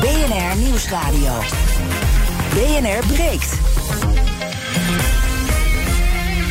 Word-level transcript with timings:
BNR 0.00 0.56
Nieuwsradio. 0.56 1.32
BNR 2.54 3.06
breekt. 3.06 3.58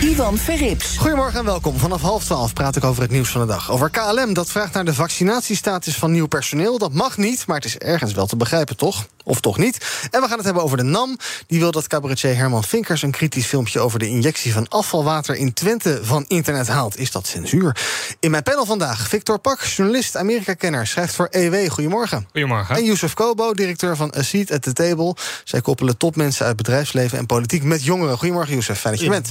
Ivan 0.02 0.38
Verrips. 0.38 0.98
Goedemorgen 0.98 1.40
en 1.40 1.46
welkom. 1.46 1.78
Vanaf 1.78 2.02
half 2.02 2.24
twaalf 2.24 2.54
praat 2.54 2.76
ik 2.76 2.84
over 2.84 3.02
het 3.02 3.12
nieuws 3.12 3.30
van 3.30 3.42
de 3.42 3.48
dag. 3.48 3.72
Over 3.72 3.90
KLM, 3.90 4.34
dat 4.34 4.50
vraagt 4.50 4.74
naar 4.74 4.86
de 4.86 4.94
vaccinatiestatus 4.94 5.96
van 5.96 6.12
nieuw 6.12 6.28
personeel. 6.28 6.78
Dat 6.78 6.94
mag 6.94 7.18
niet, 7.18 7.48
maar 7.48 7.56
het 7.56 7.66
is 7.66 7.78
ergens 7.78 8.14
wel 8.14 8.26
te 8.26 8.36
begrijpen, 8.36 8.78
toch? 8.78 9.06
Of 9.30 9.40
toch 9.40 9.58
niet? 9.58 10.08
En 10.12 10.22
we 10.22 10.28
gaan 10.28 10.38
het 10.38 10.46
hebben 10.46 10.64
over 10.64 10.78
de 10.78 10.84
NAM. 10.84 11.18
Die 11.48 11.60
wil 11.60 11.72
dat 11.72 11.88
cabaretier 11.88 12.36
Herman 12.36 12.64
Vinkers 12.64 13.02
een 13.02 13.12
kritisch 13.12 13.46
filmpje... 13.46 13.80
over 13.80 14.00
de 14.00 14.08
injectie 14.08 14.54
van 14.54 14.68
afvalwater 14.68 15.36
in 15.36 15.54
Twente 15.54 16.00
van 16.04 16.26
internet 16.28 16.68
haalt. 16.68 16.98
Is 16.98 17.12
dat 17.12 17.28
censuur? 17.28 17.78
In 18.20 18.32
mijn 18.32 18.44
panel 18.44 18.66
vandaag 18.66 19.08
Victor 19.08 19.40
Pak, 19.40 19.62
journalist, 19.62 20.18
Amerika-kenner... 20.18 20.88
schrijft 20.88 21.16
voor 21.16 21.28
EW. 21.30 21.70
Goedemorgen. 21.72 22.28
Goedemorgen. 22.32 22.76
En 22.76 22.84
Youssef 22.84 23.14
Kobo, 23.14 23.54
directeur 23.54 23.96
van 23.96 24.14
A 24.18 24.22
Seat 24.22 24.52
at 24.52 24.62
the 24.62 24.74
Table. 24.74 25.16
Zij 25.44 25.62
koppelen 25.62 25.98
topmensen 25.98 26.46
uit 26.46 26.56
bedrijfsleven 26.56 27.18
en 27.18 27.26
politiek 27.26 27.64
met 27.64 27.84
jongeren. 27.84 28.18
Goedemorgen, 28.18 28.54
Youssef. 28.54 28.80
Fijn 28.80 28.94
dat 28.94 29.04
je 29.04 29.10
bent. 29.10 29.30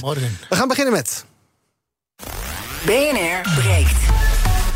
We 0.49 0.55
gaan 0.55 0.67
beginnen 0.67 0.93
met... 0.93 1.25
BNR 2.85 3.41
breekt. 3.55 4.28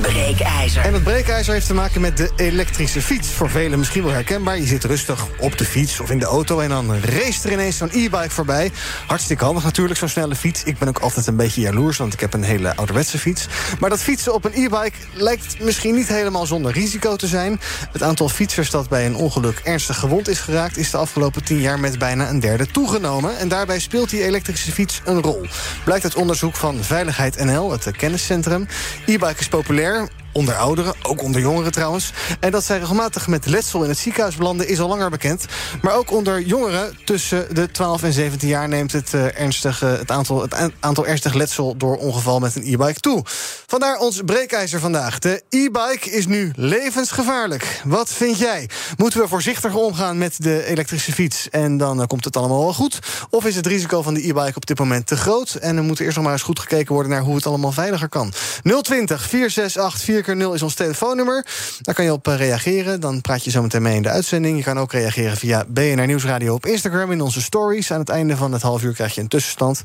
Breekijzer. 0.03 0.83
En 0.83 0.93
het 0.93 1.03
breekijzer 1.03 1.53
heeft 1.53 1.67
te 1.67 1.73
maken 1.73 2.01
met 2.01 2.17
de 2.17 2.31
elektrische 2.35 3.01
fiets. 3.01 3.27
Voor 3.27 3.49
velen 3.49 3.79
misschien 3.79 4.03
wel 4.03 4.11
herkenbaar. 4.11 4.57
Je 4.57 4.65
zit 4.65 4.83
rustig 4.83 5.27
op 5.39 5.57
de 5.57 5.65
fiets 5.65 5.99
of 5.99 6.09
in 6.09 6.19
de 6.19 6.25
auto... 6.25 6.59
en 6.59 6.69
dan 6.69 6.95
race 6.95 7.47
er 7.47 7.53
ineens 7.53 7.77
zo'n 7.77 7.89
e-bike 7.91 8.29
voorbij. 8.29 8.71
Hartstikke 9.07 9.43
handig 9.43 9.63
natuurlijk, 9.63 9.99
zo'n 9.99 10.07
snelle 10.07 10.35
fiets. 10.35 10.63
Ik 10.63 10.77
ben 10.77 10.87
ook 10.87 10.99
altijd 10.99 11.27
een 11.27 11.35
beetje 11.35 11.61
jaloers, 11.61 11.97
want 11.97 12.13
ik 12.13 12.19
heb 12.19 12.33
een 12.33 12.43
hele 12.43 12.75
ouderwetse 12.75 13.17
fiets. 13.17 13.47
Maar 13.79 13.89
dat 13.89 14.01
fietsen 14.01 14.33
op 14.33 14.45
een 14.45 14.51
e-bike 14.53 14.97
lijkt 15.13 15.59
misschien 15.59 15.95
niet 15.95 16.07
helemaal 16.07 16.45
zonder 16.45 16.71
risico 16.71 17.15
te 17.15 17.27
zijn. 17.27 17.59
Het 17.91 18.03
aantal 18.03 18.29
fietsers 18.29 18.69
dat 18.69 18.89
bij 18.89 19.05
een 19.05 19.15
ongeluk 19.15 19.61
ernstig 19.63 19.97
gewond 19.97 20.27
is 20.27 20.39
geraakt... 20.39 20.77
is 20.77 20.91
de 20.91 20.97
afgelopen 20.97 21.43
tien 21.43 21.59
jaar 21.59 21.79
met 21.79 21.99
bijna 21.99 22.29
een 22.29 22.39
derde 22.39 22.67
toegenomen. 22.67 23.37
En 23.37 23.47
daarbij 23.47 23.79
speelt 23.79 24.09
die 24.09 24.23
elektrische 24.23 24.71
fiets 24.71 25.01
een 25.05 25.21
rol. 25.21 25.45
Blijkt 25.83 26.03
uit 26.03 26.15
onderzoek 26.15 26.55
van 26.55 26.83
Veiligheid 26.83 27.43
NL, 27.45 27.71
het 27.71 27.91
kenniscentrum. 27.91 28.67
E-bike 29.05 29.39
is 29.39 29.47
populair 29.47 29.92
there. 29.93 30.22
Onder 30.33 30.55
ouderen, 30.55 30.93
ook 31.01 31.21
onder 31.21 31.41
jongeren 31.41 31.71
trouwens. 31.71 32.11
En 32.39 32.51
dat 32.51 32.63
zij 32.63 32.79
regelmatig 32.79 33.27
met 33.27 33.45
letsel 33.45 33.83
in 33.83 33.89
het 33.89 33.97
ziekenhuis 33.97 34.35
belanden... 34.35 34.67
is 34.67 34.79
al 34.79 34.87
langer 34.87 35.09
bekend. 35.09 35.45
Maar 35.81 35.93
ook 35.93 36.11
onder 36.11 36.41
jongeren 36.41 36.97
tussen 37.05 37.55
de 37.55 37.71
12 37.71 38.03
en 38.03 38.13
17 38.13 38.47
jaar... 38.47 38.67
neemt 38.67 38.91
het, 38.91 39.13
uh, 39.13 39.39
ernstige, 39.39 39.85
het, 39.85 40.11
aantal, 40.11 40.41
het 40.41 40.71
aantal 40.79 41.05
ernstig 41.05 41.33
letsel 41.33 41.77
door 41.77 41.97
ongeval 41.97 42.39
met 42.39 42.55
een 42.55 42.73
e-bike 42.73 42.99
toe. 42.99 43.23
Vandaar 43.67 43.97
ons 43.97 44.21
breekijzer 44.25 44.79
vandaag. 44.79 45.19
De 45.19 45.43
e-bike 45.49 46.09
is 46.09 46.25
nu 46.25 46.51
levensgevaarlijk. 46.55 47.81
Wat 47.83 48.09
vind 48.09 48.37
jij? 48.37 48.69
Moeten 48.97 49.21
we 49.21 49.27
voorzichtiger 49.27 49.79
omgaan 49.79 50.17
met 50.17 50.35
de 50.43 50.65
elektrische 50.65 51.11
fiets... 51.11 51.49
en 51.49 51.77
dan 51.77 51.99
uh, 51.99 52.05
komt 52.05 52.25
het 52.25 52.37
allemaal 52.37 52.59
wel 52.59 52.73
goed? 52.73 52.99
Of 53.29 53.45
is 53.45 53.55
het 53.55 53.67
risico 53.67 54.01
van 54.01 54.13
de 54.13 54.27
e-bike 54.27 54.55
op 54.55 54.65
dit 54.65 54.79
moment 54.79 55.07
te 55.07 55.17
groot... 55.17 55.53
en 55.53 55.77
er 55.77 55.83
moet 55.83 55.99
eerst 55.99 56.15
nog 56.15 56.23
maar 56.23 56.33
eens 56.33 56.43
goed 56.43 56.59
gekeken 56.59 56.93
worden... 56.93 57.11
naar 57.11 57.21
hoe 57.21 57.35
het 57.35 57.45
allemaal 57.45 57.71
veiliger 57.71 58.09
kan? 58.09 58.33
020 58.81 59.21
468 59.21 60.01
4 60.03 60.22
keer 60.23 60.35
0 60.35 60.53
is 60.53 60.61
ons 60.61 60.73
telefoonnummer. 60.73 61.45
Daar 61.81 61.95
kan 61.95 62.05
je 62.05 62.11
op 62.11 62.25
reageren. 62.25 62.99
Dan 62.99 63.21
praat 63.21 63.43
je 63.43 63.51
zo 63.51 63.61
meteen 63.61 63.81
mee 63.81 63.95
in 63.95 64.01
de 64.01 64.09
uitzending. 64.09 64.57
Je 64.57 64.63
kan 64.63 64.79
ook 64.79 64.91
reageren 64.91 65.37
via 65.37 65.65
BNR 65.67 66.05
Nieuwsradio 66.05 66.53
op 66.53 66.65
Instagram... 66.65 67.11
in 67.11 67.21
onze 67.21 67.41
stories. 67.41 67.91
Aan 67.91 67.99
het 67.99 68.09
einde 68.09 68.35
van 68.35 68.51
het 68.51 68.61
half 68.61 68.83
uur 68.83 68.93
krijg 68.93 69.15
je 69.15 69.21
een 69.21 69.27
tussenstand. 69.27 69.81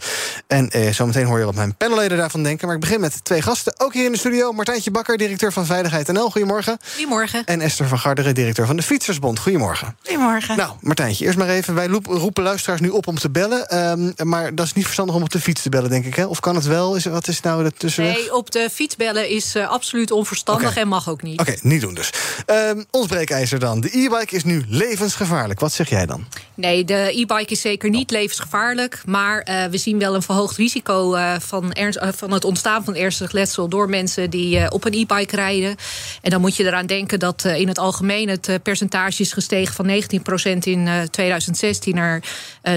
En 0.46 0.70
eh, 0.70 0.92
zometeen 0.92 1.26
hoor 1.26 1.38
je 1.38 1.44
wat 1.44 1.54
mijn 1.54 1.76
panelleden 1.76 2.18
daarvan 2.18 2.42
denken. 2.42 2.66
Maar 2.66 2.74
ik 2.74 2.80
begin 2.80 3.00
met 3.00 3.24
twee 3.24 3.42
gasten. 3.42 3.74
Ook 3.80 3.92
hier 3.92 4.04
in 4.04 4.12
de 4.12 4.18
studio. 4.18 4.52
Martijntje 4.52 4.90
Bakker, 4.90 5.16
directeur 5.16 5.52
van 5.52 5.66
Veiligheid 5.66 6.12
NL. 6.12 6.30
Goedemorgen. 6.30 6.78
Goedemorgen. 6.94 7.44
En 7.44 7.60
Esther 7.60 7.88
van 7.88 7.98
Garderen, 7.98 8.34
directeur 8.34 8.66
van 8.66 8.76
de 8.76 8.82
Fietsersbond. 8.82 9.38
Goedemorgen. 9.38 9.96
Goedemorgen. 10.02 10.56
Nou, 10.56 10.72
Martijntje, 10.80 11.24
eerst 11.24 11.38
maar 11.38 11.48
even. 11.48 11.74
Wij 11.74 11.86
roepen 12.04 12.42
luisteraars 12.42 12.80
nu 12.80 12.88
op 12.88 13.06
om 13.06 13.18
te 13.18 13.30
bellen. 13.30 13.90
Um, 13.90 14.14
maar 14.28 14.54
dat 14.54 14.66
is 14.66 14.72
niet 14.72 14.84
verstandig 14.84 15.14
om 15.14 15.22
op 15.22 15.30
de 15.30 15.40
fiets 15.40 15.62
te 15.62 15.68
bellen, 15.68 15.90
denk 15.90 16.04
ik. 16.04 16.14
Hè? 16.14 16.24
Of 16.24 16.40
kan 16.40 16.54
het 16.54 16.66
wel? 16.66 16.96
Is, 16.96 17.04
wat 17.04 17.28
is 17.28 17.40
nou 17.40 17.64
de 17.64 17.72
tussenweg? 17.72 18.14
Nee, 18.14 18.34
op 18.34 18.50
de 18.50 18.68
fiets 18.72 18.96
bellen 18.96 19.28
is 19.28 19.56
uh, 19.56 19.68
absoluut 19.68 20.10
onverstandig 20.10 20.27
okay. 20.44 20.82
en 20.82 20.88
mag 20.88 21.08
ook 21.08 21.22
niet. 21.22 21.40
Oké, 21.40 21.50
okay, 21.50 21.60
niet 21.62 21.80
doen 21.80 21.94
dus. 21.94 22.12
Um, 22.46 22.84
ons 22.90 23.06
breekijzer 23.06 23.58
dan. 23.58 23.80
De 23.80 23.98
e-bike 23.98 24.36
is 24.36 24.44
nu 24.44 24.64
levensgevaarlijk. 24.68 25.60
Wat 25.60 25.72
zeg 25.72 25.88
jij 25.88 26.06
dan? 26.06 26.26
Nee, 26.54 26.84
de 26.84 27.10
e-bike 27.14 27.52
is 27.52 27.60
zeker 27.60 27.90
niet 27.90 28.10
levensgevaarlijk. 28.10 29.02
Maar 29.06 29.46
uh, 29.48 29.64
we 29.64 29.78
zien 29.78 29.98
wel 29.98 30.14
een 30.14 30.22
verhoogd 30.22 30.56
risico 30.56 31.14
uh, 31.16 31.34
van, 31.38 31.72
ernst, 31.72 31.98
uh, 31.98 32.08
van 32.16 32.32
het 32.32 32.44
ontstaan 32.44 32.84
van 32.84 32.94
ernstig 32.94 33.32
letsel... 33.32 33.68
door 33.68 33.88
mensen 33.88 34.30
die 34.30 34.70
op 34.70 34.84
een 34.84 34.92
e-bike 34.92 35.36
rijden. 35.36 35.76
En 36.22 36.30
dan 36.30 36.40
moet 36.40 36.56
je 36.56 36.64
eraan 36.64 36.86
denken 36.86 37.18
dat 37.18 37.44
in 37.44 37.68
het 37.68 37.78
algemeen... 37.78 38.28
het 38.28 38.58
percentage 38.62 39.22
is 39.22 39.32
gestegen 39.32 39.74
van 39.74 39.86
19% 39.86 40.58
in 40.60 40.88
2016 41.10 41.94
naar 41.94 42.22
36% 42.62 42.70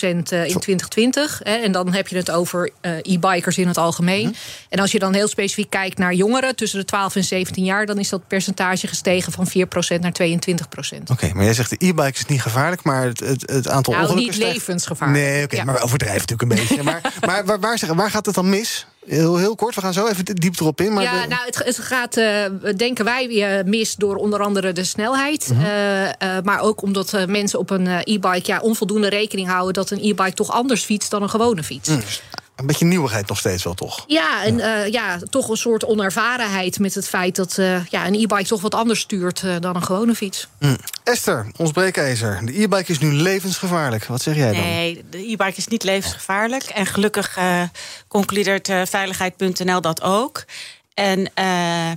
in 0.00 0.24
2020. 0.24 1.40
Hè, 1.42 1.54
en 1.54 1.72
dan 1.72 1.92
heb 1.92 2.08
je 2.08 2.16
het 2.16 2.30
over 2.30 2.70
e-bikers 3.02 3.58
in 3.58 3.68
het 3.68 3.78
algemeen. 3.78 4.26
Mhm. 4.26 4.34
En 4.68 4.78
als 4.78 4.92
je 4.92 4.98
dan 4.98 5.14
heel 5.14 5.28
specifiek 5.28 5.70
kijkt 5.70 5.98
naar 5.98 6.14
jongeren... 6.14 6.56
tussen 6.70 6.80
de 6.80 6.96
12 6.96 7.16
en 7.16 7.24
17 7.24 7.64
jaar... 7.64 7.86
dan 7.86 7.98
is 7.98 8.08
dat 8.08 8.26
percentage 8.26 8.86
gestegen 8.86 9.32
van 9.32 9.48
4% 9.48 10.00
naar 10.00 10.12
22%. 10.22 11.00
Oké, 11.00 11.12
okay, 11.12 11.30
maar 11.30 11.44
jij 11.44 11.54
zegt 11.54 11.70
de 11.70 11.86
e-bike 11.86 12.18
is 12.18 12.26
niet 12.26 12.42
gevaarlijk... 12.42 12.82
maar 12.82 13.04
het, 13.04 13.20
het, 13.20 13.50
het 13.50 13.68
aantal 13.68 13.92
nou, 13.92 14.06
ongelukken... 14.06 14.40
niet 14.40 14.52
levensgevaarlijk. 14.52 15.20
Nee, 15.20 15.34
oké, 15.34 15.44
okay, 15.44 15.58
ja. 15.58 15.64
maar 15.64 15.82
overdrijf 15.82 16.26
natuurlijk 16.26 16.42
een 16.42 16.66
beetje. 16.66 16.82
maar 16.82 17.00
maar 17.26 17.44
waar, 17.60 17.94
waar, 17.94 18.10
gaat 18.10 18.26
het 18.26 18.34
dan 18.34 18.48
mis? 18.48 18.86
Heel, 19.06 19.36
heel 19.36 19.54
kort, 19.54 19.74
we 19.74 19.80
gaan 19.80 19.92
zo 19.92 20.06
even 20.06 20.24
diep 20.24 20.60
erop 20.60 20.80
in. 20.80 20.92
Maar 20.92 21.02
ja, 21.02 21.22
de... 21.22 21.28
nou, 21.28 21.44
het, 21.44 21.64
het 21.64 21.78
gaat, 21.78 22.16
uh, 22.16 22.44
denken 22.76 23.04
wij, 23.04 23.28
uh, 23.28 23.64
mis 23.64 23.94
door 23.94 24.16
onder 24.16 24.42
andere 24.42 24.72
de 24.72 24.84
snelheid. 24.84 25.48
Uh 25.52 25.58
-huh. 25.58 26.42
maar 26.42 26.60
ook 26.60 26.82
omdat 26.82 27.26
mensen 27.26 27.58
op 27.58 27.70
een 27.70 27.86
e-bike 27.86 28.42
ja, 28.44 28.60
onvoldoende 28.60 29.08
rekening 29.08 29.48
houden... 29.48 29.74
dat 29.74 29.90
een 29.90 29.98
e-bike 29.98 30.32
toch 30.32 30.50
anders 30.50 30.84
fietst 30.84 31.10
dan 31.10 31.22
een 31.22 31.30
gewone 31.30 31.62
fiets. 31.62 31.88
Mm. 31.88 32.00
Een 32.58 32.66
beetje 32.66 32.84
nieuwigheid 32.84 33.28
nog 33.28 33.38
steeds 33.38 33.64
wel, 33.64 33.74
toch? 33.74 34.04
Ja, 34.06 34.44
en 34.44 34.56
ja. 34.56 34.84
ja 34.84 35.18
toch 35.30 35.48
een 35.48 35.56
soort 35.56 35.84
onervarenheid 35.84 36.78
met 36.78 36.94
het 36.94 37.08
feit 37.08 37.36
dat 37.36 37.54
ja, 37.90 38.06
een 38.06 38.14
e-bike 38.14 38.44
toch 38.44 38.60
wat 38.60 38.74
anders 38.74 39.00
stuurt 39.00 39.44
dan 39.60 39.76
een 39.76 39.82
gewone 39.82 40.14
fiets. 40.14 40.48
Mm. 40.58 40.76
Esther, 41.04 41.46
ons 41.56 41.70
breekijzer. 41.72 42.40
De 42.44 42.62
e-bike 42.62 42.92
is 42.92 42.98
nu 42.98 43.12
levensgevaarlijk. 43.12 44.04
Wat 44.04 44.22
zeg 44.22 44.34
jij 44.36 44.52
dan? 44.52 44.60
Nee, 44.60 45.04
de 45.10 45.18
e-bike 45.18 45.56
is 45.56 45.66
niet 45.66 45.82
levensgevaarlijk. 45.82 46.64
En 46.64 46.86
gelukkig 46.86 47.38
uh, 47.38 47.62
concludeert 48.08 48.68
uh, 48.68 48.82
Veiligheid.nl 48.84 49.80
dat 49.80 50.02
ook. 50.02 50.44
En 50.94 51.30
uh, 51.38 51.90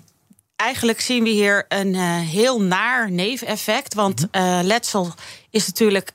eigenlijk 0.62 1.02
zien 1.02 1.24
we 1.24 1.30
hier 1.30 1.66
een 1.70 1.96
heel 1.96 2.62
naar 2.62 3.12
neveneffect. 3.12 3.94
Want 3.94 4.28
letsel 4.62 5.14
is 5.50 5.68
natuurlijk 5.68 6.12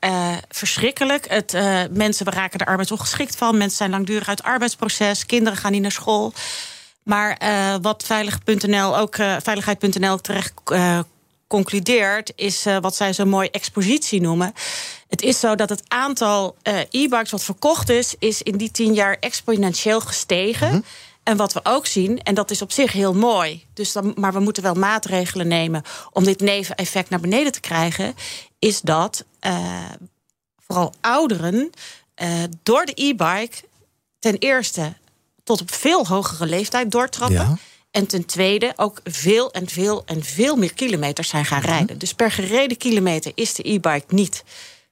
verschrikkelijk. 0.48 1.28
Het, 1.28 1.52
mensen 1.90 2.26
raken 2.32 2.60
er 2.60 2.66
arbeidsongeschikt 2.66 3.36
van. 3.36 3.56
Mensen 3.56 3.76
zijn 3.76 3.90
langdurig 3.90 4.28
uit 4.28 4.38
het 4.38 4.46
arbeidsproces. 4.46 5.26
Kinderen 5.26 5.58
gaan 5.58 5.72
niet 5.72 5.82
naar 5.82 5.90
school. 5.90 6.32
Maar 7.02 7.38
wat 7.82 8.02
Veilig.nl 8.06 8.98
ook, 8.98 9.14
Veiligheid.nl 9.42 10.20
terecht 10.20 10.52
concludeert, 11.46 12.32
is 12.36 12.66
uh, 12.66 12.76
wat 12.80 12.96
zij 12.96 13.12
zo 13.12 13.24
mooi 13.24 13.48
expositie 13.48 14.20
noemen. 14.20 14.52
Het 15.08 15.22
is 15.22 15.40
zo 15.40 15.54
dat 15.54 15.68
het 15.68 15.82
aantal 15.88 16.56
uh, 16.62 16.78
e-bikes 16.90 17.30
wat 17.30 17.44
verkocht 17.44 17.88
is, 17.88 18.14
is 18.18 18.42
in 18.42 18.56
die 18.56 18.70
tien 18.70 18.94
jaar 18.94 19.16
exponentieel 19.20 20.00
gestegen. 20.00 20.66
Mm 20.66 20.72
-hmm. 20.72 20.84
En 21.26 21.36
wat 21.36 21.52
we 21.52 21.60
ook 21.62 21.86
zien, 21.86 22.22
en 22.22 22.34
dat 22.34 22.50
is 22.50 22.62
op 22.62 22.72
zich 22.72 22.92
heel 22.92 23.14
mooi, 23.14 23.64
dus 23.72 23.92
dan, 23.92 24.12
maar 24.16 24.32
we 24.32 24.40
moeten 24.40 24.62
wel 24.62 24.74
maatregelen 24.74 25.48
nemen 25.48 25.82
om 26.12 26.24
dit 26.24 26.40
neveneffect 26.40 27.10
naar 27.10 27.20
beneden 27.20 27.52
te 27.52 27.60
krijgen, 27.60 28.14
is 28.58 28.80
dat 28.80 29.24
uh, 29.46 29.84
vooral 30.66 30.94
ouderen 31.00 31.70
door 32.62 32.84
de 32.84 32.92
e-bike 32.94 33.56
ten 34.18 34.36
eerste 34.38 34.92
tot 35.44 35.60
op 35.60 35.74
veel 35.74 36.06
hogere 36.06 36.46
leeftijd 36.46 36.90
doortrappen. 36.90 37.36
Ja. 37.36 37.56
En 37.90 38.06
ten 38.06 38.24
tweede 38.24 38.72
ook 38.76 39.00
veel 39.04 39.52
en 39.52 39.68
veel 39.68 40.04
en 40.04 40.24
veel 40.24 40.56
meer 40.56 40.74
kilometers 40.74 41.28
zijn 41.28 41.44
gaan 41.44 41.60
rijden. 41.60 41.98
Dus 41.98 42.14
per 42.14 42.30
gereden 42.30 42.76
kilometer 42.76 43.32
is 43.34 43.54
de 43.54 43.68
e-bike 43.68 44.14
niet 44.14 44.44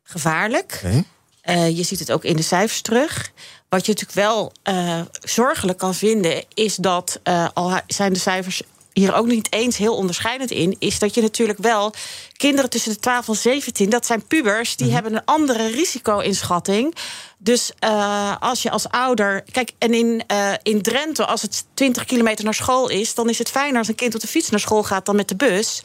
gevaarlijk. 0.02 0.80
Okay. 0.84 1.04
Uh, 1.46 1.76
je 1.76 1.82
ziet 1.82 1.98
het 1.98 2.12
ook 2.12 2.24
in 2.24 2.36
de 2.36 2.42
cijfers 2.42 2.80
terug. 2.80 3.32
Wat 3.68 3.86
je 3.86 3.92
natuurlijk 3.92 4.18
wel 4.18 4.52
uh, 4.68 5.00
zorgelijk 5.22 5.78
kan 5.78 5.94
vinden, 5.94 6.44
is 6.54 6.76
dat 6.76 7.20
uh, 7.24 7.48
al 7.54 7.80
zijn 7.86 8.12
de 8.12 8.18
cijfers 8.18 8.62
hier 8.94 9.14
ook 9.14 9.26
niet 9.26 9.52
eens 9.52 9.76
heel 9.76 9.96
onderscheidend 9.96 10.50
in, 10.50 10.76
is 10.78 10.98
dat 10.98 11.14
je 11.14 11.20
natuurlijk 11.20 11.58
wel 11.58 11.92
kinderen 12.36 12.70
tussen 12.70 12.92
de 12.92 12.98
12 12.98 13.28
en 13.28 13.36
17, 13.36 13.90
dat 13.90 14.06
zijn 14.06 14.26
pubers, 14.26 14.76
die 14.76 14.92
hebben 14.92 15.14
een 15.14 15.24
andere 15.24 15.66
risico-inschatting. 15.66 16.94
Dus 17.38 17.72
uh, 17.84 18.36
als 18.40 18.62
je 18.62 18.70
als 18.70 18.88
ouder. 18.88 19.44
Kijk, 19.52 19.72
en 19.78 19.94
in, 19.94 20.22
uh, 20.32 20.52
in 20.62 20.82
Drenthe, 20.82 21.26
als 21.26 21.42
het 21.42 21.64
20 21.74 22.04
kilometer 22.04 22.44
naar 22.44 22.54
school 22.54 22.88
is, 22.88 23.14
dan 23.14 23.28
is 23.28 23.38
het 23.38 23.50
fijner 23.50 23.78
als 23.78 23.88
een 23.88 23.94
kind 23.94 24.14
op 24.14 24.20
de 24.20 24.26
fiets 24.26 24.50
naar 24.50 24.60
school 24.60 24.82
gaat 24.82 25.06
dan 25.06 25.16
met 25.16 25.28
de 25.28 25.36
bus. 25.36 25.82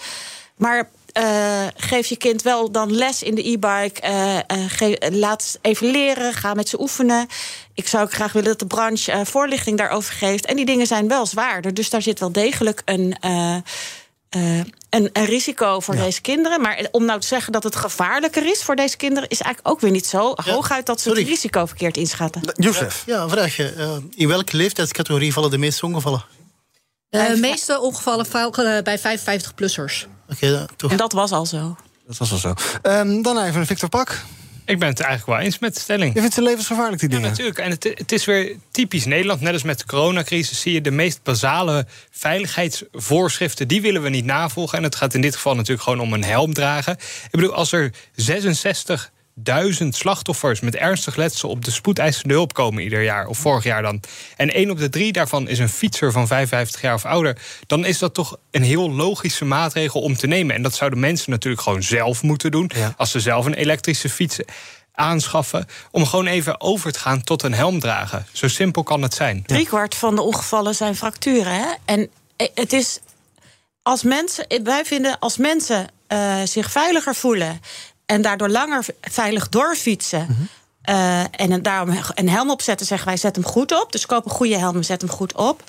Maar 0.55 0.89
uh, 1.17 1.67
geef 1.75 2.07
je 2.07 2.17
kind 2.17 2.41
wel 2.41 2.71
dan 2.71 2.95
les 2.95 3.23
in 3.23 3.35
de 3.35 3.49
e-bike. 3.49 4.01
Uh, 4.81 5.19
laat 5.19 5.57
even 5.61 5.91
leren, 5.91 6.33
ga 6.33 6.53
met 6.53 6.69
ze 6.69 6.81
oefenen. 6.81 7.27
Ik 7.73 7.87
zou 7.87 8.03
ook 8.03 8.13
graag 8.13 8.31
willen 8.31 8.49
dat 8.49 8.59
de 8.59 8.67
branche 8.67 9.21
voorlichting 9.25 9.77
daarover 9.77 10.13
geeft. 10.13 10.45
En 10.45 10.55
die 10.55 10.65
dingen 10.65 10.87
zijn 10.87 11.07
wel 11.07 11.25
zwaarder. 11.25 11.73
Dus 11.73 11.89
daar 11.89 12.01
zit 12.01 12.19
wel 12.19 12.31
degelijk 12.31 12.81
een. 12.85 13.15
Uh, 13.25 13.57
een, 14.89 15.09
een, 15.13 15.25
risico 15.25 15.79
voor 15.79 15.95
deze 15.95 16.21
kinderen. 16.21 16.61
Maar 16.61 16.87
om 16.91 17.05
nou 17.05 17.19
te 17.19 17.27
zeggen 17.27 17.51
dat 17.53 17.63
het 17.63 17.75
gevaarlijker 17.75 18.45
is 18.45 18.63
voor 18.63 18.75
deze 18.75 18.97
kinderen, 18.97 19.29
is 19.29 19.41
eigenlijk 19.41 19.73
ook 19.75 19.81
weer 19.81 19.91
niet 19.91 20.05
zo. 20.05 20.33
Hooguit 20.35 20.85
dat 20.85 21.01
ze 21.01 21.09
het 21.09 21.17
risico 21.17 21.65
verkeerd 21.65 21.97
inschatten. 21.97 22.41
Jozef. 22.55 23.03
Ja, 23.05 23.21
een 23.21 23.29
vraagje. 23.29 23.73
Uh, 23.77 23.91
in 24.15 24.27
welke 24.27 24.57
leeftijdscategorie 24.57 25.33
vallen 25.33 25.49
de 25.49 25.57
meeste 25.57 25.85
ongevallen? 25.85 26.23
De 27.09 27.37
meeste 27.39 27.79
ongevallen 27.79 28.25
vallen 28.25 28.83
bij 28.83 28.99
55-plussers. 28.99 30.07
Okay, 30.31 30.67
En 30.89 30.97
dat 30.97 31.11
was 31.11 31.31
al 31.31 31.45
zo. 31.45 31.77
Dat 32.07 32.17
was 32.17 32.31
al 32.31 32.37
zo. 32.37 32.53
Um, 32.83 33.21
dan 33.21 33.43
even 33.43 33.65
Victor 33.65 33.89
Pak. 33.89 34.23
Ik 34.65 34.79
ben 34.79 34.87
het 34.87 34.99
eigenlijk 34.99 35.37
wel 35.37 35.45
eens 35.45 35.59
met 35.59 35.73
de 35.73 35.79
stelling. 35.79 36.13
Je 36.13 36.19
vindt 36.19 36.35
ze 36.35 36.41
levensgevaarlijk, 36.41 36.99
die 36.99 37.09
dingen? 37.09 37.23
Ja, 37.23 37.29
natuurlijk. 37.29 37.57
En 37.57 37.69
het, 37.69 37.83
het, 37.83 38.11
is 38.11 38.25
weer 38.25 38.55
typisch 38.71 39.05
Nederland. 39.05 39.41
Net 39.41 39.53
als 39.53 39.63
met 39.63 39.79
de 39.79 39.85
coronacrisis 39.85 40.61
zie 40.61 40.73
je 40.73 40.81
de 40.81 40.91
meest 40.91 41.23
basale 41.23 41.85
veiligheidsvoorschriften... 42.11 43.67
die 43.67 43.81
willen 43.81 44.01
we 44.01 44.09
niet 44.09 44.25
navolgen. 44.25 44.77
En 44.77 44.83
het 44.83 44.95
gaat 44.95 45.13
in 45.13 45.21
dit 45.21 45.35
geval 45.35 45.55
natuurlijk 45.55 45.81
gewoon 45.81 45.99
om 45.99 46.13
een 46.13 46.23
helm 46.23 46.53
dragen. 46.53 46.93
Ik 47.23 47.31
bedoel, 47.31 47.53
als 47.53 47.71
er 47.71 47.93
66 48.15 49.11
duizend 49.43 49.95
slachtoffers 49.95 50.59
met 50.59 50.75
ernstig 50.75 51.15
letsel 51.15 51.49
op 51.49 51.65
de 51.65 51.71
spoedeisende 51.71 52.33
hulp 52.33 52.53
komen 52.53 52.83
ieder 52.83 53.03
jaar, 53.03 53.27
of 53.27 53.37
vorig 53.37 53.63
jaar 53.63 53.81
dan. 53.81 54.01
En 54.35 54.53
één 54.53 54.69
op 54.69 54.77
de 54.77 54.89
drie 54.89 55.11
daarvan 55.11 55.47
is 55.47 55.59
een 55.59 55.69
fietser 55.69 56.11
van 56.11 56.27
55 56.27 56.81
jaar 56.81 56.93
of 56.93 57.05
ouder. 57.05 57.37
Dan 57.67 57.85
is 57.85 57.99
dat 57.99 58.13
toch 58.13 58.37
een 58.51 58.63
heel 58.63 58.91
logische 58.91 59.45
maatregel 59.45 60.01
om 60.01 60.15
te 60.15 60.27
nemen. 60.27 60.55
En 60.55 60.61
dat 60.61 60.75
zouden 60.75 60.99
mensen 60.99 61.31
natuurlijk 61.31 61.63
gewoon 61.63 61.83
zelf 61.83 62.23
moeten 62.23 62.51
doen. 62.51 62.71
Als 62.97 63.11
ze 63.11 63.19
zelf 63.19 63.45
een 63.45 63.53
elektrische 63.53 64.09
fiets 64.09 64.39
aanschaffen. 64.93 65.65
Om 65.91 66.05
gewoon 66.05 66.27
even 66.27 66.61
over 66.61 66.91
te 66.91 66.99
gaan 66.99 67.23
tot 67.23 67.43
een 67.43 67.53
helm 67.53 67.79
dragen. 67.79 68.25
Zo 68.31 68.47
simpel 68.47 68.83
kan 68.83 69.01
het 69.01 69.13
zijn. 69.13 69.43
Driekwart 69.45 69.95
van 69.95 70.15
de 70.15 70.21
ongevallen 70.21 70.75
zijn 70.75 70.95
fracturen. 70.95 71.53
Hè? 71.53 71.67
En 71.85 72.09
het 72.53 72.73
is 72.73 72.99
als 73.81 74.03
mensen, 74.03 74.45
wij 74.63 74.85
vinden 74.85 75.19
als 75.19 75.37
mensen 75.37 75.87
uh, 76.09 76.35
zich 76.43 76.71
veiliger 76.71 77.15
voelen 77.15 77.61
en 78.09 78.21
daardoor 78.21 78.49
langer 78.49 78.85
veilig 79.01 79.49
doorfietsen. 79.49 80.25
Mm 80.29 80.47
uh, 80.89 81.23
en 81.31 81.61
daarom 81.61 81.97
een 82.13 82.29
helm 82.29 82.49
opzetten, 82.49 82.85
zeggen 82.85 83.07
wij, 83.07 83.17
zet 83.17 83.35
hem 83.35 83.45
goed 83.45 83.81
op. 83.81 83.91
Dus 83.91 84.05
koop 84.05 84.25
een 84.25 84.31
goede 84.31 84.57
helm, 84.57 84.83
zet 84.83 85.01
hem 85.01 85.09
goed 85.09 85.33
op. 85.33 85.63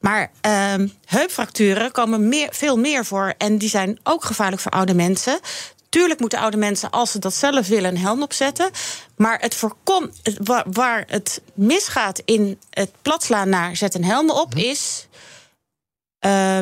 Maar 0.00 0.30
uh, 0.46 0.88
heupfracturen 1.04 1.92
komen 1.92 2.28
meer, 2.28 2.48
veel 2.52 2.76
meer 2.76 3.04
voor. 3.04 3.34
En 3.38 3.58
die 3.58 3.68
zijn 3.68 3.98
ook 4.02 4.24
gevaarlijk 4.24 4.62
voor 4.62 4.72
oude 4.72 4.94
mensen. 4.94 5.40
Tuurlijk 5.88 6.20
moeten 6.20 6.38
oude 6.38 6.56
mensen, 6.56 6.90
als 6.90 7.10
ze 7.10 7.18
dat 7.18 7.34
zelf 7.34 7.68
willen, 7.68 7.90
een 7.90 8.00
helm 8.00 8.22
opzetten. 8.22 8.70
Maar 9.16 9.40
het 9.40 9.54
voorkomt, 9.54 10.20
waar 10.66 11.04
het 11.06 11.40
misgaat 11.54 12.22
in 12.24 12.58
het 12.70 12.90
platslaan 13.02 13.48
naar 13.48 13.76
zet 13.76 13.94
een 13.94 14.04
helm 14.04 14.30
op, 14.30 14.54
mhm. 14.54 14.64
is. 14.64 15.06
Uh, 16.26 16.60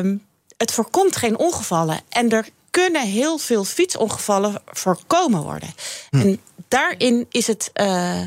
het 0.57 0.71
voorkomt 0.71 1.15
geen 1.15 1.37
ongevallen. 1.37 1.99
En 2.09 2.29
er 2.29 2.47
kunnen 2.71 3.07
heel 3.07 3.37
veel 3.37 3.63
fietsongevallen 3.63 4.61
voorkomen 4.65 5.41
worden. 5.41 5.69
Hm. 6.09 6.19
En 6.19 6.39
daarin 6.67 7.25
is 7.29 7.47
het. 7.47 7.71
Uh, 7.73 8.21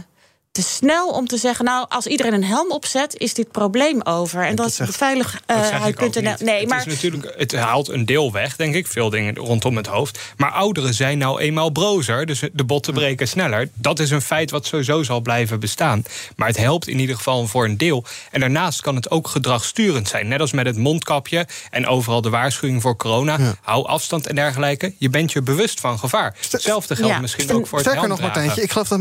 te 0.52 0.62
snel 0.62 1.08
om 1.08 1.26
te 1.26 1.36
zeggen, 1.36 1.64
nou, 1.64 1.86
als 1.88 2.06
iedereen 2.06 2.32
een 2.32 2.44
helm 2.44 2.70
opzet, 2.70 3.16
is 3.16 3.34
dit 3.34 3.50
probleem 3.50 4.02
over. 4.02 4.44
En 4.44 4.54
dat, 4.54 4.66
is 4.66 4.80
veiligheid.nl. 4.90 6.22
Uh, 6.22 6.36
nee, 6.38 6.66
maar 6.66 6.78
het, 6.78 6.86
is 6.86 6.92
natuurlijk, 6.92 7.34
het 7.36 7.52
haalt 7.52 7.88
een 7.88 8.06
deel 8.06 8.32
weg, 8.32 8.56
denk 8.56 8.74
ik, 8.74 8.86
veel 8.86 9.10
dingen 9.10 9.36
rondom 9.36 9.76
het 9.76 9.86
hoofd. 9.86 10.18
Maar 10.36 10.50
ouderen 10.50 10.94
zijn 10.94 11.18
nou 11.18 11.40
eenmaal 11.40 11.70
brozer, 11.70 12.26
dus 12.26 12.42
de 12.52 12.64
botten 12.64 12.94
breken 12.94 13.28
sneller. 13.28 13.68
Dat 13.74 13.98
is 13.98 14.10
een 14.10 14.22
feit 14.22 14.50
wat 14.50 14.66
sowieso 14.66 15.02
zal 15.02 15.20
blijven 15.20 15.60
bestaan. 15.60 16.02
Maar 16.36 16.48
het 16.48 16.56
helpt 16.56 16.88
in 16.88 16.98
ieder 16.98 17.16
geval 17.16 17.46
voor 17.46 17.64
een 17.64 17.76
deel. 17.76 18.04
En 18.30 18.40
daarnaast 18.40 18.80
kan 18.80 18.94
het 18.94 19.10
ook 19.10 19.28
gedragsturend 19.28 20.08
zijn. 20.08 20.28
Net 20.28 20.40
als 20.40 20.52
met 20.52 20.66
het 20.66 20.76
mondkapje 20.76 21.46
en 21.70 21.86
overal 21.86 22.20
de 22.20 22.30
waarschuwing 22.30 22.82
voor 22.82 22.96
corona. 22.96 23.38
Hou 23.60 23.86
afstand 23.86 24.26
en 24.26 24.34
dergelijke. 24.34 24.94
Je 24.98 25.10
bent 25.10 25.32
je 25.32 25.42
bewust 25.42 25.80
van 25.80 25.98
gevaar. 25.98 26.34
Hetzelfde 26.50 26.96
geldt 26.96 27.20
misschien 27.20 27.52
ook 27.52 27.66
voor 27.66 27.78
het 27.78 27.88
Sterker 27.88 28.08
nog, 28.08 28.20
Martijntje, 28.20 28.62
ik 28.62 28.70
geloof 28.70 28.88
dat 28.88 28.98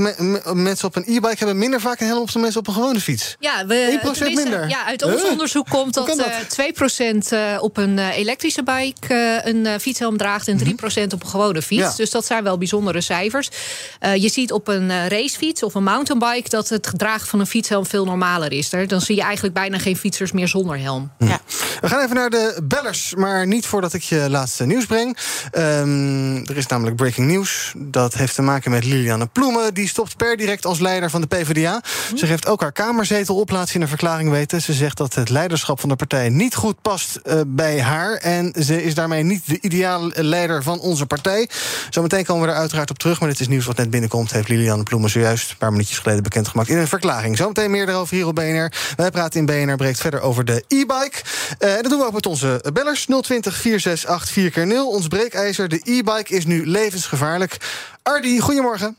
mensen 0.54 0.88
op 0.88 0.96
een 0.96 1.04
e-bike 1.08 1.41
hebben 1.48 1.58
minder 1.58 1.82
vaak 1.82 2.00
een 2.00 2.08
helm 2.08 2.22
op 2.22 2.32
dan 2.32 2.42
mensen 2.42 2.60
op 2.60 2.68
een 2.68 2.74
gewone 2.74 3.00
fiets. 3.00 3.36
Ja, 3.40 3.66
we, 3.66 4.00
1% 4.16 4.20
minder. 4.34 4.70
Ja, 4.70 4.86
uit 4.86 5.04
ons 5.04 5.24
onderzoek 5.24 5.70
komt 5.70 5.94
dat, 5.94 6.08
dat? 6.08 6.20
Uh, 6.60 7.14
2% 7.14 7.34
uh, 7.34 7.58
op 7.64 7.78
een 7.78 7.98
uh, 7.98 8.18
elektrische 8.18 8.64
bike 8.64 9.14
uh, 9.14 9.46
een 9.54 9.66
uh, 9.66 9.74
fietshelm 9.80 10.18
draagt 10.18 10.48
en 10.48 10.60
3% 10.60 10.62
mm 10.62 10.78
-hmm. 10.80 11.04
op 11.12 11.24
een 11.24 11.30
gewone 11.30 11.62
fiets. 11.62 11.82
Ja. 11.82 11.94
Dus 11.96 12.12
dat 12.12 12.26
zijn 12.26 12.44
wel 12.44 12.58
bijzondere 12.58 13.02
cijfers. 13.02 13.50
Uh, 14.02 14.16
je 14.16 14.30
ziet 14.30 14.52
op 14.52 14.68
een 14.68 15.08
racefiets 15.08 15.64
of 15.64 15.74
een 15.74 15.84
mountainbike 15.84 16.50
dat 16.50 16.70
het 16.70 16.92
dragen 16.98 17.28
van 17.28 17.40
een 17.40 17.48
fietshelm 17.48 17.86
veel 17.86 18.06
normaler 18.06 18.52
is. 18.52 18.74
Er. 18.74 18.88
Dan 18.88 19.02
zie 19.02 19.16
je 19.16 19.22
eigenlijk 19.22 19.54
bijna 19.54 19.78
geen 19.78 19.98
fietsers 19.98 20.32
meer 20.32 20.48
zonder 20.48 20.80
helm. 20.80 21.12
Mm. 21.18 21.28
Ja. 21.28 21.40
We 21.82 21.88
gaan 21.88 22.04
even 22.04 22.16
naar 22.16 22.30
de 22.30 22.60
bellers, 22.64 23.16
maar 23.16 23.48
niet 23.48 23.66
voordat 23.66 23.94
ik 23.94 24.02
je 24.02 24.30
laatste 24.30 24.66
nieuws 24.66 24.86
breng. 24.86 25.18
Um, 25.52 26.48
er 26.48 26.58
is 26.58 26.68
namelijk 26.68 26.96
breaking 26.96 27.28
news. 27.28 27.74
Dat 27.78 28.14
heeft 28.14 28.36
te 28.36 28.42
maken 28.42 28.72
met 28.72 28.86
Liliane 28.86 29.28
Ploemen. 29.28 29.74
Die 29.74 29.88
stopt 29.88 30.18
per 30.18 30.38
direct 30.38 30.66
als 30.66 30.80
leider 30.80 31.10
van 31.10 31.22
de 31.22 31.28
PvdA. 31.38 31.82
Ze 32.16 32.26
geeft 32.26 32.48
ook 32.48 32.62
haar 32.62 32.72
kamerzetel 32.72 33.36
op, 33.36 33.50
laat 33.50 33.70
ze 33.70 33.76
in 33.76 33.82
een 33.82 33.88
verklaring 33.88 34.30
weten. 34.30 34.62
Ze 34.62 34.74
zegt 34.74 34.98
dat 34.98 35.14
het 35.14 35.30
leiderschap 35.30 35.80
van 35.80 35.90
de 35.90 35.96
partij 35.96 36.30
niet 36.30 36.56
goed 36.56 36.82
past 36.82 37.20
uh, 37.24 37.42
bij 37.48 37.82
haar. 37.82 38.14
En 38.14 38.54
ze 38.64 38.84
is 38.84 38.96
daarmee 38.96 39.24
niet 39.24 39.48
de 39.48 39.58
ideale 39.62 40.24
leider 40.24 40.64
van 40.64 40.80
onze 40.80 41.06
partij. 41.06 41.50
Zometeen 41.90 42.26
komen 42.26 42.48
we 42.48 42.54
er 42.54 42.60
uiteraard 42.60 42.90
op 42.90 42.98
terug. 42.98 43.20
Maar 43.20 43.30
dit 43.30 43.40
is 43.40 43.48
nieuws 43.48 43.66
wat 43.66 43.78
net 43.78 43.90
binnenkomt. 43.90 44.32
Heeft 44.32 44.48
Liliane 44.48 44.84
Ploemen 44.84 45.10
zojuist 45.10 45.52
een 45.52 45.58
paar 45.58 45.72
minuutjes 45.72 45.98
geleden 45.98 46.24
bekendgemaakt 46.24 46.70
in 46.70 46.78
een 46.78 46.88
verklaring. 46.88 47.38
Zometeen 47.38 47.72
meer 47.72 47.90
erover 47.90 48.16
hier 48.16 48.28
op 48.28 48.36
BNR. 48.36 48.72
Wij 48.96 49.12
praten 49.12 49.40
in 49.40 49.46
BNR 49.46 49.76
breekt 49.76 50.00
verder 50.00 50.22
over 50.22 50.46
de 50.46 50.64
e-bike. 50.68 51.22
Uh, 51.60 51.74
dat 51.74 51.90
doen 51.90 52.00
we 52.00 52.06
ook 52.06 52.14
met 52.14 52.26
onze 52.26 52.64
bellers. 52.74 53.06
020 53.06 53.56
468 53.56 54.54
4 54.54 54.68
0 54.68 54.90
Ons 54.90 55.08
breekijzer. 55.08 55.70
De 55.70 55.82
e-bike 55.84 56.36
is 56.36 56.46
nu 56.46 56.68
levensgevaarlijk. 56.68 57.58
Ardi, 58.04 58.40
goedemorgen. 58.40 58.98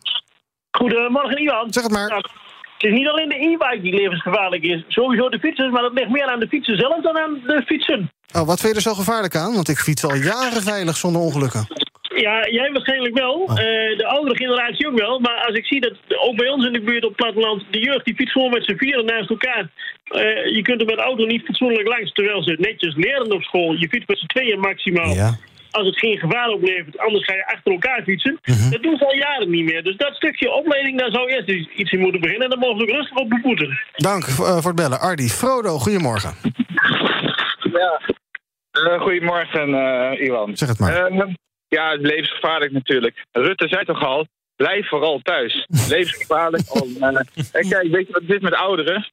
Goedemorgen, 0.78 1.42
Ivan. 1.42 1.72
Zeg 1.72 1.82
het 1.82 1.92
maar. 1.92 2.16
het 2.16 2.90
is 2.90 2.92
niet 2.92 3.08
alleen 3.08 3.28
de 3.28 3.40
e-bike 3.40 3.80
die 3.82 3.94
levensgevaarlijk 3.94 4.62
is. 4.62 4.84
Sowieso 4.88 5.28
de 5.28 5.38
fietsers, 5.38 5.70
maar 5.70 5.82
dat 5.82 5.92
ligt 5.92 6.10
meer 6.10 6.26
aan 6.26 6.40
de 6.40 6.48
fietsen 6.48 6.76
zelf 6.76 7.02
dan 7.02 7.18
aan 7.18 7.40
de 7.46 7.62
fietsen. 7.66 8.10
Oh, 8.36 8.46
wat 8.46 8.60
vind 8.60 8.72
je 8.72 8.78
er 8.78 8.90
zo 8.90 8.94
gevaarlijk 8.94 9.36
aan? 9.36 9.54
Want 9.54 9.68
ik 9.68 9.78
fiets 9.78 10.04
al 10.04 10.14
jaren 10.14 10.62
veilig 10.62 10.96
zonder 10.96 11.22
ongelukken. 11.22 11.66
Ja, 12.14 12.48
jij 12.48 12.72
waarschijnlijk 12.72 13.18
wel. 13.18 13.34
Oh. 13.34 13.50
Uh, 13.50 13.56
de 13.98 14.06
oudere 14.06 14.36
generatie 14.36 14.88
ook 14.88 14.98
wel. 14.98 15.18
Maar 15.20 15.44
als 15.46 15.56
ik 15.56 15.66
zie 15.66 15.80
dat 15.80 15.92
ook 16.08 16.36
bij 16.36 16.48
ons 16.48 16.66
in 16.66 16.72
de 16.72 16.80
buurt 16.80 17.04
op 17.04 17.08
het 17.08 17.18
platteland... 17.18 17.64
de 17.70 17.78
jeugd 17.78 18.04
die 18.04 18.14
fietst 18.14 18.32
gewoon 18.32 18.50
met 18.50 18.64
z'n 18.64 18.76
vieren 18.76 19.04
naast 19.04 19.30
elkaar. 19.30 19.70
Uh, 20.10 20.20
je 20.56 20.62
kunt 20.62 20.80
er 20.80 20.86
met 20.86 20.96
de 20.96 21.02
auto 21.02 21.24
niet 21.24 21.44
fatsoenlijk 21.44 21.88
langs... 21.88 22.12
terwijl 22.12 22.42
ze 22.42 22.56
netjes 22.58 22.94
leren 22.94 23.32
op 23.32 23.42
school. 23.42 23.72
Je 23.72 23.88
fietst 23.88 24.08
met 24.08 24.18
z'n 24.18 24.26
tweeën 24.26 24.60
maximaal. 24.60 25.14
Ja 25.14 25.38
als 25.72 25.86
het 25.86 25.98
geen 25.98 26.18
gevaar 26.18 26.48
oplevert, 26.48 26.98
anders 26.98 27.24
ga 27.24 27.34
je 27.34 27.46
achter 27.46 27.72
elkaar 27.72 28.02
fietsen. 28.02 28.38
Mhm. 28.42 28.70
Dat 28.70 28.82
doen 28.82 28.96
ze 28.96 29.06
al 29.06 29.14
jaren 29.14 29.50
niet 29.50 29.64
meer. 29.64 29.82
Dus 29.82 29.96
dat 29.96 30.14
stukje 30.14 30.52
opleiding, 30.52 30.98
daar 30.98 31.10
zou 31.10 31.30
eerst 31.30 31.48
iets 31.76 31.92
in 31.92 32.00
moeten 32.00 32.20
beginnen. 32.20 32.44
En 32.44 32.50
dan 32.50 32.58
mogen 32.58 32.76
we 32.76 32.82
ook 32.82 32.98
rustig 32.98 33.16
op 33.16 33.28
beboeten. 33.28 33.78
Dank 33.96 34.26
uh, 34.26 34.34
voor 34.34 34.64
het 34.64 34.74
bellen. 34.74 35.00
Ardi, 35.00 35.28
Frodo, 35.28 35.78
goedemorgen. 35.78 36.34
Ja, 37.72 38.00
uh, 38.72 39.00
goedemorgen 39.00 39.68
uh, 39.68 40.26
Iwan. 40.26 40.56
Zeg 40.56 40.68
het 40.68 40.78
maar. 40.78 41.10
ja, 41.68 41.90
het 41.90 42.00
is 42.00 42.08
levensgevaarlijk 42.10 42.72
natuurlijk. 42.72 43.24
Rutte 43.30 43.68
zei 43.68 43.84
toch 43.84 44.04
al, 44.04 44.26
blijf 44.56 44.88
vooral 44.88 45.20
thuis. 45.22 45.66
levensgevaarlijk. 45.88 46.82
om, 46.82 46.98
kijk, 47.50 47.88
weet 47.90 48.06
je 48.06 48.12
wat 48.12 48.22
het 48.22 48.30
is 48.30 48.40
met 48.40 48.54
ouderen? 48.54 49.10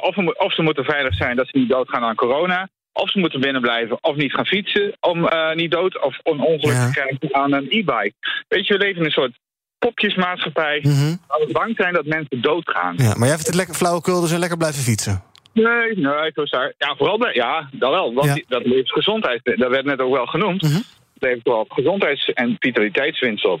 of, 0.00 0.16
of 0.16 0.54
ze 0.54 0.62
moeten 0.62 0.84
veilig 0.84 1.14
zijn 1.14 1.36
dat 1.36 1.48
ze 1.48 1.58
niet 1.58 1.68
doodgaan 1.68 2.02
aan 2.02 2.14
corona 2.14 2.68
of 2.94 3.10
ze 3.10 3.18
moeten 3.18 3.40
binnenblijven 3.40 3.98
of 4.00 4.16
niet 4.16 4.32
gaan 4.32 4.46
fietsen 4.46 4.96
om 5.00 5.24
uh, 5.24 5.54
niet 5.54 5.70
dood 5.70 6.02
of 6.02 6.18
een 6.22 6.40
ongeluk 6.40 6.76
te 6.76 6.90
krijgen 6.92 7.34
aan 7.34 7.52
een 7.52 7.66
e-bike. 7.68 8.12
Weet 8.48 8.66
je, 8.66 8.72
we 8.72 8.84
leven 8.84 8.98
in 8.98 9.04
een 9.04 9.10
soort 9.10 9.38
popjesmaatschappij 9.78 10.78
mm 10.82 10.92
-hmm. 10.92 11.18
waar 11.26 11.38
we 11.46 11.52
bang 11.52 11.76
zijn 11.76 11.94
dat 11.94 12.06
mensen 12.06 12.40
doodgaan. 12.40 12.94
Ja, 12.96 13.14
maar 13.14 13.28
jij 13.28 13.36
vindt 13.36 13.46
het 13.46 13.54
lekker 13.54 13.74
flauwekul, 13.74 14.20
dus 14.20 14.36
lekker 14.36 14.58
blijven 14.58 14.82
fietsen? 14.82 15.22
Nee, 15.52 15.96
nee, 15.96 16.30
zo 16.34 16.42
is 16.42 16.50
Ja, 16.78 16.94
vooral 16.96 17.18
bij, 17.18 17.34
ja, 17.34 17.68
dat 17.72 17.90
wel. 17.90 18.14
Want 18.14 18.26
ja. 18.26 18.42
dat 18.48 18.66
levert 18.66 18.92
gezondheid, 18.92 19.40
dat 19.44 19.70
werd 19.70 19.84
net 19.84 20.00
ook 20.00 20.14
wel 20.14 20.26
genoemd. 20.26 20.62
Mm 20.62 20.70
-hmm. 20.70 20.82
Dat 21.14 21.28
levert 21.28 21.46
wel 21.46 21.66
gezondheids- 21.68 22.32
en 22.32 22.56
vitaliteitswinst 22.58 23.44
op. 23.44 23.60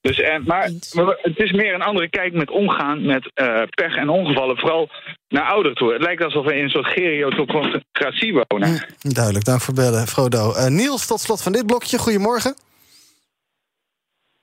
Dus, 0.00 0.20
en, 0.20 0.44
maar, 0.44 0.70
maar 0.92 1.18
het 1.22 1.38
is 1.38 1.52
meer 1.52 1.74
een 1.74 1.82
andere 1.82 2.08
kijk 2.08 2.32
met 2.32 2.50
omgaan 2.50 3.06
met 3.06 3.30
eh, 3.34 3.62
pech 3.70 3.96
en 3.96 4.08
ongevallen. 4.08 4.58
Vooral 4.58 4.90
naar 5.28 5.44
ouderen 5.44 5.76
toe. 5.76 5.92
Het 5.92 6.02
lijkt 6.02 6.22
alsof 6.22 6.44
we 6.44 6.56
in 6.56 6.64
een 6.64 6.70
soort 6.70 6.86
geriatocratie 6.86 8.32
wonen. 8.32 8.68
Hm, 8.68 9.12
duidelijk, 9.12 9.44
dank 9.44 9.60
voor 9.60 9.74
bellen, 9.74 10.06
Frodo. 10.06 10.52
Eh, 10.52 10.66
Niels, 10.66 11.06
tot 11.06 11.20
slot 11.20 11.42
van 11.42 11.52
dit 11.52 11.66
blokje. 11.66 11.98
Goedemorgen. 11.98 12.56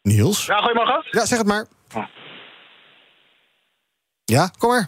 Niels? 0.02 0.46
Ja, 0.46 0.58
goedemorgen. 0.58 1.06
Ja, 1.12 1.26
zeg 1.26 1.38
het 1.38 1.48
maar. 1.48 1.66
Ja, 4.26 4.52
kom 4.58 4.70
maar. 4.70 4.88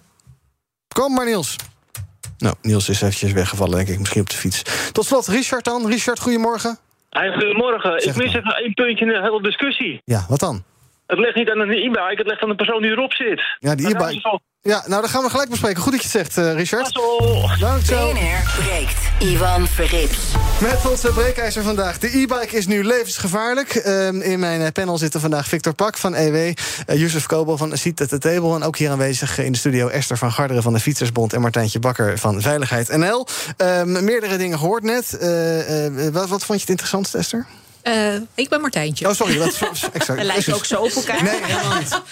Kom 0.88 1.14
maar, 1.14 1.26
Niels. 1.26 1.56
Nou, 2.38 2.56
Niels 2.62 2.90
is 2.90 3.02
eventjes 3.02 3.32
weggevallen, 3.32 3.76
denk 3.76 3.88
ik. 3.88 4.00
Misschien 4.00 4.22
op 4.22 4.30
de 4.30 4.36
fiets. 4.36 4.92
Tot 4.92 5.06
slot, 5.06 5.28
Richard 5.28 5.66
dan. 5.66 5.88
Richard, 5.88 6.20
goedemorgen. 6.20 6.78
Hey, 7.10 7.32
goedemorgen. 7.32 8.02
Zeg 8.02 8.16
ik 8.16 8.24
mis 8.24 8.34
even 8.34 8.56
één 8.56 8.74
puntje 8.74 9.06
in 9.06 9.12
de 9.12 9.22
hele 9.22 9.42
discussie. 9.42 10.02
Ja, 10.04 10.26
wat 10.30 10.40
dan? 10.40 10.64
Het 11.06 11.20
ligt 11.20 11.36
niet 11.36 11.50
aan 11.50 11.60
een 11.60 11.72
e-bike, 11.72 12.16
het 12.16 12.28
ligt 12.28 12.42
aan 12.44 12.50
de 12.50 12.56
persoon 12.56 12.82
die 12.82 12.92
erop 12.92 13.14
zit. 13.14 13.42
Ja, 13.60 13.76
die 13.76 13.88
e-bike. 13.88 14.40
Ja, 14.68 14.84
nou, 14.88 15.02
dat 15.02 15.10
gaan 15.10 15.24
we 15.24 15.30
gelijk 15.30 15.50
bespreken. 15.50 15.82
Goed 15.82 15.92
dat 15.92 16.02
je 16.02 16.08
het 16.08 16.18
zegt, 16.18 16.38
eh, 16.38 16.54
Richard. 16.54 17.00
Dank 17.60 17.86
zo. 17.86 18.12
BNR 18.12 18.64
breekt. 18.64 18.98
Ivan 19.20 19.68
Verrips. 19.68 20.18
Met 20.62 20.90
onze 20.90 21.08
breekijzer 21.08 21.64
vandaag. 21.64 22.00
De 22.00 22.08
e-bike 22.08 22.58
is 22.58 22.68
nu 22.68 22.84
levensgevaarlijk. 22.84 23.76
Ehm, 23.76 24.22
in 24.22 24.40
mijn 24.40 24.62
eh, 24.62 24.72
panel 24.72 24.98
zitten 24.98 25.22
vandaag 25.22 25.48
Victor 25.48 25.74
Pak 25.74 25.98
van 25.98 26.16
EW... 26.16 26.36
uh, 26.36 26.54
Yusuf 26.86 27.26
Kobel 27.26 27.58
van 27.58 27.78
Seat 27.78 28.02
at 28.02 28.10
the 28.10 28.18
Table... 28.18 28.56
en 28.56 28.64
ook 28.64 28.78
hier 28.78 28.90
aanwezig 28.90 29.38
in 29.38 29.52
de 29.52 29.58
studio 29.58 29.88
Esther 29.88 30.18
van 30.18 30.32
Garderen 30.32 30.64
van 30.64 30.74
de 30.74 30.80
Fietsersbond... 30.80 31.34
en 31.34 31.42
Martijntje 31.42 31.80
Bakker 31.80 32.18
van 32.18 32.42
Veiligheid 32.42 32.98
NL. 32.98 33.28
Ehm, 33.58 34.04
meerdere 34.04 34.38
dingen 34.38 34.60
gehoord 34.60 34.84
net. 34.84 35.18
Eh, 35.18 35.86
eh, 35.86 36.14
wat, 36.14 36.30
wat 36.30 36.44
vond 36.44 36.48
je 36.48 36.60
het 36.60 36.70
interessantst, 36.70 37.16
Esther? 37.16 37.46
Eh, 37.88 38.22
ik 38.36 38.50
ben 38.50 38.62
Martijntje. 38.62 39.08
Oh, 39.08 39.14
sorry. 39.14 39.38
Wat, 39.38 39.60
exact. 39.94 40.20
We 40.20 40.24
lijken 40.26 40.54
ook 40.54 40.66
zo 40.66 40.82
op 40.82 40.92
elkaar. 40.92 41.24
Nee, 41.24 41.40
helemaal 41.44 41.78
niet. 41.80 42.00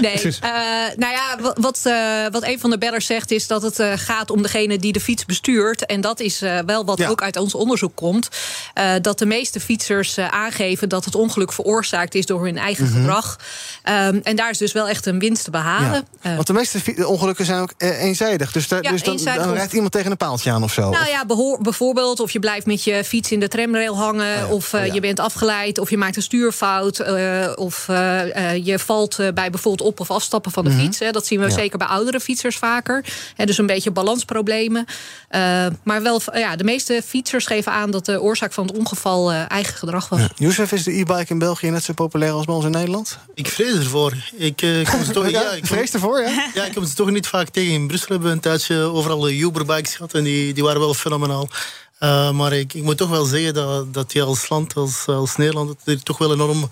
Nee, 0.00 0.14
eh, 0.40 0.50
nou 0.96 1.12
ja, 1.12 1.36
wat, 1.40 1.58
wat, 1.60 1.80
eh, 1.84 2.26
wat 2.30 2.42
een 2.42 2.60
van 2.60 2.70
de 2.70 2.78
bellers 2.78 3.06
zegt 3.06 3.30
is 3.30 3.46
dat 3.46 3.62
het 3.62 3.78
eh, 3.78 3.92
gaat 3.96 4.30
om 4.30 4.42
degene 4.42 4.78
die 4.78 4.92
de 4.92 5.00
fiets 5.00 5.24
bestuurt. 5.24 5.86
En 5.86 6.00
dat 6.00 6.20
is 6.20 6.42
eh, 6.42 6.58
wel 6.66 6.84
wat 6.84 6.98
Ja. 6.98 7.08
ook 7.08 7.22
uit 7.22 7.36
ons 7.36 7.54
onderzoek 7.54 7.96
komt. 7.96 8.28
eh, 8.74 8.92
dat 9.02 9.18
de 9.18 9.26
meeste 9.26 9.60
fietsers 9.60 10.18
aangeven 10.18 10.88
dat 10.88 11.04
het 11.04 11.14
ongeluk 11.14 11.52
veroorzaakt 11.52 12.14
is 12.14 12.26
door 12.26 12.44
hun 12.44 12.58
eigen 12.58 12.86
gedrag. 12.86 13.38
Ehm, 13.82 14.18
en 14.22 14.36
daar 14.36 14.50
is 14.50 14.58
dus 14.58 14.72
wel 14.72 14.88
echt 14.88 15.06
een 15.06 15.18
winst 15.18 15.44
te 15.44 15.50
behalen. 15.50 15.88
Mhm. 15.88 15.94
Ja. 16.22 16.30
Eh, 16.30 16.34
Want 16.34 16.46
de 16.46 16.52
meeste 16.52 17.06
ongelukken 17.06 17.44
zijn 17.44 17.60
ook 17.60 17.72
eh, 17.78 18.02
eenzijdig. 18.02 18.52
Dus, 18.52 18.68
daar, 18.68 18.82
Ja, 18.82 18.90
dus 18.90 19.02
dan, 19.02 19.14
of- 19.14 19.52
rijdt 19.54 19.72
iemand 19.72 19.92
tegen 19.92 20.10
een 20.10 20.16
paaltje 20.16 20.50
aan 20.50 20.62
of 20.62 20.72
zo. 20.72 20.90
Nou 20.90 21.08
ja, 21.08 21.24
bijvoorbeeld 21.60 22.20
of 22.20 22.30
je 22.30 22.38
blijft 22.38 22.66
met 22.66 22.84
je 22.84 23.04
fiets 23.04 23.32
in 23.32 23.40
de 23.40 23.48
tramrail 23.48 23.96
hangen... 23.96 24.48
of 24.48 24.72
eh, 24.72 24.80
Oh 24.80 24.86
ja. 24.86 24.92
je 24.94 25.00
bent 25.06 25.20
afgeleid, 25.20 25.78
of 25.78 25.90
je 25.90 25.96
maakt 25.96 26.16
een 26.16 26.22
stuurfout... 26.22 26.98
eh, 26.98 27.52
of 27.54 27.88
eh, 27.88 28.50
eh, 28.52 28.66
je 28.66 28.78
valt 28.78 29.18
eh, 29.18 29.28
bij 29.34 29.50
bijvoorbeeld 29.50 29.88
op- 29.88 30.00
of 30.00 30.10
afstappen 30.10 30.52
van 30.52 30.64
de 30.64 30.70
Mhm. 30.70 30.80
fiets. 30.80 30.98
Hè. 30.98 31.10
Dat 31.10 31.26
zien 31.26 31.40
we 31.40 31.46
Ja. 31.46 31.52
zeker 31.54 31.78
bij 31.78 31.86
oudere 31.86 32.20
fietsers 32.20 32.56
vaker. 32.56 33.04
Hè, 33.36 33.44
dus 33.44 33.58
een 33.58 33.66
beetje 33.66 33.90
balansproblemen. 33.90 34.84
Eh, 35.28 35.66
maar 35.82 36.02
wel, 36.02 36.20
ja, 36.32 36.56
de 36.56 36.64
meeste 36.64 37.02
fietsers 37.06 37.46
geven 37.46 37.72
aan... 37.72 37.90
dat 37.90 38.04
de 38.04 38.20
oorzaak 38.22 38.52
van 38.52 38.66
het 38.66 38.76
ongeval 38.76 39.32
eh, 39.32 39.50
eigen 39.50 39.74
gedrag 39.74 40.08
was. 40.08 40.20
Youssef, 40.34 40.72
is 40.72 40.82
de 40.82 40.92
e-bike 40.98 41.26
in 41.32 41.38
België 41.38 41.70
net 41.70 41.84
zo 41.84 41.92
populair 41.92 42.32
als 42.32 42.44
bij 42.44 42.54
ons 42.54 42.64
in 42.64 42.70
Nederland? 42.70 43.18
Ik 43.34 43.48
vrees 43.48 43.74
ervoor. 43.74 44.12
Ik, 44.36 44.56
kom 44.90 45.04
ze 45.04 45.10
toch, 45.12 45.30
Ja, 45.30 45.40
ja, 45.42 45.50
ik 45.50 45.66
vrees 45.66 45.92
ervoor, 45.92 46.20
ja? 46.22 46.48
Ja, 46.54 46.64
ik 46.64 46.74
kom 46.74 46.86
ze 46.86 46.94
toch 46.94 47.10
niet 47.10 47.26
vaak 47.26 47.48
tegen. 47.48 47.72
In 47.72 47.86
Brussel 47.86 48.08
hebben 48.08 48.28
we 48.28 48.34
een 48.34 48.40
tijdje 48.40 48.76
overal 48.76 49.20
de 49.20 49.38
Uberbikes 49.38 49.94
gehad 49.94 50.14
en 50.14 50.24
die, 50.24 50.52
die 50.54 50.62
waren 50.64 50.80
wel 50.80 50.94
fenomenaal. 50.94 51.48
Eh, 51.98 52.30
maar 52.30 52.52
ik, 52.52 52.74
ik 52.74 52.82
moet 52.82 52.96
toch 52.96 53.08
wel 53.08 53.24
zeggen 53.24 53.54
dat, 53.54 53.94
dat 53.94 54.12
je 54.12 54.22
als 54.22 54.48
land, 54.48 54.74
als, 54.74 55.06
als 55.06 55.36
Nederland, 55.36 55.68
dat 55.68 55.94
er 55.94 56.02
toch 56.02 56.18
wel 56.18 56.32
enorm 56.32 56.68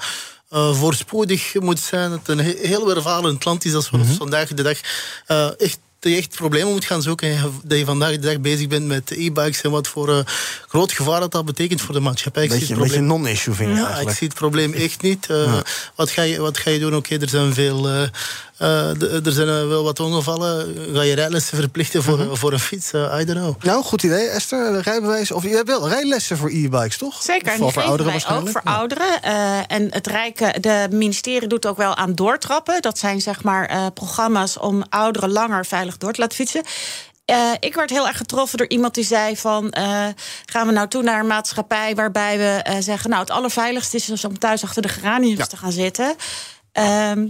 eh, 0.48 0.74
voorspoedig 0.74 1.54
moet 1.60 1.80
zijn. 1.80 2.10
Dat 2.10 2.18
het 2.18 2.28
een 2.28 2.44
he- 2.44 2.66
heel 2.66 2.94
ervarend 2.94 3.44
land 3.44 3.64
is 3.64 3.74
als 3.74 3.90
we 3.90 4.04
vandaag 4.04 4.48
de 4.48 4.62
dag 4.62 4.78
eh, 5.26 5.60
echt 5.60 5.78
dat 5.98 6.12
je 6.12 6.18
echt 6.18 6.36
problemen 6.36 6.72
moet 6.72 6.84
gaan 6.84 7.02
zoeken. 7.02 7.28
en 7.36 7.52
Dat 7.64 7.78
je 7.78 7.84
vandaag 7.84 8.10
de 8.10 8.18
dag 8.18 8.40
bezig 8.40 8.66
bent 8.68 8.86
met 8.86 9.10
e-bikes 9.10 9.60
en 9.60 9.70
wat 9.70 9.88
voor 9.88 10.24
groot 10.68 10.92
gevaar 10.92 11.20
dat 11.20 11.32
dat 11.32 11.44
betekent 11.44 11.80
voor 11.80 11.94
de 11.94 12.00
maatschappij. 12.00 12.44
Ik 12.44 12.50
zie 12.50 12.58
Beetje, 12.58 12.74
het 12.74 12.82
een 12.82 12.88
beetje 12.88 13.04
probleem- 13.06 13.18
een 13.20 13.24
non-issue 13.24 13.54
vind 13.54 13.70
ik 13.70 13.76
ja, 13.76 13.98
ik 13.98 14.10
zie 14.10 14.26
het 14.28 14.36
probleem 14.36 14.72
echt 14.72 15.02
niet. 15.02 15.26
Wat, 15.96 16.10
ga 16.10 16.22
je, 16.22 16.40
wat 16.40 16.58
ga 16.58 16.70
je 16.70 16.78
doen? 16.78 16.96
Oké, 16.96 17.16
er 17.18 17.28
zijn 17.28 17.54
veel. 17.54 17.88
Eh, 18.58 19.02
er 19.26 19.32
zijn 19.32 19.48
eh, 19.48 19.66
wel 19.68 19.82
wat 19.84 20.00
ongevallen. 20.00 20.74
Ga 20.94 21.02
je 21.02 21.14
rijlessen 21.14 21.56
verplichten 21.58 22.02
voor, 22.02 22.18
Mhm. 22.18 22.34
voor 22.34 22.52
een 22.52 22.58
fiets? 22.60 22.92
Eh, 22.92 23.16
I 23.20 23.24
don't 23.24 23.38
know. 23.38 23.62
Nou, 23.62 23.84
goed 23.84 24.02
idee, 24.02 24.28
Esther. 24.28 24.80
Rijbewijs. 24.80 25.30
Of 25.30 25.42
je 25.42 25.48
hebt 25.48 25.68
wel 25.68 25.88
rijlessen 25.88 26.36
voor 26.36 26.48
e-bikes, 26.50 26.96
toch? 26.98 27.22
Zeker, 27.22 27.52
voor 27.56 27.66
geven 27.66 27.82
ouderen 27.84 28.12
wij 28.12 28.14
ook 28.14 28.26
waarschijnlijk. 28.28 28.58
voor 28.64 28.72
ouderen. 28.72 29.22
Eh, 29.22 29.58
en 29.76 29.86
het 29.92 30.06
Rijke, 30.06 30.54
de 30.60 30.86
ministerie 30.90 31.48
doet 31.48 31.66
ook 31.66 31.76
wel 31.76 31.96
aan 31.96 32.14
doortrappen. 32.14 32.82
Dat 32.82 32.98
zijn 32.98 33.20
zeg 33.20 33.42
maar 33.42 33.66
eh, 33.66 33.86
programma's 33.94 34.58
om 34.58 34.82
ouderen 34.88 35.30
langer 35.32 35.66
veilig 35.66 35.96
door 35.96 36.12
te 36.12 36.20
laten 36.20 36.36
fietsen. 36.36 36.62
Eh, 37.24 37.50
ik 37.60 37.74
werd 37.74 37.90
heel 37.90 38.06
erg 38.06 38.16
getroffen 38.16 38.58
door 38.58 38.68
iemand 38.68 38.94
die 38.94 39.04
zei 39.04 39.36
van... 39.36 39.70
eh, 39.70 40.06
gaan 40.46 40.66
we 40.66 40.72
nou 40.72 40.88
toe 40.88 41.02
naar 41.02 41.20
een 41.20 41.26
maatschappij 41.26 41.94
waarbij 41.94 42.38
we 42.38 42.44
eh, 42.62 42.76
zeggen... 42.80 43.10
nou, 43.10 43.22
het 43.22 43.30
allerveiligste 43.30 43.96
is 43.96 44.04
dus 44.04 44.24
om 44.24 44.38
thuis 44.38 44.62
achter 44.64 44.82
de 44.82 44.88
geraniums 44.88 45.38
Ja. 45.38 45.46
te 45.46 45.56
gaan 45.56 45.72
zitten. 45.72 46.14
Ehm, 46.72 47.26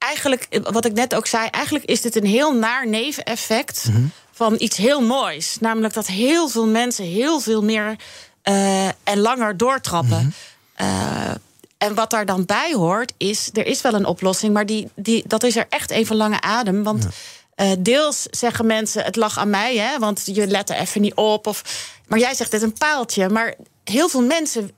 eigenlijk, 0.00 0.46
wat 0.62 0.84
ik 0.84 0.92
net 0.92 1.14
ook 1.14 1.26
zei... 1.26 1.48
eigenlijk 1.50 1.84
is 1.84 2.00
dit 2.00 2.16
een 2.16 2.26
heel 2.26 2.54
naar 2.54 2.88
neveneffect 2.88 3.84
Mhm. 3.88 4.02
van 4.32 4.54
iets 4.58 4.76
heel 4.76 5.00
moois. 5.00 5.56
Namelijk 5.60 5.94
dat 5.94 6.06
heel 6.06 6.48
veel 6.48 6.66
mensen 6.66 7.04
heel 7.04 7.40
veel 7.40 7.62
meer 7.62 7.96
eh, 8.42 8.86
en 8.86 9.18
langer 9.18 9.56
doortrappen. 9.56 10.18
Mhm. 10.18 10.30
Eh, 10.74 11.30
en 11.78 11.94
wat 11.94 12.10
daar 12.10 12.26
dan 12.26 12.44
bij 12.44 12.72
hoort, 12.74 13.12
is 13.16 13.50
er 13.52 13.66
is 13.66 13.80
wel 13.80 13.94
een 13.94 14.04
oplossing, 14.06 14.52
maar 14.52 14.66
die, 14.66 14.88
die, 14.94 15.24
dat 15.26 15.42
is 15.42 15.56
er 15.56 15.66
echt 15.68 15.90
even 15.90 16.16
lange 16.16 16.40
adem. 16.40 16.82
Want 16.82 17.06
eh, 17.54 17.70
deels 17.78 18.26
zeggen 18.30 18.66
mensen, 18.66 19.04
het 19.04 19.16
lag 19.16 19.38
aan 19.38 19.50
mij, 19.50 19.76
hè, 19.76 19.98
want 19.98 20.22
je 20.24 20.46
let 20.46 20.70
er 20.70 20.76
even 20.76 21.00
niet 21.00 21.14
op. 21.14 21.46
Of, 21.46 21.62
maar 22.08 22.18
jij 22.18 22.34
zegt 22.34 22.50
dit 22.50 22.62
een 22.62 22.72
paaltje. 22.72 23.28
Maar 23.28 23.54
heel 23.84 24.08
veel 24.08 24.22
mensen 24.22 24.70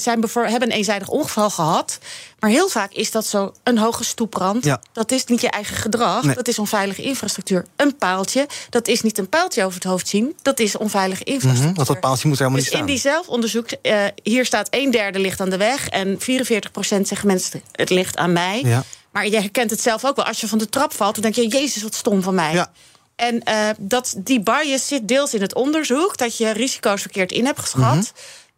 zijn 0.00 0.24
hebben 0.32 0.62
een 0.62 0.76
eenzijdig 0.76 1.08
ongeval 1.08 1.50
gehad. 1.50 1.98
Maar 2.38 2.50
heel 2.50 2.68
vaak 2.68 2.92
is 2.92 3.10
dat 3.10 3.26
zo 3.26 3.52
een 3.62 3.78
hoge 3.78 4.04
stoeprand. 4.04 4.64
Ja. 4.64 4.80
Dat 4.92 5.12
is 5.12 5.24
niet 5.24 5.40
je 5.40 5.50
eigen 5.50 5.76
gedrag. 5.76 6.22
Nee. 6.22 6.34
Dat 6.34 6.48
is 6.48 6.58
onveilige 6.58 7.02
infrastructuur. 7.02 7.66
Een 7.76 7.96
paaltje, 7.96 8.46
dat 8.70 8.88
is 8.88 9.02
niet 9.02 9.18
een 9.18 9.28
paaltje 9.28 9.64
over 9.64 9.74
het 9.74 9.84
hoofd 9.84 10.08
zien. 10.08 10.36
Dat 10.42 10.60
is 10.60 10.76
onveilige 10.76 11.24
infrastructuur. 11.24 11.66
Mhm, 11.66 11.76
want 11.76 11.88
dat 11.88 12.00
paaltje 12.00 12.28
moet 12.28 12.38
er 12.38 12.44
helemaal 12.44 12.64
Dus 12.64 12.72
niet 12.72 12.80
in 12.80 12.96
staan. 12.96 13.12
die 13.12 13.12
zelfonderzoek, 13.12 13.70
eh, 13.70 14.04
hier 14.22 14.44
staat 14.44 14.68
een 14.70 14.90
derde 14.90 15.18
ligt 15.18 15.40
aan 15.40 15.50
de 15.50 15.56
weg... 15.56 15.88
en 15.88 16.18
44% 16.18 17.06
zeggen 17.06 17.26
mensen, 17.26 17.62
het 17.72 17.90
ligt 17.90 18.16
aan 18.16 18.32
mij. 18.32 18.62
Ja. 18.64 18.84
Maar 19.10 19.26
je 19.28 19.40
herkent 19.40 19.70
het 19.70 19.80
zelf 19.80 20.04
ook 20.04 20.16
wel. 20.16 20.24
Als 20.24 20.40
je 20.40 20.48
van 20.48 20.58
de 20.58 20.68
trap 20.68 20.92
valt, 20.92 21.14
dan 21.14 21.22
denk 21.22 21.34
je... 21.34 21.58
jezus, 21.58 21.82
wat 21.82 21.94
stom 21.94 22.22
van 22.22 22.34
mij. 22.34 22.52
Ja. 22.52 22.72
En 23.16 23.42
eh, 23.42 23.68
dat, 23.78 24.14
die 24.16 24.40
bias 24.40 24.86
zit 24.86 25.08
deels 25.08 25.34
in 25.34 25.40
het 25.40 25.54
onderzoek... 25.54 26.16
dat 26.16 26.36
je 26.36 26.50
risico's 26.50 27.00
verkeerd 27.00 27.32
in 27.32 27.44
hebt 27.44 27.60
geschat... 27.60 27.94
Mhm. 27.94 28.04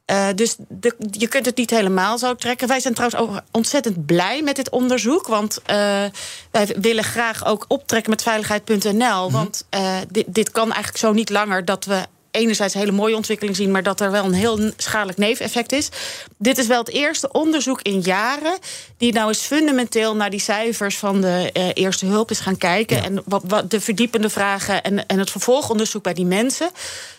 Eh, 0.09 0.29
dus 0.35 0.57
de, 0.69 0.97
je 1.11 1.29
kunt 1.29 1.47
het 1.47 1.57
niet 1.57 1.71
helemaal 1.71 2.19
zo 2.19 2.35
trekken. 2.35 2.69
Wij 2.69 2.81
zijn 2.81 2.95
trouwens 2.95 3.21
ook 3.21 3.41
ontzettend 3.51 4.07
blij 4.07 4.43
met 4.43 4.57
dit 4.57 4.71
onderzoek. 4.71 5.27
Want 5.27 5.63
eh, 5.65 6.05
wij 6.51 6.77
willen 6.81 7.05
graag 7.05 7.47
ook 7.47 7.65
optrekken 7.69 8.11
met 8.11 8.23
veiligheid.nl. 8.23 9.31
Want 9.31 9.67
eh, 9.71 9.97
dit, 10.11 10.25
dit 10.29 10.51
kan 10.51 10.65
eigenlijk 10.65 10.97
zo 10.97 11.13
niet 11.13 11.31
langer 11.31 11.65
dat 11.65 11.85
we 11.85 12.07
enerzijds 12.39 12.75
een 12.75 12.81
hele 12.81 12.93
mooie 12.93 13.17
ontwikkeling 13.17 13.57
zien, 13.57 13.71
maar 13.71 13.83
dat 13.83 14.01
er 14.01 14.11
wel 14.11 14.25
een 14.25 14.33
heel 14.33 14.71
schadelijk 14.77 15.19
neveneffect 15.19 15.73
is. 15.73 15.89
Dit 16.37 16.59
is 16.59 16.67
wel 16.67 16.79
het 16.79 16.91
eerste 16.91 17.33
onderzoek 17.33 17.83
in 17.83 18.01
jaren 18.01 18.59
die 18.97 19.13
nou 19.13 19.29
eens 19.29 19.41
fundamenteel 19.41 20.17
naar 20.17 20.31
die 20.31 20.41
cijfers 20.41 20.99
van 20.99 21.21
de 21.21 21.51
eh, 21.53 21.69
eerste 21.75 22.07
hulp 22.07 22.31
is 22.31 22.41
gaan 22.41 22.59
kijken. 22.59 23.03
En 23.03 23.23
wat, 23.25 23.43
wat 23.47 23.71
de 23.71 23.81
verdiepende 23.81 24.31
vragen 24.31 24.83
en, 24.83 25.07
en 25.07 25.19
het 25.19 25.31
vervolgonderzoek 25.31 26.03
bij 26.03 26.15
die 26.15 26.27
mensen. 26.27 26.71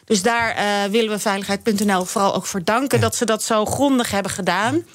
Dus 0.05 0.21
daar 0.21 0.55
eh, 0.55 0.91
willen 0.91 1.11
we 1.11 1.19
veiligheid.nl 1.19 2.05
vooral 2.05 2.35
ook 2.35 2.45
voor 2.45 2.63
danken 2.63 3.01
dat 3.01 3.15
ze 3.15 3.25
dat 3.25 3.43
zo 3.43 3.65
grondig 3.65 4.11
hebben 4.11 4.31
gedaan. 4.31 4.85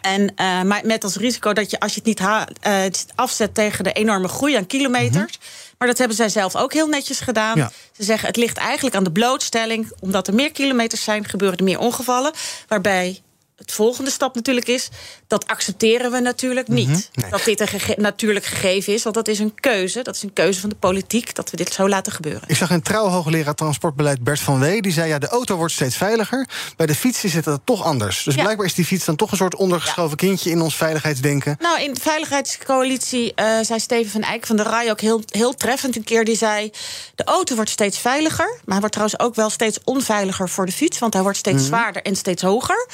En 0.00 0.34
eh, 0.36 0.62
maar 0.62 0.80
met 0.84 1.04
als 1.04 1.16
risico 1.16 1.52
dat 1.52 1.70
je 1.70 1.80
als 1.80 1.92
je 1.92 1.98
het 1.98 2.06
niet 2.08 2.18
ha- 2.18 2.48
eh, 2.60 2.84
afzet 3.14 3.54
tegen 3.54 3.84
de 3.84 3.92
enorme 3.92 4.28
groei 4.28 4.54
aan 4.54 4.66
kilometers. 4.66 5.38
Maar 5.78 5.88
dat 5.88 5.98
hebben 5.98 6.16
zij 6.16 6.28
zelf 6.28 6.56
ook 6.56 6.72
heel 6.72 6.86
netjes 6.86 7.20
gedaan. 7.20 7.56
Ja. 7.56 7.70
Ze 7.96 8.04
zeggen 8.04 8.26
het 8.28 8.36
ligt 8.36 8.56
eigenlijk 8.56 8.96
aan 8.96 9.04
de 9.04 9.12
blootstelling. 9.12 9.92
Omdat 10.00 10.26
er 10.28 10.34
meer 10.34 10.52
kilometers 10.52 11.04
zijn, 11.04 11.24
gebeuren 11.28 11.58
er 11.58 11.64
meer 11.64 11.78
ongevallen. 11.78 12.32
Waarbij 12.68 13.22
het 13.60 13.72
volgende 13.72 14.10
stap 14.10 14.34
natuurlijk 14.34 14.66
is... 14.68 14.88
dat 15.26 15.46
accepteren 15.46 16.10
we 16.10 16.20
natuurlijk 16.20 16.68
niet. 16.68 17.10
Dat 17.30 17.44
dit 17.44 17.60
een 17.60 17.68
gege- 17.68 17.94
natuurlijk 18.00 18.44
gegeven 18.44 18.92
is. 18.92 19.02
Want 19.02 19.14
dat 19.14 19.28
is 19.28 19.38
een 19.38 19.54
keuze. 19.60 20.02
Dat 20.02 20.14
is 20.14 20.22
een 20.22 20.32
keuze 20.32 20.60
van 20.60 20.68
de 20.68 20.76
politiek 20.76 21.34
dat 21.34 21.50
we 21.50 21.56
dit 21.56 21.72
zo 21.72 21.88
laten 21.88 22.12
gebeuren. 22.12 22.42
Ik 22.46 22.56
zag 22.56 22.70
een 22.70 22.82
trouw 22.82 23.06
hoogleraar 23.06 23.54
transportbeleid 23.54 24.22
Bert 24.22 24.40
van 24.40 24.58
Wee. 24.60 24.82
Die 24.82 24.92
zei, 24.92 25.08
ja, 25.08 25.18
de 25.18 25.28
auto 25.28 25.56
wordt 25.56 25.72
steeds 25.72 25.96
veiliger. 25.96 26.48
Bij 26.76 26.86
de 26.86 26.94
fiets 26.94 27.24
is 27.24 27.34
het 27.34 27.44
dat 27.44 27.60
toch 27.64 27.84
anders. 27.84 28.22
Dus 28.22 28.34
Ja. 28.34 28.42
blijkbaar 28.42 28.66
is 28.66 28.74
die 28.74 28.84
fiets 28.84 29.04
dan 29.04 29.16
toch 29.16 29.30
een 29.30 29.36
soort 29.36 29.54
ondergeschoven 29.54 30.16
kindje... 30.16 30.50
in 30.50 30.60
ons 30.60 30.76
veiligheidsdenken. 30.76 31.56
Nou, 31.60 31.80
in 31.82 31.94
de 31.94 32.00
Veiligheidscoalitie 32.00 33.34
eh, 33.34 33.46
zei 33.62 33.80
Steven 33.80 34.10
van 34.10 34.22
Eyck 34.22 34.46
van 34.46 34.56
der 34.56 34.68
Rij 34.68 34.90
ook 34.90 35.00
heel, 35.00 35.22
heel 35.30 35.54
treffend 35.54 35.96
een 35.96 36.04
keer. 36.04 36.24
Die 36.24 36.36
zei: 36.36 36.70
De 37.14 37.24
auto 37.24 37.54
wordt 37.54 37.70
steeds 37.70 37.98
veiliger. 37.98 38.46
Maar 38.46 38.62
hij 38.64 38.78
wordt 38.78 38.92
trouwens 38.92 39.20
ook 39.20 39.34
wel 39.34 39.50
steeds 39.50 39.78
onveiliger 39.84 40.48
voor 40.48 40.66
de 40.66 40.72
fiets. 40.72 40.98
Want 40.98 41.12
hij 41.12 41.22
wordt 41.22 41.38
steeds 41.38 41.64
zwaarder 41.66 42.02
en 42.02 42.16
steeds 42.16 42.42
hoger. 42.42 42.86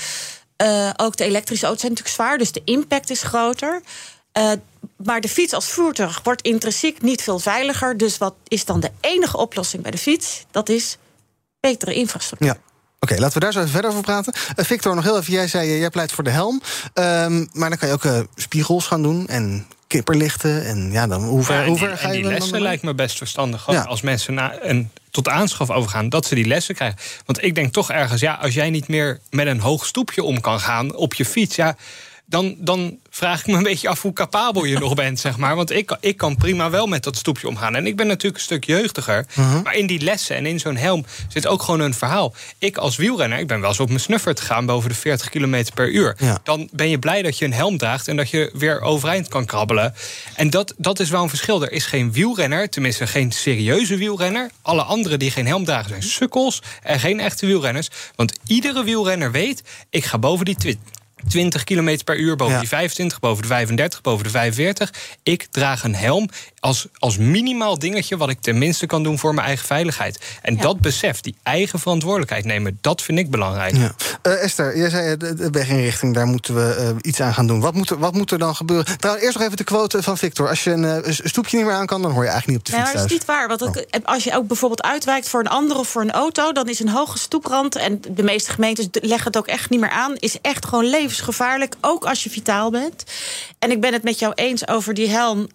Uh, 0.63 0.91
ook 0.97 1.17
de 1.17 1.25
elektrische 1.25 1.65
auto's 1.65 1.81
zijn 1.81 1.93
natuurlijk 1.93 2.21
zwaar, 2.21 2.39
dus 2.39 2.53
de 2.53 2.63
impact 2.65 3.11
is 3.11 3.23
groter. 3.23 3.83
Uh, 4.39 4.53
maar 4.97 5.21
de 5.21 5.29
fiets 5.29 5.53
als 5.53 5.69
voertuig 5.69 6.21
wordt 6.23 6.43
intrinsiek 6.43 7.03
niet 7.03 7.23
veel 7.23 7.39
veiliger. 7.39 7.97
Dus 7.97 8.19
wat 8.19 8.35
is 8.49 8.65
dan 8.65 8.81
de 8.81 8.91
enige 9.01 9.37
oplossing 9.37 9.83
bij 9.83 9.91
de 9.91 9.99
fiets? 9.99 10.45
Dat 10.51 10.69
is 10.69 10.97
betere 11.61 11.95
infrastructuur. 11.95 12.49
Ja. 12.49 12.57
Oké, 13.01 13.15
laten 13.15 13.35
we 13.35 13.41
daar 13.41 13.53
zo 13.53 13.59
even 13.59 13.71
verder 13.71 13.91
over 13.91 14.03
praten. 14.03 14.35
Uh, 14.57 14.65
Victor, 14.65 14.95
nog 14.95 15.05
heel 15.05 15.19
even, 15.19 15.33
jij 15.33 15.49
zei, 15.49 15.79
jij 15.79 15.91
pleit 15.91 16.13
voor 16.13 16.25
de 16.25 16.31
helm. 16.31 16.63
Um, 16.95 17.49
maar 17.53 17.69
dan 17.69 17.79
kan 17.79 17.89
je 17.89 17.95
ook 17.95 18.05
uh, 18.05 18.21
spiegels 18.35 18.87
gaan 18.87 19.03
doen 19.03 19.27
en 19.27 19.67
kipperlichten. 19.87 20.65
En 20.67 20.93
ja, 20.93 21.07
dan 21.07 21.25
hoe 21.25 21.43
ver, 21.43 21.61
ja, 21.61 21.67
hoe 21.67 21.79
die, 21.79 21.87
ver 21.87 21.99
ga 21.99 22.09
je 22.09 22.17
je 22.17 22.23
die 22.23 22.33
lessen 22.33 22.61
lijkt 22.61 22.83
me 22.83 22.95
best 22.95 23.17
verstandig. 23.17 23.71
Ja. 23.71 23.83
Als 23.83 24.01
mensen 24.01 24.35
na 24.35 24.63
een, 24.63 24.91
tot 25.17 25.29
aanschaf 25.29 25.71
overgaan, 25.71 26.09
dat 26.09 26.27
ze 26.27 26.35
die 26.35 26.47
lessen 26.47 26.75
krijgen. 26.75 26.99
Want 27.25 27.45
ik 27.45 27.55
denk 27.55 27.73
toch 27.73 27.91
ergens, 27.91 28.21
ja, 28.21 28.35
als 28.35 28.55
jij 28.55 28.71
niet 28.71 28.89
meer 28.89 29.21
met 29.31 29.47
een 29.47 29.61
hoog 29.61 29.87
stoepje 29.87 30.23
om 30.23 30.41
kan 30.41 30.61
gaan 30.61 30.95
op 30.95 31.15
je 31.15 31.25
fiets, 31.25 31.57
ja. 31.57 31.77
Dan, 32.29 32.57
dan 32.59 32.99
vraag 33.11 33.41
ik 33.41 33.47
me 33.47 33.57
een 33.57 33.63
beetje 33.63 33.89
af 33.89 34.03
hoe 34.03 34.13
capabel 34.13 34.65
je 34.65 34.79
nog 34.79 34.95
bent, 34.95 35.21
zeg 35.21 35.37
maar. 35.37 35.57
Want 35.57 35.71
ik, 35.71 35.97
ik 36.01 36.17
kan 36.17 36.37
prima 36.37 36.71
wel 36.71 36.87
met 36.87 37.05
dat 37.05 37.17
stoepje 37.17 37.49
omgaan. 37.49 37.77
En 37.77 37.87
ik 37.87 37.97
ben 37.97 38.07
natuurlijk 38.07 38.37
een 38.37 38.43
stuk 38.43 38.65
jeugdiger. 38.65 39.27
Uh 39.39 39.53
-huh. 39.53 39.63
Maar 39.63 39.75
in 39.75 39.87
die 39.87 40.01
lessen 40.01 40.37
en 40.37 40.47
in 40.47 40.61
zo'n 40.61 40.77
helm 40.77 41.05
zit 41.29 41.47
ook 41.47 41.63
gewoon 41.63 41.81
een 41.81 41.95
verhaal. 41.95 42.35
Ik 42.59 42.77
als 42.77 42.97
wielrenner, 42.97 43.39
ik 43.39 43.47
ben 43.47 43.61
wel 43.61 43.69
eens 43.69 43.81
op 43.81 43.89
mijn 43.89 44.01
snuffert 44.01 44.41
gegaan... 44.41 44.67
boven 44.67 44.89
de 44.89 44.95
40 44.95 45.29
km 45.29 45.65
per 45.75 45.91
uur. 45.91 46.17
Ja. 46.19 46.39
Dan 46.43 46.69
ben 46.73 46.89
je 46.89 46.99
blij 46.99 47.23
dat 47.23 47.39
je 47.39 47.45
een 47.45 47.53
helm 47.53 47.79
draagt... 47.79 48.09
en 48.09 48.17
dat 48.17 48.31
je 48.31 48.51
weer 48.53 48.81
overeind 48.81 49.29
kan 49.29 49.45
krabbelen. 49.45 49.95
En 50.35 50.51
dat, 50.51 50.75
dat 50.77 51.01
is 51.01 51.11
wel 51.11 51.23
een 51.23 51.29
verschil. 51.29 51.63
Er 51.63 51.73
is 51.73 51.87
geen 51.87 52.13
wielrenner, 52.13 52.69
tenminste 52.69 53.07
geen 53.07 53.33
serieuze 53.33 53.97
wielrenner. 53.97 54.51
Alle 54.63 54.83
anderen 54.83 55.19
die 55.19 55.31
geen 55.31 55.47
helm 55.47 55.65
dragen 55.65 55.89
zijn 55.89 56.03
sukkels... 56.03 56.63
en 56.83 57.01
geen 57.01 57.21
echte 57.21 57.47
wielrenners. 57.47 57.89
Want 58.15 58.39
iedere 58.47 58.85
wielrenner 58.85 59.33
weet, 59.33 59.63
ik 59.91 60.05
ga 60.05 60.19
boven 60.19 60.45
die 60.45 60.57
20 61.29 61.65
km 61.65 61.99
per 62.05 62.17
uur, 62.19 62.37
boven 62.37 62.55
ja. 62.55 62.61
die 62.61 62.69
25, 62.69 63.21
boven 63.21 63.43
de 63.43 63.49
35, 63.49 64.01
boven 64.01 64.25
de 64.25 64.31
45. 64.31 64.93
Ik 65.23 65.47
draag 65.51 65.85
een 65.85 65.95
helm 65.95 66.29
als, 66.67 66.87
als 66.99 67.17
minimaal 67.17 67.79
dingetje 67.79 68.17
wat 68.17 68.29
ik 68.29 68.41
tenminste 68.41 68.87
kan 68.87 69.03
doen 69.03 69.19
voor 69.19 69.35
mijn 69.35 69.47
eigen 69.47 69.67
veiligheid. 69.67 70.21
En 70.43 70.55
ja. 70.55 70.61
dat 70.63 70.81
besef, 70.81 71.21
die 71.21 71.35
eigen 71.43 71.79
verantwoordelijkheid 71.79 72.45
nemen, 72.45 72.79
dat 72.81 73.03
vind 73.03 73.19
ik 73.19 73.31
belangrijk. 73.31 73.77
Ja. 73.77 73.95
Uh, 74.23 74.43
Esther, 74.43 74.79
jij 74.79 74.91
zei 74.91 75.17
de 75.17 75.51
weginrichting, 75.51 76.15
daar 76.15 76.27
moeten 76.27 76.55
we 76.55 76.77
uh, 76.81 76.97
iets 77.01 77.21
aan 77.21 77.35
gaan 77.35 77.47
doen. 77.47 77.61
Wat 77.61 77.75
moet, 77.75 77.91
er, 77.91 77.99
wat 77.99 78.15
moet 78.15 78.31
er 78.31 78.39
dan 78.39 78.57
gebeuren? 78.57 78.99
Trouwens, 78.99 79.25
eerst 79.25 79.39
nog 79.39 79.47
even 79.47 79.57
de 79.57 79.65
quote 79.65 80.03
van 80.03 80.19
Victor. 80.19 80.49
Als 80.49 80.65
je 80.65 80.71
een, 80.71 80.83
uh, 80.83 80.95
een 81.03 81.15
stoepje 81.15 81.57
niet 81.57 81.67
meer 81.67 81.75
aan 81.75 81.87
kan, 81.87 82.03
dan 82.03 82.11
hoor 82.11 82.25
je 82.25 82.31
eigenlijk 82.31 82.59
niet 82.59 82.69
op 82.69 82.75
de 82.75 82.81
fiets 82.81 82.93
nee, 82.93 83.03
dat 83.03 83.11
is 83.11 83.19
niet 83.19 83.25
waar. 83.25 83.49
Want 83.49 83.63
oh. 83.63 83.75
als 84.05 84.25
je 84.25 84.35
ook 84.35 84.47
bijvoorbeeld 84.47 84.83
uitwijkt 84.83 85.29
voor 85.29 85.41
een 85.41 85.49
ander 85.49 85.77
of 85.77 85.89
voor 85.89 86.03
een 86.03 86.13
auto, 86.13 86.53
dan 86.53 86.69
is 86.69 86.81
een 86.81 86.89
hoge 86.89 87.19
stoeprand, 87.19 87.77
en 87.77 88.01
de 88.09 88.23
meeste 88.23 88.51
gemeentes 88.51 88.89
leggen 88.93 89.27
het 89.27 89.37
ook 89.37 89.47
echt 89.47 89.71
niet 89.71 89.81
meer 89.81 89.91
aan, 89.91 90.15
is 90.17 90.41
echt 90.41 90.67
gewoon 90.67 90.85
levensgevaarlijk, 91.17 91.77
ook 91.81 92.05
als 92.05 92.25
je 92.25 92.31
vitaal 92.31 92.71
bent. 92.71 93.05
En 93.59 93.71
ik 93.71 93.81
ben 93.81 93.93
het 93.93 94.03
met 94.03 94.19
jou 94.19 94.33
eens 94.35 94.69
over 94.69 94.95
die 94.95 95.09
helm 95.09 95.49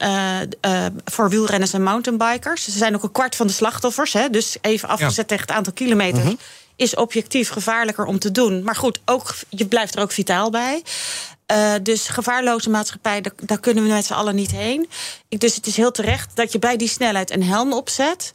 voor 1.05 1.29
wielrenners 1.29 1.73
en 1.73 1.83
mountainbikers. 1.83 2.63
Ze 2.63 2.71
zijn 2.71 2.95
ook 2.95 3.03
een 3.03 3.11
kwart 3.11 3.35
van 3.35 3.47
de 3.47 3.53
slachtoffers. 3.53 4.13
Hè, 4.13 4.29
dus 4.29 4.57
even 4.61 4.89
afgezet 4.89 5.15
ja. 5.15 5.23
tegen 5.23 5.45
het 5.45 5.55
aantal 5.55 5.73
kilometers. 5.73 6.23
-hmm. 6.23 6.37
Is 6.75 6.95
objectief 6.95 7.49
gevaarlijker 7.49 8.05
om 8.05 8.19
te 8.19 8.31
doen. 8.31 8.63
Maar 8.63 8.75
goed, 8.75 8.99
ook, 9.05 9.35
je 9.49 9.65
blijft 9.65 9.95
er 9.95 10.01
ook 10.01 10.11
vitaal 10.11 10.49
bij. 10.49 10.83
Uh, 11.51 11.73
dus 11.83 12.07
gevaarloze 12.07 12.69
maatschappij, 12.69 13.21
daar, 13.21 13.33
daar 13.43 13.59
kunnen 13.59 13.83
we 13.83 13.89
met 13.89 14.05
z'n 14.05 14.13
allen 14.13 14.35
niet 14.35 14.51
heen. 14.51 14.89
Ik, 15.29 15.39
dus 15.39 15.55
het 15.55 15.67
is 15.67 15.77
heel 15.77 15.91
terecht 15.91 16.35
dat 16.35 16.51
je 16.51 16.59
bij 16.59 16.77
die 16.77 16.87
snelheid 16.87 17.31
een 17.31 17.43
helm 17.43 17.73
opzet. 17.73 18.31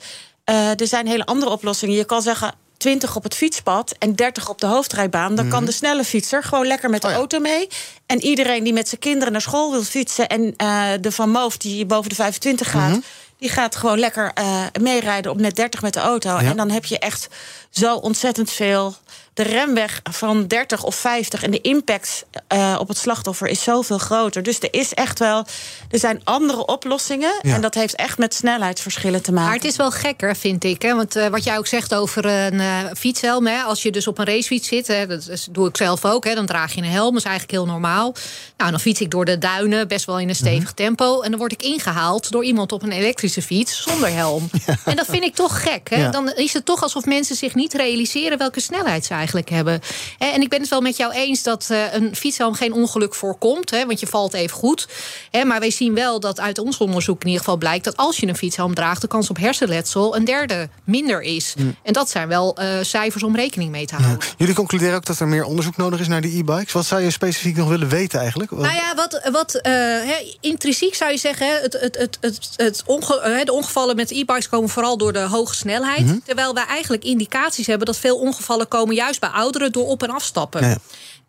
Uh, 0.50 0.80
er 0.80 0.86
zijn 0.86 1.06
hele 1.06 1.26
andere 1.26 1.50
oplossingen. 1.50 1.96
Je 1.96 2.04
kan 2.04 2.22
zeggen, 2.22 2.54
20 2.76 3.16
op 3.16 3.22
het 3.22 3.34
fietspad 3.34 3.94
en 3.98 4.14
30 4.14 4.48
op 4.48 4.60
de 4.60 4.66
hoofdrijbaan... 4.66 5.34
dan 5.34 5.44
mm 5.44 5.50
-hmm. 5.50 5.50
kan 5.50 5.64
de 5.64 5.72
snelle 5.72 6.04
fietser 6.04 6.42
gewoon 6.42 6.66
lekker 6.66 6.90
met 6.90 7.00
de 7.00 7.06
oh 7.06 7.12
ja. 7.12 7.18
auto 7.18 7.38
mee. 7.38 7.68
En 8.06 8.22
iedereen 8.22 8.64
die 8.64 8.72
met 8.72 8.88
zijn 8.88 9.00
kinderen 9.00 9.32
naar 9.32 9.40
school 9.40 9.70
wil 9.70 9.82
fietsen... 9.82 10.28
en 10.28 10.54
uh, 10.62 10.88
de 11.00 11.12
Van 11.12 11.30
Moof 11.30 11.56
die 11.56 11.86
boven 11.86 12.08
de 12.08 12.14
25 12.14 12.70
gaat... 12.70 12.86
Mm 12.86 12.92
-hmm. 12.92 13.04
die 13.38 13.48
gaat 13.48 13.76
gewoon 13.76 13.98
lekker 13.98 14.32
uh, 14.38 14.62
meerijden 14.80 15.30
op 15.30 15.40
net 15.40 15.56
30 15.56 15.82
met 15.82 15.92
de 15.92 16.00
auto. 16.00 16.30
Ja. 16.30 16.40
En 16.40 16.56
dan 16.56 16.70
heb 16.70 16.84
je 16.84 16.98
echt 16.98 17.28
zo 17.70 17.96
ontzettend 17.96 18.50
veel... 18.50 18.94
De 19.36 19.42
remweg 19.42 20.00
van 20.10 20.46
30 20.46 20.84
of 20.84 20.94
50 20.94 21.42
en 21.42 21.50
de 21.50 21.60
impact 21.60 22.24
uh, 22.54 22.76
op 22.78 22.88
het 22.88 22.98
slachtoffer 22.98 23.48
is 23.48 23.62
zoveel 23.62 23.98
groter. 23.98 24.42
Dus 24.42 24.60
er 24.60 24.68
is 24.70 24.94
echt 24.94 25.18
wel. 25.18 25.46
Er 25.90 25.98
zijn 25.98 26.20
andere 26.24 26.66
oplossingen. 26.66 27.40
Ja. 27.42 27.54
En 27.54 27.60
dat 27.60 27.74
heeft 27.74 27.94
echt 27.94 28.18
met 28.18 28.34
snelheidsverschillen 28.34 29.22
te 29.22 29.32
maken. 29.32 29.46
Maar 29.46 29.56
het 29.56 29.64
is 29.64 29.76
wel 29.76 29.90
gekker, 29.90 30.36
vind 30.36 30.64
ik. 30.64 30.82
Hè? 30.82 30.94
Want 30.94 31.16
uh, 31.16 31.26
wat 31.26 31.44
jij 31.44 31.58
ook 31.58 31.66
zegt 31.66 31.94
over 31.94 32.24
een 32.24 32.54
uh, 32.54 32.78
fietshelm. 32.96 33.46
Hè? 33.46 33.62
Als 33.62 33.82
je 33.82 33.90
dus 33.90 34.06
op 34.06 34.18
een 34.18 34.24
racefiets 34.24 34.68
zit, 34.68 34.86
hè, 34.86 35.06
dat 35.06 35.28
is, 35.28 35.48
doe 35.50 35.68
ik 35.68 35.76
zelf 35.76 36.04
ook. 36.04 36.24
Hè? 36.24 36.34
Dan 36.34 36.46
draag 36.46 36.74
je 36.74 36.80
een 36.80 36.90
helm. 36.90 37.12
Dat 37.12 37.20
is 37.20 37.28
eigenlijk 37.28 37.58
heel 37.58 37.66
normaal. 37.66 38.14
Nou, 38.56 38.70
dan 38.70 38.80
fiets 38.80 39.00
ik 39.00 39.10
door 39.10 39.24
de 39.24 39.38
duinen, 39.38 39.88
best 39.88 40.04
wel 40.04 40.18
in 40.18 40.28
een 40.28 40.34
stevig 40.34 40.58
mm 40.58 40.64
-hmm. 40.64 40.74
tempo. 40.74 41.20
En 41.20 41.30
dan 41.30 41.38
word 41.38 41.52
ik 41.52 41.62
ingehaald 41.62 42.30
door 42.30 42.44
iemand 42.44 42.72
op 42.72 42.82
een 42.82 42.92
elektrische 42.92 43.42
fiets 43.42 43.82
zonder 43.82 44.12
helm. 44.12 44.48
Ja. 44.66 44.76
En 44.84 44.96
dat 44.96 45.06
vind 45.06 45.22
ik 45.22 45.34
toch 45.34 45.62
gek. 45.62 45.90
Hè? 45.90 45.96
Ja. 45.96 46.10
Dan 46.10 46.32
is 46.32 46.52
het 46.52 46.64
toch 46.64 46.82
alsof 46.82 47.04
mensen 47.04 47.36
zich 47.36 47.54
niet 47.54 47.74
realiseren 47.74 48.38
welke 48.38 48.60
snelheid 48.60 49.04
ze 49.04 49.14
eigenlijk 49.26 49.48
hebben. 49.48 49.80
En 50.18 50.40
ik 50.40 50.48
ben 50.48 50.60
het 50.60 50.68
wel 50.68 50.80
met 50.80 50.96
jou 50.96 51.12
eens 51.12 51.42
dat 51.42 51.68
uh, 51.70 51.92
een 51.92 52.16
fietshelm 52.16 52.54
geen 52.54 52.72
ongeluk 52.72 53.14
voorkomt. 53.14 53.70
Hè, 53.70 53.86
want 53.86 54.00
je 54.00 54.06
valt 54.06 54.34
even 54.34 54.56
goed. 54.56 54.88
Hè, 55.30 55.44
maar 55.44 55.60
wij 55.60 55.70
zien 55.70 55.94
wel 55.94 56.20
dat 56.20 56.40
uit 56.40 56.58
ons 56.58 56.78
onderzoek 56.78 57.20
in 57.20 57.26
ieder 57.26 57.44
geval 57.44 57.56
blijkt... 57.56 57.84
dat 57.84 57.96
als 57.96 58.16
je 58.16 58.26
een 58.26 58.36
fietshelm 58.36 58.74
draagt, 58.74 59.00
de 59.00 59.08
kans 59.08 59.30
op 59.30 59.38
hersenletsel... 59.38 60.16
een 60.16 60.24
derde 60.24 60.68
minder 60.84 61.22
is. 61.22 61.54
Mm. 61.58 61.76
En 61.82 61.92
dat 61.92 62.10
zijn 62.10 62.28
wel 62.28 62.56
uh, 62.60 62.66
cijfers 62.82 63.22
om 63.22 63.36
rekening 63.36 63.70
mee 63.70 63.86
te 63.86 63.94
houden. 63.94 64.18
Ja. 64.20 64.34
Jullie 64.36 64.54
concluderen 64.54 64.94
ook 64.94 65.06
dat 65.06 65.20
er 65.20 65.28
meer 65.28 65.44
onderzoek 65.44 65.76
nodig 65.76 66.00
is 66.00 66.08
naar 66.08 66.20
die 66.20 66.38
e-bikes. 66.38 66.72
Wat 66.72 66.86
zou 66.86 67.02
je 67.02 67.10
specifiek 67.10 67.56
nog 67.56 67.68
willen 67.68 67.88
weten 67.88 68.20
eigenlijk? 68.20 68.50
Nou 68.50 68.74
ja, 68.74 68.94
wat, 68.94 69.28
wat 69.32 69.54
uh, 69.54 69.62
he, 69.62 70.36
intrinsiek 70.40 70.94
zou 70.94 71.10
je 71.10 71.18
zeggen... 71.18 71.62
Het, 71.62 71.72
het, 71.80 71.96
het, 71.96 72.18
het, 72.20 72.50
het 72.56 72.82
onge 72.86 73.42
de 73.44 73.52
ongevallen 73.52 73.96
met 73.96 74.10
e-bikes 74.10 74.48
komen 74.48 74.68
vooral 74.68 74.96
door 74.96 75.12
de 75.12 75.18
hoge 75.18 75.54
snelheid. 75.54 76.06
-hmm. 76.06 76.22
Terwijl 76.24 76.54
wij 76.54 76.64
eigenlijk 76.66 77.04
indicaties 77.04 77.66
hebben... 77.66 77.86
dat 77.86 77.98
veel 77.98 78.16
ongevallen 78.16 78.68
komen 78.68 78.94
juist 78.94 79.15
bij 79.18 79.28
ouderen 79.28 79.72
door 79.72 79.86
op- 79.86 80.02
en 80.02 80.10
afstappen. 80.10 80.68
Ja. 80.68 80.76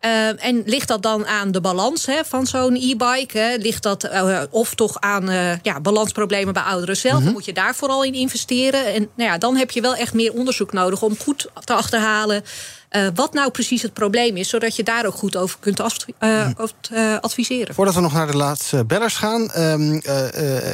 Uh, 0.00 0.44
en 0.44 0.62
ligt 0.66 0.88
dat 0.88 1.02
dan 1.02 1.26
aan 1.26 1.52
de 1.52 1.60
balans 1.60 2.06
hè, 2.06 2.24
van 2.24 2.46
zo'n 2.46 2.74
e-bike? 2.74 3.56
Ligt 3.60 3.82
dat 3.82 4.04
uh, 4.04 4.42
of 4.50 4.74
toch 4.74 5.00
aan 5.00 5.30
uh, 5.30 5.58
ja, 5.62 5.80
balansproblemen 5.80 6.54
bij 6.54 6.62
ouderen 6.62 6.96
zelf? 6.96 7.18
Mm 7.18 7.24
-hmm. 7.24 7.32
Moet 7.32 7.44
je 7.44 7.52
daar 7.52 7.74
vooral 7.74 8.04
in 8.04 8.14
investeren? 8.14 8.86
En 8.86 9.08
nou 9.16 9.30
ja, 9.30 9.38
dan 9.38 9.56
heb 9.56 9.70
je 9.70 9.80
wel 9.80 9.94
echt 9.94 10.14
meer 10.14 10.32
onderzoek 10.32 10.72
nodig 10.72 11.02
om 11.02 11.18
goed 11.18 11.48
te 11.64 11.72
achterhalen. 11.72 12.44
Uh, 12.90 13.06
wat 13.14 13.32
nou 13.32 13.50
precies 13.50 13.82
het 13.82 13.92
probleem 13.92 14.36
is, 14.36 14.48
zodat 14.48 14.76
je 14.76 14.82
daar 14.82 15.06
ook 15.06 15.14
goed 15.14 15.36
over 15.36 15.58
kunt 15.60 15.80
uh, 16.20 16.48
uh, 16.92 17.16
adviseren. 17.20 17.74
Voordat 17.74 17.94
we 17.94 18.00
nog 18.00 18.12
naar 18.12 18.26
de 18.26 18.36
laatste 18.36 18.84
bellers 18.84 19.16
gaan. 19.16 19.50
Um, 19.56 20.00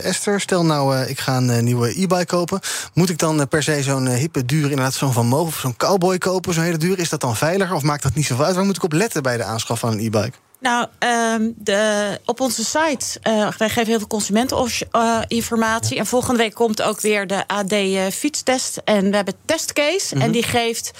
Esther, 0.02 0.40
stel 0.40 0.64
nou, 0.64 0.96
ik 0.96 1.20
ga 1.20 1.36
een 1.36 1.64
nieuwe 1.64 1.88
e-bike 1.88 2.26
kopen. 2.26 2.60
Moet 2.94 3.10
ik 3.10 3.18
dan 3.18 3.48
per 3.48 3.62
se 3.62 3.82
zo'n 3.82 4.08
hippe, 4.08 4.44
duur, 4.44 4.62
inderdaad 4.62 4.94
zo'n 4.94 5.12
Van 5.12 5.26
Moof 5.26 5.46
of 5.46 5.58
zo'n 5.58 5.76
cowboy 5.76 6.18
kopen? 6.18 6.54
Zo'n 6.54 6.62
hele 6.64 6.76
duur, 6.76 6.98
is 6.98 7.08
dat 7.08 7.20
dan 7.20 7.36
veiliger 7.36 7.74
of 7.74 7.82
maakt 7.82 8.02
dat 8.02 8.14
niet 8.14 8.26
zoveel 8.26 8.44
uit? 8.44 8.54
Waar 8.54 8.64
moet 8.64 8.76
ik 8.76 8.82
op 8.82 8.92
letten 8.92 9.22
bij 9.22 9.36
de 9.36 9.44
aanschaf 9.44 9.78
van 9.78 9.92
een 9.92 9.98
e-bike? 9.98 10.36
Nou, 10.64 10.86
um, 10.98 11.54
de, 11.56 12.20
op 12.24 12.40
onze 12.40 12.64
site, 12.64 13.20
uh, 13.28 13.50
wij 13.58 13.68
geven 13.68 13.86
heel 13.86 13.98
veel 13.98 14.06
consumenteninformatie. 14.06 15.94
Uh, 15.94 16.00
en 16.00 16.06
volgende 16.06 16.38
week 16.38 16.54
komt 16.54 16.82
ook 16.82 17.00
weer 17.00 17.26
de 17.26 17.46
AD 17.46 17.74
fietstest. 18.14 18.80
En 18.84 19.10
we 19.10 19.16
hebben 19.16 19.34
testcase. 19.44 20.14
Mm 20.14 20.20
-hmm. 20.20 20.20
En 20.20 20.30
die 20.30 20.42
geeft 20.42 20.90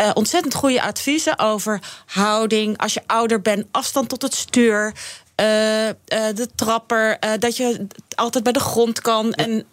uh, 0.00 0.10
ontzettend 0.14 0.54
goede 0.54 0.82
adviezen 0.82 1.38
over 1.38 1.80
houding. 2.06 2.78
Als 2.78 2.94
je 2.94 3.02
ouder 3.06 3.40
bent, 3.40 3.66
afstand 3.70 4.08
tot 4.08 4.22
het 4.22 4.34
stuur. 4.34 4.94
Uh, 5.40 5.86
uh, 5.86 5.92
de 6.34 6.48
trapper, 6.54 7.18
dat 7.38 7.56
je 7.56 7.86
altijd 8.14 8.44
bij 8.44 8.52
de 8.52 8.60
grond 8.60 9.00
kan. 9.00 9.32
En 9.32 9.66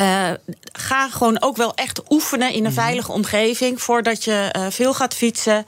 uh, 0.00 0.30
ga 0.72 1.08
gewoon 1.08 1.42
ook 1.42 1.56
wel 1.56 1.74
echt 1.74 2.00
oefenen 2.08 2.52
in 2.52 2.64
een 2.64 2.70
mm. 2.70 2.76
veilige 2.76 3.12
omgeving 3.12 3.82
voordat 3.82 4.24
je 4.24 4.54
uh, 4.56 4.66
veel 4.70 4.94
gaat 4.94 5.14
fietsen. 5.14 5.64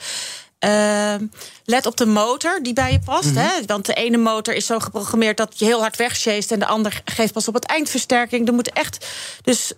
Uh, 0.65 1.15
let 1.65 1.87
op 1.87 1.97
de 1.97 2.07
motor 2.07 2.63
die 2.63 2.73
bij 2.73 2.93
je 2.93 3.01
past. 3.05 3.31
Mm 3.31 3.37
-hmm. 3.37 3.47
hè? 3.47 3.65
Want 3.67 3.87
de 3.87 3.95
ene 3.95 4.17
motor 4.17 4.55
is 4.55 4.67
zo 4.67 4.79
geprogrammeerd 4.79 5.37
dat 5.37 5.59
je 5.59 5.65
heel 5.65 5.81
hard 5.81 5.97
wegsjeest... 5.97 6.53
en 6.53 6.59
de 6.59 6.67
ander 6.67 7.03
geeft 7.05 7.33
pas 7.33 7.49
op 7.49 7.55
het 7.55 7.65
eind 7.65 7.91
versterking. 7.91 8.49
Er 8.49 8.55
moet 8.55 8.73
echt. 8.73 9.07
Dus 9.43 9.73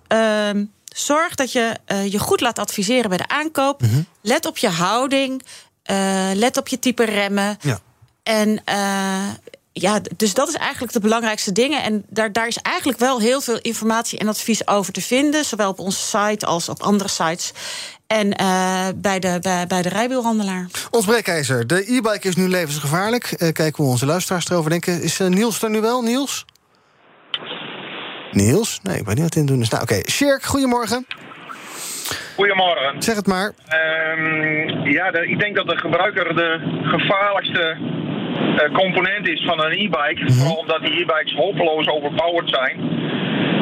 zorg 1.04 1.34
dat 1.34 1.52
je 1.52 1.76
uh, 1.86 2.12
je 2.12 2.18
goed 2.18 2.40
laat 2.40 2.58
adviseren 2.58 3.08
bij 3.08 3.18
de 3.18 3.28
aankoop. 3.28 3.82
Mm 3.82 3.88
-hmm. 3.88 4.06
Let 4.20 4.46
op 4.46 4.58
je 4.58 4.68
houding. 4.68 5.42
Uh, 5.90 6.30
let 6.34 6.56
op 6.56 6.68
je 6.68 6.78
type 6.78 7.04
remmen. 7.04 7.58
Ja. 7.60 7.80
En 8.22 8.48
uh, 8.68 9.28
ja, 9.72 10.00
dus 10.16 10.34
dat 10.34 10.48
is 10.48 10.54
eigenlijk 10.54 10.92
de 10.92 11.00
belangrijkste 11.00 11.52
dingen. 11.52 11.82
En 11.82 12.04
daar, 12.08 12.32
daar 12.32 12.46
is 12.46 12.56
eigenlijk 12.56 12.98
wel 12.98 13.20
heel 13.20 13.40
veel 13.40 13.58
informatie 13.58 14.18
en 14.18 14.28
advies 14.28 14.66
over 14.66 14.92
te 14.92 15.00
vinden. 15.00 15.44
Zowel 15.44 15.70
op 15.70 15.78
onze 15.78 16.00
site 16.00 16.46
als 16.46 16.68
op 16.68 16.82
andere 16.82 17.08
sites. 17.08 17.52
En 18.06 18.26
uh, 18.40 18.86
bij, 18.96 19.18
de, 19.18 19.38
bij, 19.40 19.66
bij 19.66 19.82
de 19.82 19.88
rijwielhandelaar. 19.88 20.66
Ons 20.90 21.04
breekijzer. 21.04 21.66
De 21.66 21.92
e-bike 21.92 22.28
is 22.28 22.36
nu 22.36 22.48
levensgevaarlijk. 22.48 23.24
Uh, 23.30 23.38
kijken 23.38 23.74
hoe 23.76 23.92
onze 23.92 24.06
luisteraars 24.06 24.48
erover 24.48 24.70
denken. 24.70 25.02
Is 25.02 25.20
uh, 25.20 25.28
Niels 25.28 25.62
er 25.62 25.70
nu 25.70 25.80
wel? 25.80 26.02
Niels? 26.02 26.44
Niels? 28.32 28.80
Nee, 28.82 28.98
ik 28.98 29.04
weet 29.06 29.14
niet 29.14 29.24
wat 29.24 29.36
in 29.36 29.46
doen 29.46 29.60
is. 29.60 29.68
Nou, 29.68 29.82
oké. 29.82 29.92
Okay. 29.92 30.04
Sjerk, 30.10 30.42
goedemorgen. 30.42 31.06
Goedemorgen. 32.36 33.02
Zeg 33.02 33.16
het 33.16 33.26
maar. 33.26 33.52
Ehm, 33.68 34.88
ja, 34.88 35.10
de- 35.10 35.28
ik 35.28 35.38
denk 35.40 35.56
dat 35.56 35.68
de 35.68 35.76
gebruiker 35.78 36.34
de 36.36 36.50
gevaarlijkste 36.82 37.76
eh, 38.58 38.72
component 38.74 39.28
is 39.28 39.44
van 39.44 39.64
een 39.64 39.72
e-bike. 39.72 40.32
Vooral 40.32 40.56
omdat 40.56 40.80
die 40.82 41.00
e-bikes 41.00 41.34
hopeloos 41.34 41.88
overpowered 41.88 42.48
zijn. 42.48 42.74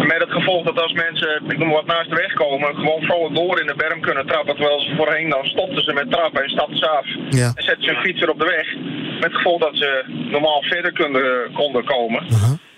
Met 0.07 0.18
het 0.20 0.31
gevolg 0.33 0.64
dat 0.64 0.81
als 0.83 0.92
mensen, 0.92 1.42
ik 1.48 1.59
noem 1.59 1.70
wat 1.70 1.87
naast 1.87 2.09
de 2.11 2.14
weg 2.16 2.33
komen, 2.33 2.74
gewoon 2.74 3.02
vrolijk 3.02 3.35
door 3.35 3.61
in 3.61 3.66
de 3.66 3.74
berm 3.74 4.00
kunnen 4.00 4.26
trappen. 4.26 4.54
Terwijl 4.57 4.81
ze 4.81 4.94
voorheen 4.96 5.28
dan 5.31 5.44
stopten 5.44 5.83
ze 5.85 5.92
met 5.92 6.11
trappen 6.11 6.42
en 6.42 6.48
stapten 6.50 6.78
ze 6.78 6.88
af. 6.88 7.07
Ja. 7.28 7.52
En 7.54 7.64
zetten 7.64 7.85
ze 7.85 7.90
een 7.90 8.02
fietser 8.04 8.31
op 8.31 8.38
de 8.38 8.44
weg. 8.57 8.66
Met 9.14 9.24
het 9.24 9.35
gevolg 9.35 9.61
dat 9.61 9.76
ze 9.76 10.04
normaal 10.31 10.62
verder 10.62 10.92
konden, 10.92 11.52
konden 11.52 11.85
komen. 11.85 12.22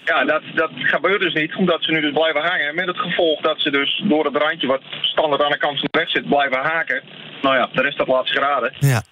Ja, 0.05 0.25
dat, 0.25 0.43
dat 0.55 0.71
gebeurt 0.75 1.21
dus 1.21 1.35
niet, 1.35 1.55
omdat 1.55 1.83
ze 1.83 1.93
nu 1.93 2.01
dus 2.01 2.13
blijven 2.13 2.41
hangen. 2.41 2.75
Met 2.75 2.87
het 2.87 2.99
gevolg 2.99 3.41
dat 3.41 3.61
ze 3.61 3.71
dus 3.71 4.03
door 4.05 4.25
het 4.25 4.37
randje 4.37 4.67
wat 4.67 4.83
standaard 5.01 5.43
aan 5.43 5.51
de 5.51 5.59
kant 5.59 5.79
van 5.79 5.89
de 5.91 5.99
weg 5.99 6.11
zit, 6.11 6.29
blijven 6.29 6.59
haken. 6.59 7.03
Nou 7.43 7.57
ja, 7.57 7.69
de 7.73 7.83
rest 7.83 7.99
dat 7.99 8.07
laat 8.07 8.27
zich 8.27 8.39
raden. 8.39 8.73
Ja. 8.79 9.03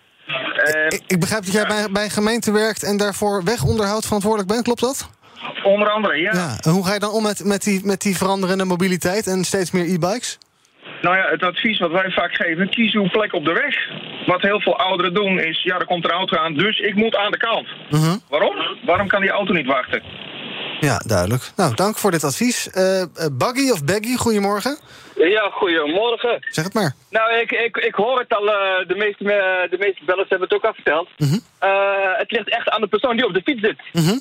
Ik, 0.88 1.02
ik 1.06 1.20
begrijp 1.20 1.44
dat 1.44 1.52
jij 1.52 1.66
bij, 1.66 1.86
bij 1.90 2.04
een 2.04 2.10
gemeente 2.10 2.52
werkt 2.52 2.82
en 2.82 2.96
daarvoor 2.96 3.44
wegonderhoud 3.44 4.04
verantwoordelijk 4.04 4.50
bent, 4.50 4.62
klopt 4.62 4.80
dat? 4.80 5.16
onder 5.62 5.90
andere, 5.90 6.16
ja. 6.16 6.32
Ja. 6.32 6.56
En 6.60 6.70
hoe 6.70 6.86
ga 6.86 6.92
je 6.92 6.98
dan 6.98 7.10
om 7.10 7.22
met, 7.22 7.44
met, 7.44 7.62
die, 7.62 7.80
met 7.84 8.00
die 8.00 8.16
veranderende 8.16 8.64
mobiliteit 8.64 9.26
en 9.26 9.44
steeds 9.44 9.70
meer 9.70 9.84
e-bikes? 9.84 10.38
Nou 11.02 11.16
ja, 11.16 11.28
het 11.30 11.42
advies 11.42 11.78
wat 11.78 11.90
wij 11.90 12.10
vaak 12.10 12.34
geven, 12.34 12.70
kies 12.70 12.94
uw 12.94 13.08
plek 13.08 13.32
op 13.32 13.44
de 13.44 13.52
weg. 13.52 13.76
Wat 14.26 14.42
heel 14.42 14.60
veel 14.60 14.78
ouderen 14.78 15.14
doen 15.14 15.40
is, 15.40 15.62
ja, 15.62 15.78
er 15.78 15.86
komt 15.86 16.04
een 16.04 16.10
auto 16.10 16.36
aan, 16.36 16.54
dus 16.54 16.78
ik 16.78 16.94
moet 16.94 17.16
aan 17.16 17.30
de 17.30 17.36
kant. 17.36 17.66
Mhm. 17.90 18.16
Waarom? 18.28 18.56
Waarom 18.84 19.08
kan 19.08 19.20
die 19.20 19.30
auto 19.30 19.52
niet 19.52 19.66
wachten? 19.66 20.02
Ja, 20.80 20.98
duidelijk. 21.06 21.42
Nou, 21.56 21.74
dank 21.74 21.96
voor 21.96 22.10
dit 22.10 22.24
advies. 22.24 22.70
Eh, 22.70 23.04
Buggy 23.32 23.70
of 23.70 23.84
Baggy, 23.84 24.16
goedemorgen. 24.16 24.78
Ja, 25.16 25.50
goedemorgen. 25.50 26.38
Zeg 26.40 26.64
het 26.64 26.74
maar. 26.74 26.92
Nou, 27.10 27.34
ik, 27.34 27.50
ik, 27.50 27.76
ik 27.76 27.94
hoor 27.94 28.18
het 28.18 28.34
al, 28.34 28.46
eh, 28.48 28.88
de, 28.88 28.94
meeste, 28.94 29.24
de 29.70 29.76
meeste 29.78 30.04
bellers 30.04 30.28
hebben 30.28 30.48
het 30.48 30.56
ook 30.56 30.64
al 30.64 30.74
verteld. 30.74 31.08
Eh, 31.58 32.12
het 32.12 32.30
ligt 32.30 32.48
echt 32.48 32.68
aan 32.68 32.80
de 32.80 32.86
persoon 32.86 33.16
die 33.16 33.26
op 33.26 33.34
de 33.34 33.42
fiets 33.42 33.60
zit. 33.60 33.80
Mhm. 33.92 34.18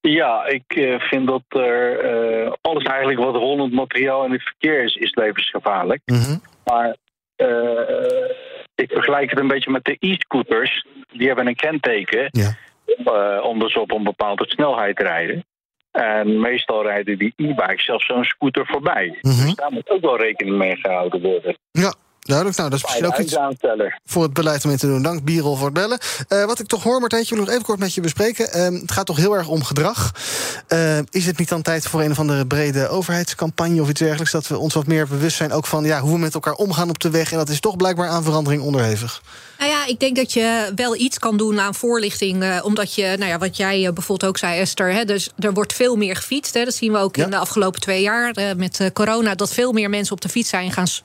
Ja, 0.00 0.46
ik 0.46 0.64
eh, 0.66 1.00
vind 1.00 1.26
dat 1.26 1.42
er 1.48 1.98
eh, 2.00 2.52
alles 2.60 2.82
eigenlijk 2.82 3.18
wat 3.18 3.34
rollend 3.34 3.72
materiaal 3.72 4.24
in 4.24 4.32
het 4.32 4.42
verkeer 4.42 4.82
is, 4.82 4.94
is 4.94 5.14
levensgevaarlijk. 5.14 6.00
Maar 6.64 6.96
eh, 7.36 8.30
ik 8.74 8.92
vergelijk 8.92 9.30
het 9.30 9.38
een 9.38 9.48
beetje 9.48 9.70
met 9.70 9.84
de 9.84 9.96
e-scooters. 9.98 10.86
Die 11.12 11.26
hebben 11.26 11.46
een 11.46 11.56
kenteken 11.56 12.30
eh, 12.30 13.38
om 13.42 13.58
dus 13.58 13.74
op 13.74 13.92
een 13.92 14.02
bepaalde 14.02 14.44
snelheid 14.48 15.00
rijden. 15.00 15.44
En 15.90 16.40
meestal 16.40 16.82
rijden 16.82 17.18
die 17.18 17.32
e-bikes 17.36 17.84
zelfs 17.84 18.06
zo'n 18.06 18.24
scooter 18.24 18.66
voorbij. 18.66 19.18
Dus 19.20 19.54
daar 19.54 19.72
moet 19.72 19.90
ook 19.90 20.00
wel 20.00 20.18
rekening 20.18 20.56
mee 20.56 20.76
gehouden 20.76 21.22
worden. 21.22 21.58
Ja, 21.70 21.94
duidelijk. 22.28 22.58
Nou, 22.58 22.70
dat 22.70 22.78
is 22.78 22.84
misschien 22.84 23.06
ook 23.06 23.18
iets 23.18 23.32
voor 24.06 24.22
het 24.22 24.32
beleid 24.32 24.64
om 24.64 24.70
in 24.70 24.76
te 24.76 24.86
doen. 24.86 25.02
Dank 25.02 25.24
Birol 25.24 25.56
voor 25.56 25.64
het 25.64 25.74
bellen. 25.74 25.98
Eh, 26.28 26.44
wat 26.44 26.58
ik 26.60 26.66
toch 26.66 26.82
hoor, 26.82 27.00
Martijntje, 27.00 27.34
wil 27.34 27.44
nog 27.44 27.52
even 27.52 27.64
kort 27.64 27.78
met 27.78 27.94
je 27.94 28.00
bespreken. 28.00 28.52
Ehm, 28.52 28.74
het 28.74 28.92
gaat 28.92 29.06
toch 29.06 29.16
heel 29.16 29.36
erg 29.36 29.48
om 29.48 29.64
gedrag. 29.64 30.12
Eh, 30.68 30.98
is 31.10 31.26
het 31.26 31.38
niet 31.38 31.48
dan 31.48 31.62
tijd 31.62 31.86
voor 31.86 32.02
een 32.02 32.10
of 32.10 32.18
andere 32.18 32.46
brede 32.46 32.88
overheidscampagne 32.88 33.82
of 33.82 33.88
iets 33.88 34.00
dergelijks... 34.00 34.32
dat 34.32 34.46
we 34.46 34.58
ons 34.58 34.74
wat 34.74 34.86
meer 34.86 35.06
bewust 35.08 35.36
zijn 35.36 35.52
ook 35.52 35.66
van 35.66 35.84
ja, 35.84 36.00
hoe 36.00 36.12
we 36.12 36.18
met 36.18 36.34
elkaar 36.34 36.54
omgaan 36.54 36.88
op 36.88 36.98
de 36.98 37.10
weg... 37.10 37.32
en 37.32 37.38
dat 37.38 37.48
is 37.48 37.60
toch 37.60 37.76
blijkbaar 37.76 38.08
aan 38.08 38.22
verandering 38.22 38.62
onderhevig. 38.62 39.22
Nou 39.58 39.70
ja, 39.70 39.86
ik 39.86 40.00
denk 40.00 40.16
dat 40.16 40.32
je 40.32 40.72
wel 40.74 40.96
iets 40.96 41.18
kan 41.18 41.36
doen 41.36 41.60
aan 41.60 41.74
voorlichting. 41.74 42.42
eh, 42.42 42.64
omdat 42.64 42.94
je, 42.94 43.14
nou 43.18 43.30
ja, 43.30 43.38
wat 43.38 43.56
jij 43.56 43.92
bijvoorbeeld 43.92 44.24
ook 44.30 44.38
zei, 44.38 44.60
Esther. 44.60 44.92
Hè, 44.92 45.04
dus 45.04 45.30
er 45.38 45.52
wordt 45.52 45.72
veel 45.72 45.96
meer 45.96 46.16
gefietst. 46.16 46.54
Hè, 46.54 46.64
dat 46.64 46.74
zien 46.74 46.92
we 46.92 46.98
ook 46.98 47.16
in 47.16 47.30
de 47.30 47.36
afgelopen 47.38 47.80
twee 47.80 48.02
jaar 48.02 48.30
eh, 48.30 48.44
met 48.56 48.90
corona. 48.92 49.34
Dat 49.34 49.52
veel 49.52 49.72
meer 49.72 49.90
mensen 49.90 50.12
op 50.14 50.20
de 50.20 50.28
fiets 50.28 50.48
zijn 50.48 50.72
gaan 50.72 50.86
s- 50.86 51.02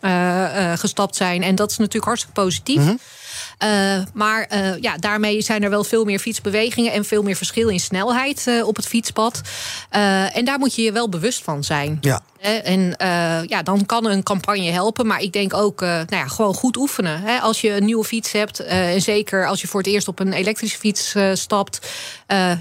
zijn. 1.16 1.44
En 1.44 1.56
dat 1.56 1.72
is 1.72 1.78
natuurlijk 1.78 2.06
hartstikke 2.06 2.42
positief. 2.42 2.82
Eh, 3.58 3.70
maar 4.14 4.46
eh, 4.50 4.78
ja, 4.82 4.98
daarmee 4.98 5.42
zijn 5.42 5.64
er 5.64 5.70
wel 5.70 5.84
veel 5.84 6.06
meer 6.06 6.20
fietsbewegingen 6.20 6.92
en 6.92 7.06
veel 7.06 7.24
meer 7.24 7.36
verschil 7.36 7.70
in 7.70 7.80
snelheid 7.80 8.48
eh, 8.48 8.68
op 8.68 8.76
het 8.76 8.88
fietspad. 8.88 9.42
En 10.34 10.46
daar 10.46 10.60
moet 10.60 10.76
je 10.76 10.82
je 10.82 10.92
wel 10.92 11.10
bewust 11.10 11.44
van 11.44 11.64
zijn. 11.64 11.98
Ja. 12.02 12.22
En 12.44 12.98
eh, 12.98 13.44
ja, 13.48 13.64
dan 13.64 13.86
kan 13.86 14.06
een 14.06 14.24
campagne 14.24 14.72
helpen. 14.72 15.08
Maar 15.08 15.22
ik 15.22 15.34
denk 15.34 15.54
ook 15.54 15.82
eh, 15.82 15.90
nou 15.90 16.06
ja, 16.10 16.28
gewoon 16.28 16.54
goed 16.54 16.78
oefenen. 16.78 17.22
Hè. 17.22 17.40
Als 17.40 17.62
je 17.62 17.76
een 17.76 17.86
nieuwe 17.86 18.04
fiets 18.04 18.32
hebt, 18.32 18.60
eh, 18.60 18.94
en 18.94 19.02
zeker 19.02 19.48
als 19.48 19.62
je 19.62 19.68
voor 19.68 19.80
het 19.80 19.90
eerst 19.90 20.08
op 20.08 20.20
een 20.20 20.34
elektrische 20.34 20.78
fiets 20.78 21.16
stapt. 21.34 21.80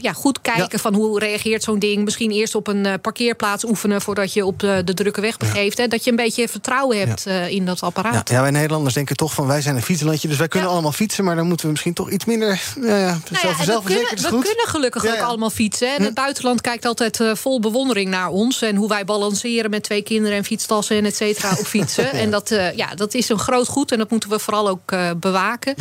ja, 0.01 0.13
goed 0.13 0.41
kijken 0.41 0.79
van 0.79 0.95
hoe 0.95 1.19
reageert 1.19 1.63
zo'n 1.63 1.79
ding. 1.79 2.05
Misschien 2.05 2.31
eerst 2.31 2.55
op 2.55 2.67
een 2.67 3.01
parkeerplaats 3.01 3.65
oefenen 3.65 4.01
voordat 4.01 4.33
je 4.33 4.47
op 4.47 4.59
de, 4.59 4.83
de 4.85 4.95
drukke 4.95 5.21
weg 5.21 5.37
begeeft. 5.37 5.79
Hè. 5.79 5.89
Dat 5.89 6.05
je 6.05 6.11
een 6.11 6.17
beetje 6.17 6.49
vertrouwen 6.49 6.99
hebt 6.99 7.27
in 7.27 7.65
dat 7.65 7.81
apparaat. 7.81 8.29
Ja, 8.29 8.41
wij 8.41 8.51
Nederlanders 8.51 8.95
denken 8.95 9.17
toch 9.17 9.35
van 9.35 9.47
wij 9.47 9.61
zijn 9.61 9.77
een 9.77 9.83
fietslandje... 9.83 10.29
dus 10.29 10.37
wij 10.37 10.49
kunnen 10.49 10.71
allemaal 10.71 10.93
fietsen, 10.93 11.25
maar 11.25 11.37
dan 11.37 11.47
moeten 11.47 11.65
we 11.65 11.71
misschien 11.71 11.95
toch 11.95 12.11
iets 12.11 12.25
minder... 12.25 12.61
Ja, 12.81 13.19
Nou 13.31 13.49
ja, 13.49 13.65
zelf, 13.65 13.85
we 13.85 13.95
kunnen, 13.95 14.15
we 14.15 14.29
kunnen 14.29 14.67
gelukkig 14.67 15.07
ook 15.07 15.21
allemaal 15.21 15.51
fietsen. 15.51 15.95
En 15.97 16.03
het 16.03 16.15
buitenland 16.15 16.61
kijkt 16.61 16.85
altijd 16.85 17.21
vol 17.33 17.61
bewondering 17.61 18.11
naar 18.11 18.29
ons. 18.29 18.63
En 18.63 18.77
hoe 18.77 18.89
wij 18.89 19.05
balanceren 19.05 19.72
met 19.73 19.83
twee 19.83 20.03
kinderen 20.03 20.37
en 20.37 20.45
fietstassen 20.45 20.97
en 20.97 21.05
et 21.05 21.17
cetera 21.17 21.51
op 21.59 21.67
fietsen. 21.67 22.11
En 22.23 22.31
dat, 22.31 22.51
eh, 22.51 22.77
ja, 22.77 22.95
dat 22.95 23.15
is 23.15 23.29
een 23.29 23.39
groot 23.39 23.69
goed 23.69 23.93
en 23.93 23.99
dat 23.99 24.11
moeten 24.11 24.29
we 24.31 24.39
vooral 24.39 24.69
ook 24.69 24.93
eh, 24.93 25.11
bewaken. 25.17 25.75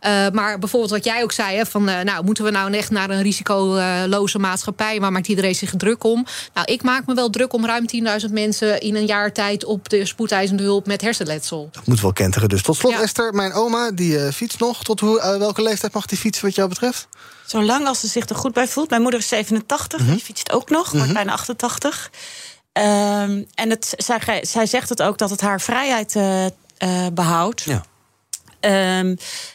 Eh, 0.00 0.28
maar 0.32 0.58
bijvoorbeeld 0.58 0.90
wat 0.90 1.04
jij 1.04 1.22
ook 1.22 1.32
zei, 1.32 1.56
hè, 1.56 1.66
van, 1.66 1.88
eh, 1.88 2.00
nou, 2.00 2.24
moeten 2.24 2.44
we 2.44 2.50
nou 2.50 2.72
echt 2.72 2.90
naar 2.90 3.10
een 3.10 3.22
risicoloze 3.22 4.38
maatschappij? 4.38 5.00
Waar 5.00 5.12
maakt 5.12 5.28
iedereen 5.28 5.54
zich 5.54 5.72
druk 5.76 6.04
om? 6.04 6.26
Nou, 6.54 6.66
ik 6.72 6.82
maak 6.82 7.06
me 7.06 7.14
wel 7.14 7.30
druk 7.30 7.52
om 7.52 7.66
ruim 7.66 7.86
10.000 7.86 8.32
mensen 8.32 8.80
in 8.80 8.94
een 8.96 9.06
jaar 9.06 9.32
tijd 9.32 9.64
op 9.64 9.88
de 9.88 10.06
spoedeisende 10.06 10.62
hulp 10.62 10.86
met 10.86 11.00
hersenletsel. 11.00 11.70
Moet 11.84 12.00
wel 12.00 12.12
kenteren 12.12 12.48
dus. 12.48 12.62
Tot 12.62 12.76
slot, 12.76 13.00
Esther, 13.00 13.34
mijn 13.34 13.52
oma, 13.52 13.90
die 13.90 14.18
eh, 14.18 14.32
fietst 14.32 14.58
nog. 14.60 14.84
Tot 14.84 15.00
hoe, 15.00 15.36
welke 15.38 15.62
leeftijd 15.62 15.92
mag 15.94 16.06
die 16.06 16.18
fietsen 16.18 16.44
wat 16.44 16.54
jou 16.54 16.68
betreft? 16.68 17.08
Zolang 17.46 17.86
als 17.86 18.00
ze 18.00 18.06
zich 18.06 18.28
er 18.28 18.36
goed 18.36 18.52
bij 18.52 18.68
voelt. 18.68 18.90
Mijn 18.90 19.02
moeder 19.02 19.20
is 19.20 19.28
87, 19.28 20.00
Mhm. 20.00 20.10
die 20.10 20.20
fietst 20.24 20.52
ook 20.52 20.70
nog, 20.70 20.90
wordt 20.90 21.12
bijna 21.12 21.32
88. 21.32 22.10
Ehm, 22.78 23.42
en 23.54 23.70
het, 23.70 23.94
zij, 23.96 24.44
zij 24.44 24.66
zegt 24.66 24.88
het 24.88 25.02
ook 25.02 25.18
dat 25.18 25.30
het 25.30 25.40
haar 25.40 25.60
vrijheid 25.60 26.16
eh, 26.16 26.46
eh, 26.46 26.52
behoudt. 27.12 27.62
Ja. 27.62 27.84
Ehm, 28.60 28.74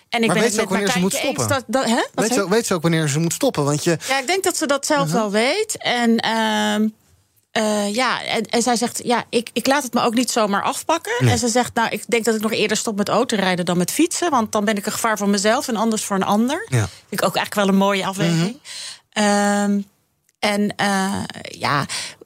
en 0.10 0.22
ik 0.22 0.26
maar 0.26 0.36
ben 0.36 0.44
weet 0.44 0.54
ze 0.54 0.62
ook 0.62 0.70
wanneer 0.70 0.92
ze 0.92 1.00
moet 1.00 1.14
stoppen? 1.14 1.48
Dat, 1.48 1.64
dat, 1.68 1.86
hè? 1.86 2.06
Wat 2.14 2.28
Weet 2.28 2.34
ze, 2.34 2.50
weet 2.50 2.66
ze 2.66 2.74
ook 2.74 2.82
wanneer 2.82 3.08
ze 3.08 3.20
moet 3.20 3.34
stoppen? 3.34 3.64
Want 3.64 3.84
je, 3.84 3.98
Ja, 4.08 4.20
ik 4.20 4.28
denk 4.28 4.44
dat 4.44 4.58
ze 4.58 4.66
dat 4.66 4.86
zelf 4.86 5.12
wel 5.12 5.32
weet. 5.32 5.78
En 5.78 6.18
ehm, 6.18 6.88
eh, 7.52 7.94
ja, 7.94 8.24
en, 8.24 8.46
en 8.46 8.62
zij 8.62 8.76
zegt, 8.76 9.02
ja, 9.04 9.24
ik, 9.30 9.50
ik 9.54 9.68
laat 9.68 9.84
het 9.84 9.94
me 9.94 10.02
ook 10.02 10.14
niet 10.14 10.32
zomaar 10.32 10.64
afpakken. 10.64 11.14
Nee. 11.20 11.32
En 11.32 11.38
ze 11.38 11.48
zegt, 11.48 11.74
nou, 11.74 11.90
ik 11.90 12.04
denk 12.08 12.26
dat 12.26 12.36
ik 12.36 12.42
nog 12.42 12.52
eerder 12.52 12.78
stop 12.78 12.98
met 12.98 13.10
autorijden 13.10 13.66
dan 13.66 13.78
met 13.78 13.92
fietsen. 13.92 14.30
Want 14.30 14.52
dan 14.52 14.66
ben 14.66 14.78
ik 14.78 14.86
een 14.86 14.92
gevaar 14.92 15.18
voor 15.18 15.30
mezelf 15.30 15.68
en 15.68 15.76
anders 15.76 16.04
voor 16.04 16.16
een 16.16 16.24
ander. 16.24 16.66
Ja. 16.70 16.78
Vind 16.78 17.22
ik 17.22 17.24
ook 17.24 17.36
eigenlijk 17.36 17.56
wel 17.56 17.68
een 17.68 17.82
mooie 17.86 18.06
afweging. 18.06 18.60
Ehm, 19.10 19.82
en 20.44 20.76
eh, 20.76 21.24
ja, 21.42 21.86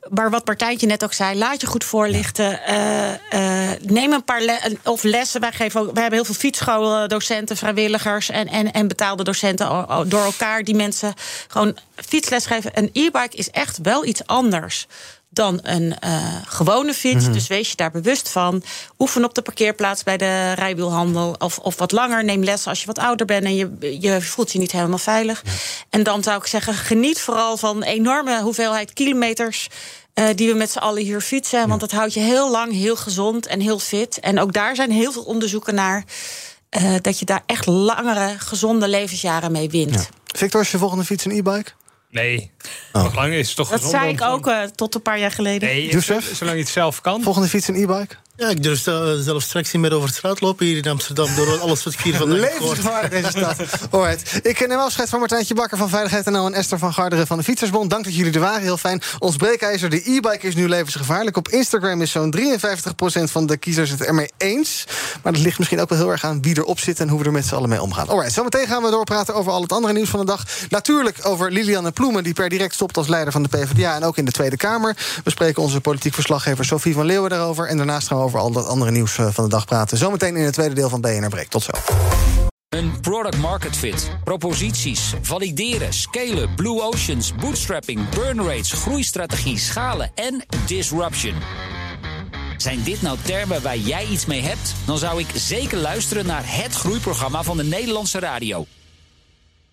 maar 0.10 0.30
wat 0.30 0.45
Martijntje 0.45 0.88
net 0.88 1.03
ook 1.03 1.13
zei, 1.13 1.38
laat 1.38 1.62
je 1.62 1.67
goed 1.67 1.84
voorlichten. 1.84 2.63
Eh, 2.63 3.71
neem 3.82 4.13
een 4.13 4.23
paar 4.23 4.41
le- 4.41 4.77
of 4.84 5.03
lessen. 5.03 5.41
Wij, 5.41 5.51
geven 5.51 5.80
ook, 5.80 5.91
wij 5.91 6.01
hebben 6.01 6.19
heel 6.19 6.25
veel 6.25 6.39
fietsschooldocenten, 6.39 7.58
vrijwilligers 7.58 8.30
en, 8.30 8.47
en, 8.47 8.71
en 8.71 8.88
betaalde 8.88 9.23
docenten 9.23 9.86
door 10.08 10.23
elkaar 10.23 10.63
die 10.63 10.75
mensen 10.75 11.13
gewoon 11.47 11.77
fietsles 11.95 12.45
geven. 12.45 12.71
Een 12.73 12.89
e-bike 12.93 13.38
is 13.38 13.49
echt 13.49 13.80
wel 13.82 14.06
iets 14.06 14.25
anders 14.25 14.88
dan 15.30 15.60
een 15.63 15.96
uh, 16.06 16.36
gewone 16.46 16.94
fiets. 16.94 17.24
Mhm. 17.24 17.34
Dus 17.34 17.48
wees 17.48 17.70
je 17.70 17.76
daar 17.76 17.92
bewust 17.92 18.30
van. 18.30 18.63
Oefen 19.00 19.24
op 19.24 19.34
de 19.34 19.42
parkeerplaats 19.42 20.04
bij 20.04 20.18
de 20.18 20.54
rijwielhandel. 20.54 21.36
Of, 21.38 21.60
of 21.60 21.78
wat 21.78 21.92
langer. 21.92 22.24
Neem 22.24 22.44
lessen 22.44 22.70
als 22.70 22.80
je 22.80 22.86
wat 22.86 23.00
ouder 23.00 23.26
bent 23.26 23.46
en 23.46 23.56
je, 23.56 23.98
je 24.00 24.22
voelt 24.22 24.52
je 24.52 24.60
niet 24.60 24.72
helemaal 24.72 24.98
veilig. 24.98 25.44
En 25.90 26.04
dan 26.04 26.24
zou 26.24 26.38
ik 26.38 26.46
zeggen, 26.46 26.74
geniet 26.74 27.22
vooral 27.22 27.58
van 27.58 27.84
enorme 27.84 28.42
hoeveelheid 28.42 28.94
kilometers. 28.94 29.68
Uh, 30.13 30.26
die 30.36 30.48
we 30.48 30.54
met 30.54 30.72
z'n 30.72 30.78
allen 30.78 31.04
hier 31.04 31.22
fietsen. 31.22 31.68
Want 31.68 31.80
dat 31.80 31.92
houdt 31.92 32.13
je 32.13 32.20
heel 32.20 32.52
lang 32.52 32.72
heel 32.72 32.96
gezond 32.96 33.46
en 33.46 33.60
heel 33.60 33.80
fit. 33.80 34.20
En 34.20 34.40
ook 34.40 34.54
daar 34.54 34.76
zijn 34.76 34.92
heel 34.92 35.12
veel 35.12 35.24
onderzoeken 35.24 35.76
naar. 35.76 36.04
Uh, 36.78 36.94
dat 37.02 37.20
je 37.20 37.26
daar 37.26 37.44
echt 37.46 37.66
langere, 37.66 38.36
gezonde 38.38 38.88
levensjaren 38.88 39.52
mee 39.52 39.70
wint. 39.70 39.94
Ja. 39.94 40.06
Victor, 40.26 40.62
is 40.62 40.72
je 40.72 40.78
volgende 40.78 41.04
fiets 41.04 41.26
een 41.26 41.32
e-bike? 41.32 41.72
Nee. 42.10 42.52
Nog 42.93 43.15
lang 43.15 43.34
is 43.34 43.48
het 43.48 43.56
toch 43.56 43.70
Dat 43.70 43.84
zei 43.84 44.10
ik 44.10 44.22
ook 44.22 44.48
uh, 44.48 44.63
tot 44.63 44.96
een 44.96 45.02
paar 45.02 45.20
jaar 45.20 45.32
geleden. 45.32 45.70
Nee, 45.70 45.89
Youssef? 45.89 46.36
zolang 46.36 46.58
je 46.58 46.63
het 46.63 46.72
zelf 46.72 47.02
kan. 47.02 47.22
Volgende 47.22 47.48
fiets 47.48 47.67
een 47.67 47.76
e-bike? 47.76 48.15
Ja, 48.39 48.50
ik 48.50 48.63
durf 48.63 48.80
zelf 49.19 49.43
straks 49.43 49.71
niet 49.71 49.82
meer 49.82 49.93
over 49.93 50.10
straat 50.10 50.41
lopen 50.41 50.65
hier 50.65 50.78
in 50.78 50.91
Amsterdam. 50.91 51.36
Door 51.36 51.60
alles 51.60 51.84
wat 51.84 51.93
ik 51.93 52.00
hier 52.00 52.15
van 52.15 52.32
Levensgevaarlijk 52.32 53.13
deze 53.13 53.30
stad. 53.30 53.56
Alright. 53.89 54.39
Ik 54.45 54.67
neem 54.67 54.78
afscheid 54.78 55.10
van 55.10 55.19
Martijntje 55.19 55.54
Bakker 55.54 55.78
van 55.78 55.89
Veiligheid 55.89 56.26
NL 56.26 56.45
en 56.45 56.54
Esther 56.54 56.80
van 56.80 56.93
Garderen 56.93 57.28
van 57.28 57.38
de 57.38 57.43
Fietsersbond. 57.43 57.89
Dank 57.89 58.04
dat 58.04 58.15
jullie 58.15 58.34
er 58.34 58.39
waren. 58.39 58.62
Heel 58.62 58.78
fijn. 58.78 59.02
Ons 59.19 59.36
breekijzer, 59.36 59.89
de 59.89 60.02
e-bike 60.12 60.47
is 60.47 60.56
nu 60.56 60.69
levensgevaarlijk. 60.69 61.38
Op 61.38 61.50
Instagram 61.50 62.02
is 62.02 62.12
zo'n 62.12 62.36
53% 62.38 63.23
van 63.23 63.45
de 63.45 63.58
kiezers 63.58 63.89
het 63.89 64.02
ermee 64.02 64.30
eens. 64.38 64.86
Maar 65.23 65.34
dat 65.34 65.41
ligt 65.41 65.58
misschien 65.58 65.80
ook 65.80 65.89
wel 65.89 65.97
heel 65.97 66.12
erg 66.12 66.23
aan 66.23 66.41
wie 66.41 66.58
erop 66.58 66.80
zit 66.80 67.00
en 67.00 67.10
hoe 67.10 67.19
we 67.19 67.26
er 67.26 67.32
met 67.32 67.45
z'n 67.45 67.56
allen 67.56 67.69
mee 67.69 67.82
omgaan. 67.82 68.08
Alright, 68.08 68.34
zometeen 68.34 68.67
gaan 68.67 68.84
we 68.84 68.89
doorpraten 68.89 69.36
over 69.36 69.52
al 69.52 69.62
het 69.62 69.71
andere 69.71 69.93
nieuws 69.93 70.10
van 70.10 70.19
de 70.19 70.26
dag. 70.26 70.43
Natuurlijk 70.69 71.19
over 71.21 71.52
Lilianne 71.52 71.91
Ploemen, 71.91 72.23
die 72.23 72.34
per 72.34 72.50
direct 72.50 72.73
stopt 72.73 72.97
als 72.97 73.08
leider 73.08 73.32
van 73.32 73.43
de 73.43 73.50
PvdA 73.50 73.95
en 73.95 74.04
ook 74.04 74.17
in 74.17 74.26
de 74.26 74.32
Tweede 74.32 74.58
Kamer. 74.58 74.95
We 75.23 75.30
spreken 75.30 75.62
onze 75.62 75.82
politiek 75.82 76.13
verslaggever 76.13 76.65
Sophie 76.65 76.93
van 76.93 77.06
Leeuwen 77.06 77.30
daarover. 77.30 77.67
En 77.67 77.78
daarnaast 77.78 78.08
gaan 78.08 78.17
we 78.17 78.26
over 78.28 78.40
al 78.40 78.52
dat 78.52 78.66
andere 78.66 78.92
nieuws 78.92 79.12
van 79.12 79.44
de 79.44 79.50
dag 79.50 79.66
praten. 79.66 79.98
Zometeen 79.98 80.36
in 80.36 80.44
het 80.44 80.54
tweede 80.54 80.76
deel 80.76 80.90
van 80.90 81.02
BNR 81.02 81.30
Break. 81.30 81.48
Tot 81.48 81.63
zo. 81.63 81.72
Een 82.70 83.00
product 83.02 83.38
market 83.38 83.76
fit, 83.76 84.12
proposities, 84.24 85.13
valideren, 85.22 85.94
scalen, 85.94 86.56
blue 86.56 86.82
oceans, 86.82 87.36
bootstrapping, 87.36 88.10
burn 88.10 88.42
rates, 88.42 88.72
groeistrategie, 88.72 89.58
schalen 89.58 90.12
en 90.16 90.46
disruption. 90.66 91.34
Zijn 92.58 92.84
dit 92.84 93.02
nou 93.02 93.18
termen 93.22 93.62
waar 93.62 93.78
jij 93.78 94.06
iets 94.06 94.26
mee 94.26 94.42
hebt? 94.42 94.76
Dan 94.86 94.98
zou 94.98 95.20
ik 95.20 95.28
zeker 95.34 95.78
luisteren 95.78 96.26
naar 96.26 96.44
het 96.46 96.74
groeiprogramma 96.74 97.44
van 97.44 97.58
de 97.58 97.63
Nederlandse 97.63 98.20
radio. 98.20 98.66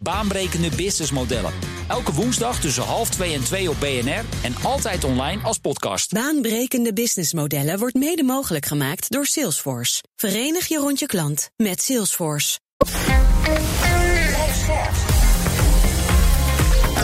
Baanbrekende 0.04 0.68
businessmodellen. 0.76 1.52
Elke 1.88 2.12
woensdag 2.12 2.60
tussen 2.60 2.82
half 2.82 3.10
twee 3.10 3.34
en 3.34 3.44
twee 3.44 3.70
op 3.70 3.76
BNR 3.80 4.24
en 4.42 4.54
altijd 4.62 5.04
online 5.04 5.42
als 5.42 5.58
podcast. 5.58 6.12
Baanbrekende 6.12 6.92
businessmodellen 6.92 7.78
wordt 7.78 7.94
mede 7.94 8.22
mogelijk 8.22 8.66
gemaakt 8.66 9.10
door 9.10 9.26
Salesforce. 9.26 10.02
Verenig 10.16 10.66
je 10.66 10.78
rond 10.78 10.98
je 10.98 11.06
klant 11.06 11.50
met 11.56 11.82
Salesforce. 11.82 12.58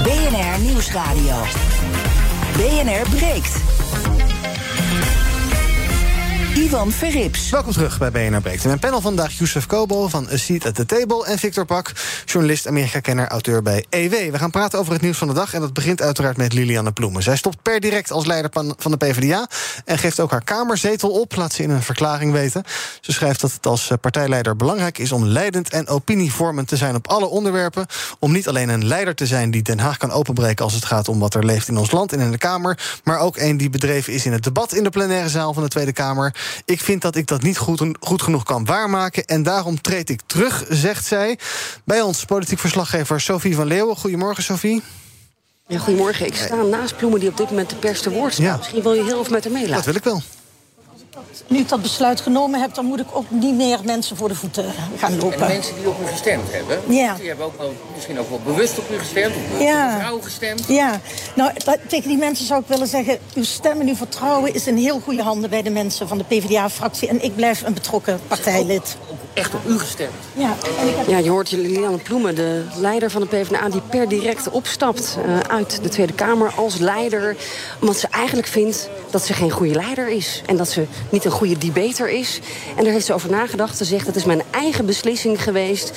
BNR 0.03 0.61
Nieuwsradio. 0.61 1.43
BNR 2.57 3.11
breekt. 3.17 3.61
Ivan 6.55 6.93
Verrips. 6.93 7.51
Welkom 7.51 7.73
terug 7.73 7.99
bij 7.99 8.11
BNR 8.11 8.41
Breekt. 8.41 8.65
Mijn 8.65 8.79
panel 8.79 9.01
vandaag 9.01 9.33
Youssef 9.33 9.67
Kobo 9.67 10.09
van 10.09 10.29
A 10.33 10.37
Seat 10.37 10.67
at 10.67 10.75
the 10.75 10.87
Table... 10.87 11.27
en 11.27 11.39
Victor 11.39 11.65
Pak, 11.65 11.93
journalist, 12.25 12.67
Amerika-kenner, 12.67 13.29
auteur 13.29 13.63
bij 13.63 13.85
EW. 13.89 14.31
We 14.31 14.39
gaan 14.39 14.51
praten 14.51 14.79
over 14.79 14.93
het 14.93 15.03
nieuws 15.03 15.19
van 15.19 15.29
de 15.29 15.35
dag... 15.35 15.55
en 15.55 15.61
dat 15.61 15.73
begint 15.73 16.03
uiteraard 16.03 16.37
met 16.37 16.53
Lilianne 16.53 16.93
Ploemen. 16.93 17.23
Zij 17.23 17.37
stopt 17.37 17.63
per 17.63 17.81
direct 17.81 18.11
als 18.11 18.27
leider 18.27 18.51
van 18.77 18.91
de 18.91 18.97
PvdA... 18.97 19.49
en 19.85 19.99
geeft 19.99 20.21
ook 20.21 20.31
haar 20.31 20.45
kamerzetel 20.45 21.11
op, 21.11 21.37
laat 21.37 21.53
ze 21.53 21.63
in 21.63 21.71
een 21.71 21.83
verklaring 21.83 22.33
weten. 22.33 22.65
Ze 23.01 23.13
schrijft 23.13 23.41
dat 23.41 23.53
het 23.53 23.67
als 23.67 23.91
partijleider 24.01 24.57
belangrijk 24.57 24.99
is... 24.99 25.13
om 25.13 25.25
leidend 25.25 25.71
en 25.71 25.89
opinievormend 25.89 26.69
te 26.69 26.77
zijn 26.77 26.95
op 26.95 27.09
alle 27.09 27.27
onderwerpen... 27.27 27.87
om 28.19 28.33
niet 28.33 28.49
alleen 28.49 28.69
een 28.69 28.87
leider 28.87 29.15
te 29.15 29.27
zijn 29.27 29.51
die 29.51 29.63
Den 29.63 29.79
Haag 29.79 29.97
kan 29.97 30.11
openbreken... 30.11 30.65
als 30.65 30.75
het 30.75 30.85
gaat 30.85 31.09
om 31.09 31.19
wat 31.19 31.35
er 31.35 31.45
leeft 31.45 31.69
in 31.69 31.77
ons 31.77 31.91
land 31.91 32.13
en 32.13 32.21
in 32.21 32.31
de 32.31 32.39
Kamer... 32.39 33.01
maar 33.05 33.19
ook 33.19 33.37
een 33.37 33.57
die 33.57 33.71
bedreven 33.71 34.13
is 34.13 34.27
in 34.27 34.33
het 34.33 34.45
debat 34.45 34.73
in 34.73 34.85
de 34.85 34.91
plenaire 34.91 35.29
zaal 35.29 35.55
van 35.55 35.63
de 35.63 35.69
Tweede 35.69 35.93
Kamer... 35.93 36.39
Ik 36.65 36.81
vind 36.81 37.03
dat 37.03 37.17
ik 37.17 37.27
dat 37.27 37.43
niet 37.43 37.59
goed, 37.59 37.83
goed 38.01 38.23
genoeg 38.23 38.45
kan 38.45 38.65
waarmaken. 38.65 39.25
En 39.25 39.43
daarom 39.43 39.81
treed 39.81 40.11
ik 40.11 40.21
terug, 40.27 40.65
zegt 40.69 41.07
zij. 41.07 41.39
Bij 41.85 42.01
ons 42.01 42.25
politiek 42.25 42.59
verslaggever 42.59 43.21
Sophie 43.21 43.55
van 43.55 43.67
Leeuwen. 43.67 43.97
Goedemorgen, 43.97 44.43
Sophie. 44.43 44.83
Ja, 45.67 45.79
goedemorgen. 45.79 46.27
Ik 46.27 46.37
sta 46.37 46.63
naast 46.63 46.97
Ploemen 46.97 47.21
die 47.21 47.29
op 47.29 47.37
dit 47.37 47.49
moment 47.49 47.71
de 47.71 47.77
pers 47.77 48.01
te 48.01 48.11
woord 48.11 48.33
staat. 48.33 48.45
Ja. 48.45 48.57
Misschien 48.57 48.83
wil 48.83 48.93
je 48.93 49.05
heel 49.05 49.21
even 49.21 49.33
met 49.33 49.45
haar 49.45 49.53
meelaten. 49.53 49.75
Dat 49.75 49.85
wil 49.85 49.95
ik 49.95 50.05
wel. 50.05 50.23
Nu 51.47 51.59
ik 51.59 51.69
dat 51.69 51.83
besluit 51.83 52.21
genomen 52.21 52.61
heb, 52.61 52.75
dan 52.75 52.85
moet 52.85 53.01
ik 53.01 53.07
ook 53.13 53.31
niet 53.31 53.55
meer 53.55 53.79
mensen 53.85 54.17
voor 54.17 54.29
de 54.29 54.35
voeten 54.35 54.65
gaan 54.97 55.17
lopen. 55.19 55.33
En 55.41 55.47
de 55.47 55.53
mensen 55.53 55.75
die 55.75 55.89
op 55.89 55.97
u 56.03 56.07
gestemd 56.07 56.53
hebben, 56.53 56.79
Ja. 56.95 57.15
die 57.15 57.29
hebben 57.29 57.47
ook 57.47 57.59
wel, 57.59 57.75
misschien 57.95 58.19
ook 58.19 58.29
wel 58.29 58.41
bewust 58.45 58.79
op 58.79 58.91
u 58.91 58.99
gestemd, 58.99 59.35
of 59.37 59.43
op 59.55 59.61
Ja. 59.61 59.93
uw 59.95 59.99
vrouw 60.01 60.21
gestemd. 60.21 60.65
Ja, 60.69 61.01
nou 61.35 61.51
dat- 61.65 61.79
tegen 61.87 62.09
die 62.09 62.19
mensen 62.19 62.47
zou 62.47 62.61
ik 62.61 62.67
willen 62.69 62.87
zeggen... 62.87 63.19
uw 63.35 63.45
stem 63.45 63.81
en 63.81 63.89
uw 63.89 63.95
vertrouwen 63.95 64.55
is 64.55 64.67
in 64.67 64.77
heel 64.77 65.01
goede 65.01 65.23
handen 65.23 65.51
bij 65.51 65.63
de 65.63 65.71
mensen 65.71 66.09
van 66.09 66.19
de 66.19 66.25
PvdA-fractie. 66.25 67.09
En 67.09 67.25
ik 67.25 67.35
blijf 67.37 67.63
een 67.63 67.75
betrokken 67.75 68.21
partijlid. 68.29 68.97
Echt 69.35 69.55
op 69.55 69.61
u 69.69 69.79
gestemd. 69.79 70.11
Ja, 70.33 70.55
en 70.81 70.89
ik 70.89 70.97
heb... 70.97 71.09
Ja, 71.09 71.19
je 71.19 71.31
hoort 71.31 71.51
Liliane 71.51 71.97
Ploemen, 71.99 72.35
de 72.35 72.65
leider 72.77 73.11
van 73.11 73.21
de 73.21 73.27
PvdA... 73.27 73.69
die 73.69 73.81
per 73.81 74.09
direct 74.09 74.51
opstapt 74.51 75.17
eh, 75.27 75.39
uit 75.55 75.79
de 75.83 75.89
Tweede 75.89 76.13
Kamer 76.13 76.53
als 76.57 76.79
leider. 76.79 77.37
Omdat 77.81 77.97
ze 77.99 78.07
eigenlijk 78.11 78.49
vindt 78.49 78.89
dat 79.11 79.25
ze 79.27 79.33
geen 79.33 79.51
goede 79.51 79.75
leider 79.75 80.09
is. 80.09 80.43
En 80.47 80.57
dat 80.57 80.69
ze 80.69 80.87
niet 81.11 81.25
een 81.25 81.31
goede 81.31 81.59
debater 81.59 82.09
is. 82.09 82.41
En 82.77 82.85
daar 82.85 82.93
heeft 82.93 83.07
ze 83.07 83.15
over 83.15 83.31
nagedacht. 83.31 83.77
Ze 83.77 83.85
zegt, 83.85 84.07
het 84.07 84.17
is 84.17 84.25
mijn 84.25 84.43
eigen 84.51 84.87
beslissing 84.87 85.43
geweest. 85.43 85.93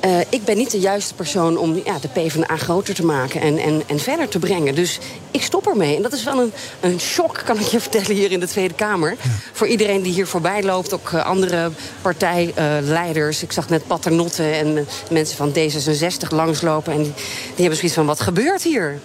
Eh, 0.00 0.20
ik 0.28 0.44
ben 0.44 0.56
niet 0.56 0.70
de 0.70 0.80
juiste 0.80 1.14
persoon 1.14 1.56
om 1.56 1.80
ja, 1.84 1.98
de 1.98 2.08
PvdA 2.08 2.56
groter 2.56 2.94
te 2.94 3.04
maken... 3.04 3.40
En, 3.40 3.58
en, 3.58 3.82
en 3.86 3.98
verder 3.98 4.28
te 4.28 4.38
brengen. 4.38 4.74
Dus 4.74 4.98
ik 5.30 5.42
stop 5.42 5.66
ermee. 5.66 5.96
En 5.96 6.02
dat 6.02 6.12
is 6.12 6.24
wel 6.24 6.40
een, 6.40 6.52
een 6.80 7.00
shock, 7.00 7.42
kan 7.44 7.58
ik 7.58 7.66
je 7.66 7.80
vertellen, 7.86 8.14
hier 8.14 8.32
in 8.32 8.40
de 8.40 8.48
Tweede 8.48 8.74
Kamer. 8.74 9.16
Voor 9.52 9.66
iedereen 9.66 10.02
die 10.02 10.12
hier 10.12 10.26
voorbij 10.26 10.62
loopt. 10.62 10.92
Ook 10.92 11.12
eh, 11.12 11.26
andere 11.26 11.70
partijleiders. 12.02 13.42
ik 13.42 13.52
zag 13.52 13.68
net 13.68 13.86
Paternotte 13.86 14.50
en 14.50 14.76
eh, 14.76 14.84
mensen 15.10 15.36
van 15.36 15.52
D66 15.52 16.28
langslopen. 16.28 16.92
En 16.92 17.02
die, 17.02 17.12
die 17.14 17.54
hebben 17.56 17.76
zoiets 17.76 17.94
van, 17.94 18.06
wat 18.06 18.20
gebeurt 18.20 18.62
hier? 18.62 19.00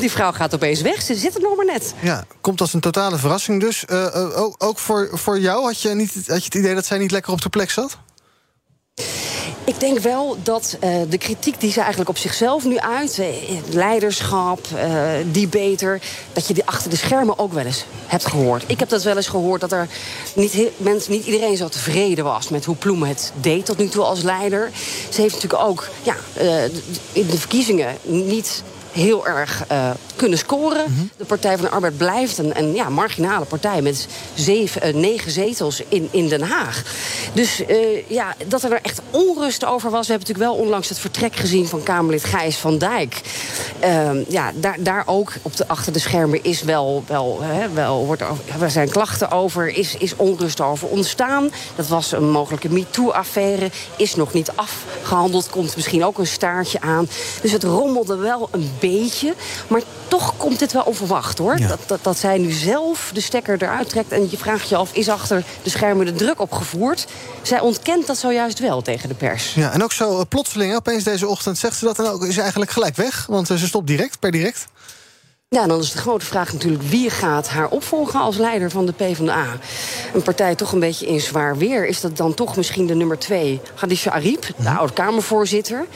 Die 0.00 0.10
vrouw 0.10 0.32
gaat 0.32 0.54
opeens 0.54 0.80
weg. 0.80 1.02
Ze 1.02 1.14
zit 1.14 1.34
er 1.34 1.40
nog 1.40 1.56
maar 1.56 1.66
net. 1.66 1.94
Ja, 2.00 2.24
komt 2.40 2.60
als 2.60 2.74
een 2.74 2.80
totale 2.80 3.18
verrassing 3.18 3.60
dus. 3.60 3.84
Uh, 3.90 4.06
uh, 4.14 4.40
ook, 4.40 4.54
ook 4.58 4.78
voor, 4.78 4.93
voor 5.12 5.38
jou, 5.38 5.64
had 5.64 5.80
je, 5.80 5.88
niet, 5.88 6.14
had 6.14 6.38
je 6.38 6.44
het 6.44 6.54
idee 6.54 6.74
dat 6.74 6.86
zij 6.86 6.98
niet 6.98 7.10
lekker 7.10 7.32
op 7.32 7.42
de 7.42 7.48
plek 7.48 7.70
zat? 7.70 7.98
Ik 9.66 9.80
denk 9.80 9.98
wel 9.98 10.36
dat 10.42 10.76
uh, 10.84 10.90
de 11.08 11.18
kritiek 11.18 11.60
die 11.60 11.72
ze 11.72 11.80
eigenlijk 11.80 12.10
op 12.10 12.18
zichzelf 12.18 12.64
nu 12.64 12.78
uit... 12.78 13.18
Uh, 13.18 13.26
leiderschap, 13.70 14.66
uh, 14.74 15.10
debater... 15.32 16.00
dat 16.32 16.48
je 16.48 16.54
die 16.54 16.64
achter 16.64 16.90
de 16.90 16.96
schermen 16.96 17.38
ook 17.38 17.52
wel 17.52 17.64
eens 17.64 17.84
hebt 18.06 18.26
gehoord. 18.26 18.64
Ik 18.66 18.78
heb 18.78 18.88
dat 18.88 19.02
wel 19.02 19.16
eens 19.16 19.28
gehoord 19.28 19.60
dat 19.60 19.72
er 19.72 19.88
niet, 20.34 20.70
niet 21.08 21.26
iedereen 21.26 21.56
zo 21.56 21.68
tevreden 21.68 22.24
was... 22.24 22.48
met 22.48 22.64
hoe 22.64 22.76
Ploemen 22.76 23.08
het 23.08 23.32
deed 23.40 23.66
tot 23.66 23.78
nu 23.78 23.88
toe 23.88 24.04
als 24.04 24.22
leider. 24.22 24.70
Ze 25.10 25.20
heeft 25.20 25.34
natuurlijk 25.34 25.62
ook 25.62 25.88
ja, 26.02 26.16
in 27.12 27.26
de 27.26 27.38
verkiezingen 27.38 27.96
niet 28.02 28.62
heel 28.92 29.26
erg 29.26 29.64
kunnen 30.16 30.38
scoren. 30.38 31.10
De 31.16 31.24
Partij 31.24 31.56
van 31.56 31.64
de 31.64 31.70
Arbeid 31.70 31.96
blijft 31.96 32.38
een, 32.38 32.58
een 32.58 32.74
ja, 32.74 32.88
marginale 32.88 33.44
partij... 33.44 33.82
met 33.82 34.06
zeven, 34.34 34.88
uh, 34.88 34.94
negen 34.94 35.30
zetels 35.30 35.82
in, 35.88 36.08
in 36.10 36.28
Den 36.28 36.42
Haag. 36.42 36.82
Dus 37.32 37.60
uh, 37.60 38.08
ja, 38.08 38.34
dat 38.46 38.62
er 38.62 38.78
echt 38.82 39.00
onrust 39.10 39.64
over 39.64 39.90
was... 39.90 40.06
we 40.06 40.12
hebben 40.12 40.28
natuurlijk 40.28 40.56
wel 40.56 40.64
onlangs 40.66 40.88
het 40.88 40.98
vertrek 40.98 41.36
gezien... 41.36 41.66
van 41.66 41.82
Kamerlid 41.82 42.24
Gijs 42.24 42.56
van 42.56 42.78
Dijk. 42.78 43.20
Ehm, 43.80 44.22
ja, 44.28 44.52
daar, 44.54 44.76
daar 44.78 45.02
ook 45.06 45.32
op 45.42 45.56
de, 45.56 45.68
achter 45.68 45.92
de 45.92 45.98
schermen 45.98 46.44
is 46.44 46.62
wel... 46.62 47.04
wel, 47.06 47.38
hè, 47.42 47.68
wel 47.68 48.06
wordt 48.06 48.22
er, 48.22 48.28
er 48.60 48.70
zijn 48.70 48.88
klachten 48.88 49.30
over, 49.30 49.68
is, 49.68 49.96
is 49.96 50.16
onrust 50.16 50.60
over 50.60 50.88
ontstaan. 50.88 51.50
Dat 51.76 51.88
was 51.88 52.12
een 52.12 52.30
mogelijke 52.30 52.72
MeToo-affaire. 52.72 53.70
Is 53.96 54.14
nog 54.14 54.32
niet 54.32 54.50
afgehandeld, 54.54 55.50
komt 55.50 55.76
misschien 55.76 56.04
ook 56.04 56.18
een 56.18 56.26
staartje 56.26 56.80
aan. 56.80 57.08
Dus 57.42 57.52
het 57.52 57.64
rommelde 57.64 58.16
wel 58.16 58.48
een 58.50 58.70
beetje. 58.80 59.34
Maar 59.68 59.82
toch 60.08 60.36
komt 60.36 60.58
dit 60.58 60.72
wel 60.72 60.82
onverwacht 60.82 61.38
hoor. 61.38 61.58
Ja. 61.58 61.68
Dat, 61.68 61.80
dat, 61.86 61.98
dat 62.02 62.18
zij 62.18 62.38
nu 62.38 62.50
zelf 62.50 63.10
de 63.14 63.20
stekker 63.20 63.62
eruit 63.62 63.88
trekt. 63.88 64.12
En 64.12 64.28
je 64.30 64.36
vraagt 64.36 64.68
je 64.68 64.76
af, 64.76 64.92
is 64.92 65.08
achter 65.08 65.44
de 65.62 65.70
schermen 65.70 66.06
de 66.06 66.12
druk 66.12 66.40
opgevoerd? 66.40 67.06
Zij 67.42 67.60
ontkent 67.60 68.06
dat 68.06 68.18
zojuist 68.18 68.58
wel 68.58 68.82
tegen 68.82 69.08
de 69.08 69.14
pers. 69.14 69.54
Ja, 69.54 69.72
en 69.72 69.82
ook 69.82 69.92
zo 69.92 70.18
uh, 70.18 70.24
plotseling, 70.28 70.74
opeens 70.74 71.04
deze 71.04 71.26
ochtend 71.26 71.58
zegt 71.58 71.76
ze 71.76 71.84
dat 71.84 71.98
en 71.98 72.06
ook 72.06 72.24
is 72.24 72.36
eigenlijk 72.36 72.70
gelijk 72.70 72.96
weg. 72.96 73.26
Want 73.26 73.50
uh, 73.50 73.56
ze 73.56 73.66
stopt 73.66 73.86
direct, 73.86 74.18
per 74.18 74.30
direct. 74.30 74.66
Ja, 75.54 75.66
dan 75.66 75.80
is 75.80 75.92
de 75.92 75.98
grote 75.98 76.24
vraag 76.24 76.52
natuurlijk 76.52 76.82
wie 76.82 77.10
gaat 77.10 77.48
haar 77.48 77.68
opvolgen 77.68 78.20
als 78.20 78.36
leider 78.36 78.70
van 78.70 78.86
de 78.86 78.92
PvdA. 78.92 79.46
Een 80.14 80.22
partij 80.22 80.54
toch 80.54 80.72
een 80.72 80.80
beetje 80.80 81.06
in 81.06 81.20
zwaar 81.20 81.56
weer. 81.56 81.86
Is 81.86 82.00
dat 82.00 82.16
dan 82.16 82.34
toch 82.34 82.56
misschien 82.56 82.86
de 82.86 82.94
nummer 82.94 83.18
twee, 83.18 83.60
Khadija 83.74 84.10
Ariep, 84.10 84.46
de 84.56 84.68
oud-Kamervoorzitter? 84.68 85.86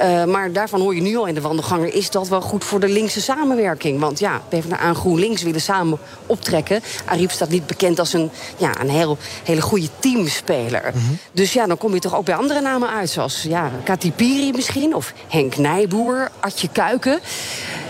Uh, 0.00 0.24
maar 0.24 0.52
daarvan 0.52 0.80
hoor 0.80 0.94
je 0.94 1.00
nu 1.00 1.16
al 1.16 1.26
in 1.26 1.34
de 1.34 1.40
wandelganger, 1.40 1.94
is 1.94 2.10
dat 2.10 2.28
wel 2.28 2.40
goed 2.40 2.64
voor 2.64 2.80
de 2.80 2.88
linkse 2.88 3.20
samenwerking? 3.20 4.00
Want 4.00 4.18
ja, 4.18 4.42
PvdA 4.48 4.80
en 4.80 4.94
GroenLinks 4.94 5.42
willen 5.42 5.60
samen 5.60 5.98
optrekken. 6.26 6.82
Ariep 7.04 7.30
staat 7.30 7.48
niet 7.48 7.66
bekend 7.66 7.98
als 7.98 8.12
een, 8.12 8.30
ja, 8.56 8.80
een 8.80 8.90
heel, 8.90 9.18
hele 9.44 9.62
goede 9.62 9.88
teamspeler. 9.98 10.92
Dus 11.32 11.52
ja, 11.52 11.66
dan 11.66 11.78
kom 11.78 11.94
je 11.94 12.00
toch 12.00 12.16
ook 12.16 12.24
bij 12.24 12.34
andere 12.34 12.60
namen 12.60 12.88
uit, 12.88 13.10
zoals 13.10 13.42
ja, 13.42 13.70
Kati 13.84 14.12
Piri 14.12 14.52
misschien, 14.52 14.94
of 14.94 15.12
Henk 15.28 15.56
Nijboer, 15.56 16.30
Adje 16.40 16.68
Kuiken. 16.72 17.20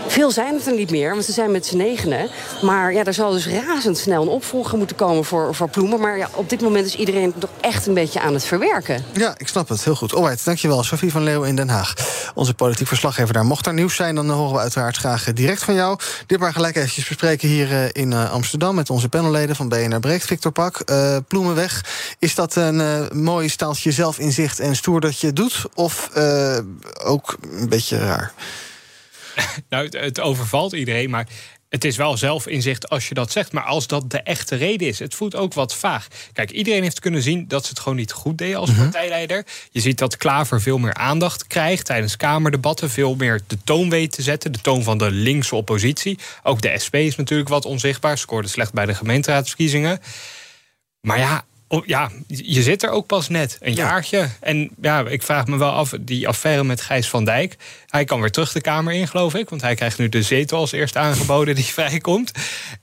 Veel 0.07 0.31
zijn 0.31 0.53
het 0.53 0.67
er 0.67 0.73
niet 0.73 0.91
meer, 0.91 1.14
want 1.15 1.27
ze 1.27 1.33
zijn 1.33 1.51
met 1.51 1.65
z'n 1.65 1.77
negenen. 1.77 2.29
Maar 2.61 2.93
ja, 2.93 3.03
er 3.03 3.13
zal 3.13 3.31
dus 3.31 3.47
razendsnel 3.47 4.21
een 4.21 4.27
opvolger 4.27 4.77
moeten 4.77 4.95
komen 4.95 5.25
voor, 5.25 5.55
voor 5.55 5.69
Ploemen. 5.69 5.99
Maar 5.99 6.17
ja, 6.17 6.29
op 6.33 6.49
dit 6.49 6.61
moment 6.61 6.85
is 6.85 6.95
iedereen 6.95 7.33
toch 7.37 7.49
echt 7.61 7.87
een 7.87 7.93
beetje 7.93 8.19
aan 8.19 8.33
het 8.33 8.43
verwerken. 8.43 9.03
Ja, 9.13 9.33
ik 9.37 9.47
snap 9.47 9.69
het. 9.69 9.83
Heel 9.83 9.95
goed. 9.95 10.13
Alright, 10.13 10.45
dankjewel. 10.45 10.83
Sophie 10.83 11.11
van 11.11 11.23
Leeuwen 11.23 11.49
in 11.49 11.55
Den 11.55 11.69
Haag. 11.69 11.93
Onze 12.33 12.53
politiek 12.53 12.87
verslaggever 12.87 13.33
daar. 13.33 13.45
Mocht 13.45 13.65
er 13.65 13.73
nieuws 13.73 13.95
zijn, 13.95 14.15
dan 14.15 14.29
horen 14.29 14.53
we 14.53 14.59
uiteraard 14.59 14.97
graag 14.97 15.33
direct 15.33 15.63
van 15.63 15.73
jou. 15.73 15.99
Dit 16.25 16.39
maar 16.39 16.53
gelijk 16.53 16.75
eventjes 16.75 17.07
bespreken 17.07 17.47
hier 17.47 17.71
eh, 17.71 17.89
in 17.91 18.13
eh, 18.13 18.31
Amsterdam... 18.31 18.75
met 18.75 18.89
onze 18.89 19.09
panelleden 19.09 19.55
van 19.55 19.69
BNR 19.69 19.99
Breekt. 19.99 20.25
Victor 20.25 20.51
Pak, 20.51 20.81
uh, 20.85 21.17
Ploemenweg. 21.27 21.85
Is 22.19 22.35
dat 22.35 22.55
een 22.55 23.09
mooi 23.13 23.49
staaltje 23.49 23.91
zelfinzicht 23.91 24.59
en 24.59 24.75
stoer 24.75 25.01
dat 25.01 25.19
je 25.19 25.27
het 25.27 25.35
doet? 25.35 25.65
Of 25.73 26.09
ook 27.03 27.37
een 27.51 27.69
beetje 27.69 27.97
raar? 27.97 28.33
nou, 29.69 29.87
het, 29.97 30.19
overvalt 30.19 30.73
iedereen, 30.73 31.09
maar 31.09 31.27
het 31.69 31.85
is 31.85 31.97
wel 31.97 32.17
zelfinzicht 32.17 32.89
als 32.89 33.07
je 33.07 33.13
dat 33.13 33.31
zegt. 33.31 33.51
Maar 33.51 33.63
als 33.63 33.87
dat 33.87 34.11
de 34.11 34.19
echte 34.19 34.55
reden 34.55 34.87
is, 34.87 34.99
het 34.99 35.15
voelt 35.15 35.35
ook 35.35 35.53
wat 35.53 35.75
vaag. 35.75 36.07
Kijk, 36.33 36.51
iedereen 36.51 36.83
heeft 36.83 36.99
kunnen 36.99 37.21
zien 37.21 37.47
dat 37.47 37.63
ze 37.63 37.69
het 37.69 37.79
gewoon 37.79 37.97
niet 37.97 38.11
goed 38.11 38.37
deed 38.37 38.55
als 38.55 38.71
partijleider. 38.71 39.45
Je 39.71 39.79
ziet 39.79 39.97
dat 39.97 40.17
Klaver 40.17 40.61
veel 40.61 40.77
meer 40.77 40.93
aandacht 40.93 41.47
krijgt 41.47 41.85
tijdens 41.85 42.17
Kamerdebatten. 42.17 42.89
Veel 42.89 43.15
meer 43.15 43.41
de 43.47 43.57
toon 43.63 43.89
weet 43.89 44.11
te 44.11 44.21
zetten. 44.21 44.51
De 44.51 44.61
toon 44.61 44.83
van 44.83 44.97
de 44.97 45.11
linkse 45.11 45.55
oppositie. 45.55 46.19
Ook 46.43 46.61
de 46.61 46.79
SP 46.83 46.95
is 46.95 47.15
natuurlijk 47.15 47.49
wat 47.49 47.65
onzichtbaar. 47.65 48.17
Scoorde 48.17 48.47
slecht 48.47 48.73
bij 48.73 48.85
de 48.85 48.95
gemeenteraadsverkiezingen. 48.95 49.99
Maar 51.01 51.19
ja, 51.19 51.45
ja, 51.85 52.11
je 52.27 52.63
zit 52.63 52.83
er 52.83 52.89
ook 52.89 53.05
pas 53.05 53.29
net, 53.29 53.57
een 53.61 53.73
jaartje. 53.73 54.29
En 54.39 54.69
ja, 54.81 55.07
ik 55.07 55.23
vraag 55.23 55.47
me 55.47 55.57
wel 55.57 55.71
af, 55.71 55.93
die 56.01 56.27
affaire 56.27 56.63
met 56.63 56.81
Gijs 56.81 57.09
van 57.09 57.25
Dijk... 57.25 57.55
hij 57.87 58.05
kan 58.05 58.19
weer 58.19 58.31
terug 58.31 58.51
de 58.51 58.61
Kamer 58.61 58.93
in, 58.93 59.07
geloof 59.07 59.35
ik... 59.35 59.49
want 59.49 59.61
hij 59.61 59.75
krijgt 59.75 59.97
nu 59.97 60.09
de 60.09 60.21
zetel 60.21 60.59
als 60.59 60.71
eerst 60.71 60.97
aangeboden 60.97 61.55
die 61.55 61.63
vrijkomt. 61.79 62.31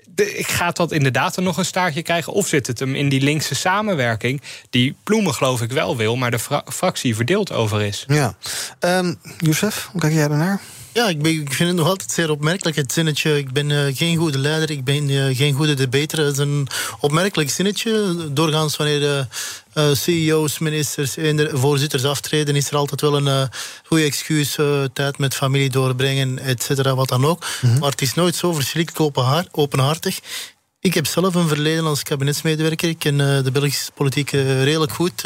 De, 0.09 0.37
ik 0.39 0.49
ga 0.49 0.71
dat 0.71 0.93
inderdaad 0.93 1.37
er 1.37 1.43
nog 1.43 1.57
een 1.57 1.65
staartje 1.65 2.03
krijgen... 2.03 2.33
of 2.33 2.47
zit 2.47 2.67
het 2.67 2.79
hem 2.79 2.95
in 2.95 3.09
die 3.09 3.21
linkse 3.21 3.55
samenwerking... 3.55 4.43
die 4.71 4.97
Ploemen 5.05 5.35
geloof 5.35 5.63
ik 5.63 5.73
wel 5.73 5.97
wil, 5.97 6.17
maar 6.17 6.31
de 6.31 6.63
fractie 6.67 7.17
verdeeld 7.17 7.53
over 7.53 7.83
is. 7.83 8.05
Ja. 8.09 8.35
Um, 8.81 9.19
Youssef, 9.39 9.89
hoe 9.93 10.01
kijk 10.01 10.13
jij 10.13 10.29
daarnaar? 10.29 10.61
Ja, 10.95 11.09
ik, 11.09 11.23
ben, 11.23 11.33
ik 11.33 11.53
vind 11.53 11.69
het 11.69 11.79
nog 11.79 11.89
altijd 11.89 12.11
zeer 12.11 12.31
opmerkelijk. 12.31 12.77
Het 12.77 12.93
zinnetje, 12.93 13.39
ik 13.39 13.53
ben 13.53 13.71
uh, 13.71 13.97
geen 13.97 14.17
goede 14.17 14.39
leider, 14.39 14.71
ik 14.71 14.85
ben 14.85 15.09
uh, 15.09 15.37
geen 15.37 15.55
goede 15.55 15.75
debater. 15.75 16.17
Dat 16.17 16.33
is 16.33 16.39
een 16.39 16.69
opmerkelijk 17.01 17.51
zinnetje. 17.51 18.17
Doorgaans 18.33 18.77
wanneer 18.77 19.01
de 19.01 19.27
uh, 19.75 19.95
CEO's, 19.95 20.59
ministers 20.59 21.17
en 21.17 21.51
voorzitters 21.53 22.05
aftreden... 22.05 22.57
is 22.57 22.71
er 22.71 22.77
altijd 22.77 23.01
wel 23.01 23.27
een 23.27 23.49
goede 23.85 24.05
excuus, 24.05 24.57
tijd 24.93 25.19
met 25.19 25.35
familie 25.35 25.71
doorbrengen, 25.71 26.39
et 26.39 26.63
cetera, 26.63 26.95
wat 26.95 27.09
dan 27.09 27.27
ook. 27.27 27.41
Mm 27.41 27.71
-hmm. 27.71 27.79
Maar 27.79 27.91
het 27.91 28.03
is 28.03 28.15
nooit 28.15 28.37
zo 28.37 28.53
verschrikkelijk 28.53 29.19
openhartig. 29.51 30.19
Ik 30.81 30.95
heb 30.95 31.07
zelf 31.07 31.35
een 31.35 31.49
verleden 31.49 31.85
als 31.85 32.03
kabinetsmedewerker. 32.03 32.89
Ik 32.89 32.99
ken 32.99 33.17
de 33.17 33.51
Belgische 33.53 33.93
politiek 33.95 34.31
redelijk 34.31 34.93
goed 34.93 35.23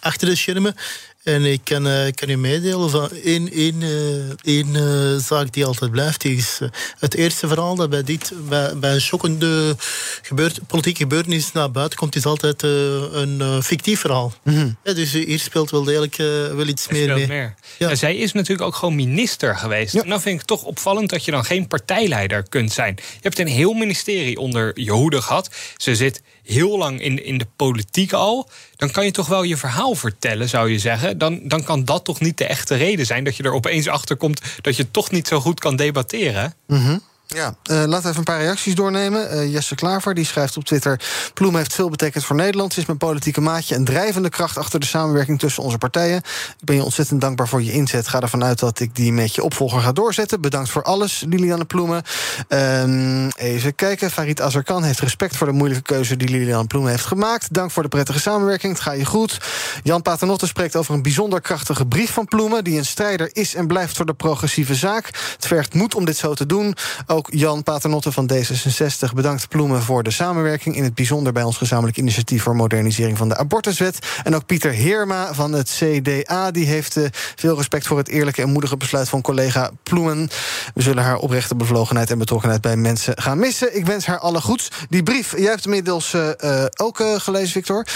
achter 0.00 0.28
de 0.28 0.36
schermen. 0.36 0.74
En 1.22 1.44
ik 1.44 1.60
kan, 1.64 1.86
uh, 1.86 2.10
kan 2.14 2.28
u 2.28 2.36
meedelen 2.36 2.90
van 2.90 3.10
één, 3.10 3.52
één, 3.52 3.80
uh, 3.80 4.30
één 4.42 4.74
uh, 4.74 5.16
zaak 5.16 5.52
die 5.52 5.64
altijd 5.64 5.90
blijft. 5.90 6.24
is 6.24 6.58
het 6.98 7.14
eerste 7.14 7.48
verhaal 7.48 7.74
dat 7.74 7.90
bij, 7.90 8.02
dit, 8.02 8.32
bij, 8.48 8.76
bij 8.76 8.94
een 8.94 9.00
schokkende 9.00 9.76
gebeurt, 10.22 10.60
politieke 10.66 11.00
gebeurtenis 11.00 11.52
naar 11.52 11.70
buiten 11.70 11.98
komt, 11.98 12.16
is 12.16 12.26
altijd 12.26 12.62
een 12.62 13.62
fictief 13.62 14.00
verhaal. 14.00 14.32
Mm 14.42 14.54
-hmm. 14.54 14.76
ja, 14.84 14.92
dus 14.92 15.12
hier 15.12 15.38
speelt 15.38 15.70
wel 15.70 15.84
degelijk 15.84 16.16
wel 16.56 16.66
iets 16.66 16.88
meer 16.88 17.14
mee. 17.14 17.26
Meer. 17.26 17.54
Ja. 17.78 17.94
zij 17.94 18.16
is 18.16 18.32
natuurlijk 18.32 18.68
ook 18.68 18.74
gewoon 18.74 18.94
minister 18.94 19.56
geweest. 19.56 19.92
Ja. 19.92 20.02
En 20.02 20.08
dan 20.08 20.20
vind 20.20 20.34
ik 20.34 20.40
het 20.40 20.48
toch 20.48 20.62
opvallend 20.62 21.10
dat 21.10 21.24
je 21.24 21.30
dan 21.30 21.44
geen 21.44 21.66
partijleider 21.66 22.48
kunt 22.48 22.72
zijn. 22.72 22.94
Je 22.96 23.18
hebt 23.20 23.38
een 23.38 23.46
heel 23.46 23.72
ministerie 23.72 24.38
onder 24.38 24.80
je 24.80 24.92
hoede 24.92 25.22
gehad. 25.22 25.50
Ze 25.76 25.94
zit 25.94 26.22
heel 26.44 26.78
lang 26.78 27.00
in, 27.00 27.24
in 27.24 27.38
de 27.38 27.46
politiek 27.56 28.12
al, 28.12 28.48
dan 28.76 28.90
kan 28.90 29.04
je 29.04 29.10
toch 29.10 29.26
wel 29.26 29.42
je 29.42 29.56
verhaal 29.56 29.94
vertellen, 29.94 30.48
zou 30.48 30.70
je 30.70 30.78
zeggen. 30.78 31.18
Dan, 31.18 31.40
dan 31.42 31.62
kan 31.62 31.84
dat 31.84 32.04
toch 32.04 32.20
niet 32.20 32.38
de 32.38 32.46
echte 32.46 32.74
reden 32.74 33.06
zijn 33.06 33.24
dat 33.24 33.36
je 33.36 33.42
er 33.42 33.52
opeens 33.52 33.88
achter 33.88 34.16
komt 34.16 34.40
dat 34.60 34.76
je 34.76 34.90
toch 34.90 35.10
niet 35.10 35.28
zo 35.28 35.40
goed 35.40 35.60
kan 35.60 35.76
debatteren. 35.76 36.54
-hmm. 36.66 37.02
Ja, 37.34 37.54
uh, 37.70 37.76
laten 37.76 37.90
we 37.90 38.08
even 38.08 38.16
een 38.16 38.22
paar 38.24 38.40
reacties 38.40 38.74
doornemen. 38.74 39.34
Uh, 39.34 39.52
Jesse 39.52 39.74
Klaver 39.74 40.14
die 40.14 40.24
schrijft 40.24 40.56
op 40.56 40.64
Twitter... 40.64 41.00
Ploem 41.34 41.56
heeft 41.56 41.74
veel 41.74 41.90
betekend 41.90 42.24
voor 42.24 42.36
Nederland. 42.36 42.72
Ze 42.72 42.80
is 42.80 42.86
mijn 42.86 42.98
politieke 42.98 43.40
maatje 43.40 43.74
en 43.74 43.84
drijvende 43.84 44.28
kracht... 44.28 44.58
achter 44.58 44.80
de 44.80 44.86
samenwerking 44.86 45.38
tussen 45.38 45.62
onze 45.62 45.78
partijen. 45.78 46.16
Ik 46.16 46.64
ben 46.64 46.76
je 46.76 46.84
ontzettend 46.84 47.20
dankbaar 47.20 47.48
voor 47.48 47.62
je 47.62 47.72
inzet. 47.72 48.08
Ga 48.08 48.20
ervan 48.20 48.44
uit 48.44 48.58
dat 48.58 48.80
ik 48.80 48.96
die 48.96 49.12
met 49.12 49.34
je 49.34 49.42
opvolger 49.42 49.80
ga 49.80 49.92
doorzetten. 49.92 50.40
Bedankt 50.40 50.70
voor 50.70 50.82
alles, 50.82 51.24
Liliane 51.28 51.64
Ploemen. 51.64 52.02
Uh, 52.48 53.26
even 53.36 53.74
kijken. 53.74 54.10
Farid 54.10 54.40
Azarkan 54.40 54.82
heeft 54.84 55.00
respect 55.00 55.36
voor 55.36 55.46
de 55.46 55.52
moeilijke 55.52 55.82
keuze... 55.82 56.16
die 56.16 56.28
Liliane 56.28 56.66
Ploemen 56.66 56.90
heeft 56.90 57.06
gemaakt. 57.06 57.54
Dank 57.54 57.70
voor 57.70 57.82
de 57.82 57.88
prettige 57.88 58.20
samenwerking. 58.20 58.72
Het 58.72 58.82
gaat 58.82 58.96
je 58.96 59.04
goed. 59.04 59.38
Jan 59.82 60.02
Paternotte 60.02 60.46
spreekt 60.46 60.76
over 60.76 60.94
een 60.94 61.02
bijzonder 61.02 61.40
krachtige 61.40 61.86
brief 61.86 62.12
van 62.12 62.24
Ploemen... 62.24 62.64
die 62.64 62.78
een 62.78 62.86
strijder 62.86 63.30
is 63.32 63.54
en 63.54 63.66
blijft 63.66 63.96
voor 63.96 64.06
de 64.06 64.14
progressieve 64.14 64.74
zaak. 64.74 65.06
Het 65.06 65.46
vergt 65.46 65.74
moed 65.74 65.94
om 65.94 66.04
dit 66.04 66.16
zo 66.16 66.34
te 66.34 66.46
doen. 66.46 66.74
Jan 67.30 67.62
Paternotte 67.62 68.12
van 68.12 68.30
D66 68.32 69.14
bedankt 69.14 69.48
Ploemen 69.48 69.82
voor 69.82 70.02
de 70.02 70.10
samenwerking. 70.10 70.76
In 70.76 70.84
het 70.84 70.94
bijzonder 70.94 71.32
bij 71.32 71.42
ons 71.42 71.56
gezamenlijk 71.56 71.96
initiatief 71.96 72.42
voor 72.42 72.56
modernisering 72.56 73.18
van 73.18 73.28
de 73.28 73.36
abortuswet. 73.36 73.98
En 74.24 74.34
ook 74.34 74.46
Pieter 74.46 74.72
Heerma 74.72 75.34
van 75.34 75.52
het 75.52 75.80
CDA. 75.80 76.50
Die 76.50 76.66
heeft 76.66 76.96
uh, 76.96 77.06
veel 77.36 77.56
respect 77.56 77.86
voor 77.86 77.98
het 77.98 78.08
eerlijke 78.08 78.42
en 78.42 78.52
moedige 78.52 78.76
besluit 78.76 79.08
van 79.08 79.20
collega 79.20 79.70
Ploemen. 79.82 80.28
We 80.74 80.82
zullen 80.82 81.02
haar 81.02 81.16
oprechte 81.16 81.54
bevlogenheid 81.54 82.10
en 82.10 82.18
betrokkenheid 82.18 82.60
bij 82.60 82.76
mensen 82.76 83.22
gaan 83.22 83.38
missen. 83.38 83.76
Ik 83.76 83.86
wens 83.86 84.06
haar 84.06 84.18
alle 84.18 84.40
goeds. 84.40 84.68
Die 84.88 85.02
brief, 85.02 85.36
jij 85.36 85.50
hebt 85.50 85.64
inmiddels 85.64 86.14
uh, 86.14 86.28
uh, 86.40 86.64
ook 86.76 87.02
gelezen, 87.16 87.50
Victor. 87.50 87.86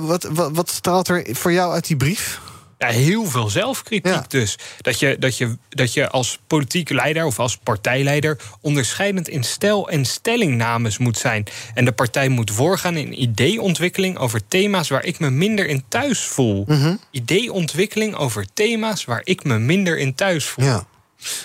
wat, 0.00 0.28
wat, 0.30 0.50
wat 0.52 0.70
straalt 0.70 1.08
er 1.08 1.26
voor 1.30 1.52
jou 1.52 1.72
uit 1.72 1.86
die 1.86 1.96
brief? 1.96 2.40
Ja, 2.80 2.88
heel 2.88 3.24
veel 3.24 3.48
zelfkritiek 3.48 4.12
ja. 4.12 4.24
dus. 4.28 4.58
Dat 4.80 4.98
je, 4.98 5.16
dat, 5.18 5.36
je, 5.36 5.56
dat 5.68 5.92
je 5.92 6.08
als 6.08 6.38
politieke 6.46 6.94
leider 6.94 7.24
of 7.24 7.38
als 7.38 7.56
partijleider 7.56 8.38
onderscheidend 8.60 9.28
in 9.28 9.44
stijl 9.44 9.88
en 9.88 10.04
stellingnames 10.04 10.98
moet 10.98 11.18
zijn. 11.18 11.44
En 11.74 11.84
de 11.84 11.92
partij 11.92 12.28
moet 12.28 12.50
voorgaan 12.50 12.96
in 12.96 13.22
ideeontwikkeling 13.22 14.18
over 14.18 14.40
thema's 14.48 14.88
waar 14.88 15.04
ik 15.04 15.18
me 15.18 15.30
minder 15.30 15.66
in 15.66 15.84
thuis 15.88 16.20
voel. 16.20 16.64
Mm 16.66 16.80
-hmm. 16.80 16.98
Ideeontwikkeling 17.10 18.14
over 18.14 18.46
thema's 18.54 19.04
waar 19.04 19.20
ik 19.24 19.44
me 19.44 19.58
minder 19.58 19.98
in 19.98 20.14
thuis 20.14 20.44
voel. 20.44 20.64
Ja. 20.64 20.86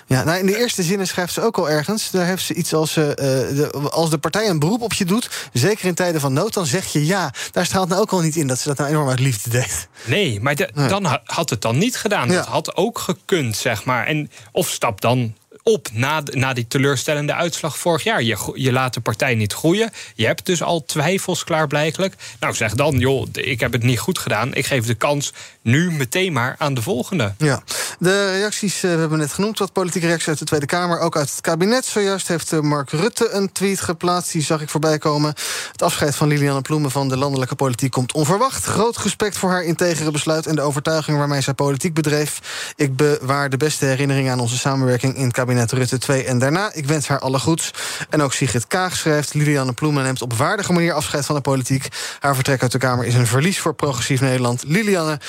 Ja, 0.07 0.23
nou 0.23 0.39
in 0.39 0.45
de 0.45 0.57
eerste 0.57 0.83
zinnen 0.83 1.07
schrijft 1.07 1.33
ze 1.33 1.41
ook 1.41 1.57
al 1.57 1.69
ergens. 1.69 2.11
Daar 2.11 2.25
heeft 2.25 2.43
ze 2.43 2.53
iets 2.53 2.73
als: 2.73 2.97
uh, 2.97 3.05
de, 3.05 3.89
als 3.91 4.09
de 4.09 4.17
partij 4.17 4.49
een 4.49 4.59
beroep 4.59 4.81
op 4.81 4.93
je 4.93 5.05
doet, 5.05 5.29
zeker 5.53 5.85
in 5.85 5.95
tijden 5.95 6.21
van 6.21 6.33
nood, 6.33 6.53
dan 6.53 6.65
zeg 6.65 6.85
je 6.85 7.05
ja. 7.05 7.33
Daar 7.51 7.65
straalt 7.65 7.89
nou 7.89 8.01
ook 8.01 8.11
al 8.11 8.19
niet 8.19 8.35
in 8.35 8.47
dat 8.47 8.59
ze 8.59 8.67
dat 8.67 8.77
nou 8.77 8.89
enorm 8.89 9.09
uit 9.09 9.19
liefde 9.19 9.49
deed. 9.49 9.87
Nee, 10.05 10.41
maar 10.41 10.55
de, 10.55 10.69
nee. 10.73 10.87
dan 10.87 11.19
had 11.23 11.49
het 11.49 11.61
dan 11.61 11.77
niet 11.77 11.97
gedaan. 11.97 12.29
Ja. 12.29 12.35
Dat 12.35 12.45
had 12.45 12.75
ook 12.75 12.99
gekund, 12.99 13.55
zeg 13.55 13.85
maar. 13.85 14.07
En 14.07 14.31
of 14.51 14.69
stap 14.69 15.01
dan 15.01 15.33
op 15.67 15.89
na, 15.93 16.23
na 16.31 16.53
die 16.53 16.67
teleurstellende 16.67 17.33
uitslag 17.33 17.77
vorig 17.77 18.03
jaar. 18.03 18.23
Je, 18.23 18.51
je 18.53 18.71
laat 18.71 18.93
de 18.93 18.99
partij 18.99 19.35
niet 19.35 19.53
groeien. 19.53 19.91
Je 20.15 20.25
hebt 20.25 20.45
dus 20.45 20.63
al 20.63 20.85
twijfels 20.85 21.43
klaarblijkelijk. 21.43 22.15
Nou, 22.39 22.53
zeg 22.53 22.73
dan, 22.73 22.99
joh, 22.99 23.27
ik 23.31 23.59
heb 23.59 23.71
het 23.71 23.83
niet 23.83 23.99
goed 23.99 24.19
gedaan. 24.19 24.53
Ik 24.53 24.65
geef 24.65 24.85
de 24.85 24.93
kans 24.93 25.33
nu 25.61 25.91
meteen 25.91 26.33
maar 26.33 26.55
aan 26.57 26.73
de 26.73 26.81
volgende. 26.81 27.33
Ja, 27.37 27.63
de 27.99 28.31
reacties 28.31 28.81
we 28.81 28.87
hebben 28.87 29.17
net 29.17 29.33
genoemd. 29.33 29.59
Wat 29.59 29.73
politieke 29.73 30.07
reacties 30.07 30.27
uit 30.27 30.39
de 30.39 30.45
Tweede 30.45 30.65
Kamer, 30.65 30.99
ook 30.99 31.17
uit 31.17 31.29
het 31.29 31.41
kabinet. 31.41 31.85
Zojuist 31.85 32.27
heeft 32.27 32.51
uh, 32.51 32.59
Mark 32.59 32.91
Rutte 32.91 33.29
een 33.29 33.51
tweet 33.51 33.81
geplaatst. 33.81 34.31
Die 34.31 34.43
zag 34.43 34.61
ik 34.61 34.69
voorbij 34.69 34.97
komen. 34.97 35.33
Het 35.71 35.81
afscheid 35.81 36.15
van 36.15 36.27
Liliane 36.27 36.61
Ploemen 36.61 36.91
van 36.91 37.09
de 37.09 37.17
landelijke 37.17 37.55
politiek 37.55 37.91
komt 37.91 38.13
onverwacht. 38.13 38.65
Groot 38.65 38.97
respect 38.97 39.37
voor 39.37 39.49
haar 39.49 39.63
integere 39.63 40.11
besluit 40.11 40.45
en 40.45 40.55
de 40.55 40.61
overtuiging 40.61 41.17
waarmee 41.17 41.41
zij 41.41 41.53
politiek 41.53 41.93
bedreef. 41.93 42.39
Ik 42.75 42.95
bewaar 42.95 43.49
de 43.49 43.57
beste 43.57 43.85
herinneringen 43.85 44.31
aan 44.31 44.39
onze 44.39 44.57
samenwerking 44.57 45.15
in 45.15 45.23
het 45.23 45.33
kabinet 45.33 45.53
Rutte 45.71 45.97
2 45.97 46.23
en 46.23 46.39
daarna. 46.39 46.73
Ik 46.73 46.85
wens 46.85 47.07
haar 47.07 47.19
alle 47.19 47.39
goeds. 47.39 47.71
En 48.09 48.21
ook 48.21 48.33
Sigrid 48.33 48.67
Kaag 48.67 48.95
schrijft... 48.95 49.33
Liliane 49.33 49.73
Ploemen 49.73 50.03
neemt 50.03 50.21
op 50.21 50.33
waardige 50.33 50.73
manier 50.73 50.93
afscheid 50.93 51.25
van 51.25 51.35
de 51.35 51.41
politiek. 51.41 51.87
Haar 52.19 52.35
vertrek 52.35 52.61
uit 52.61 52.71
de 52.71 52.77
Kamer 52.77 53.05
is 53.05 53.15
een 53.15 53.27
verlies 53.27 53.59
voor 53.59 53.73
progressief 53.73 54.21
Nederland. 54.21 54.63
Liliane, 54.67 55.19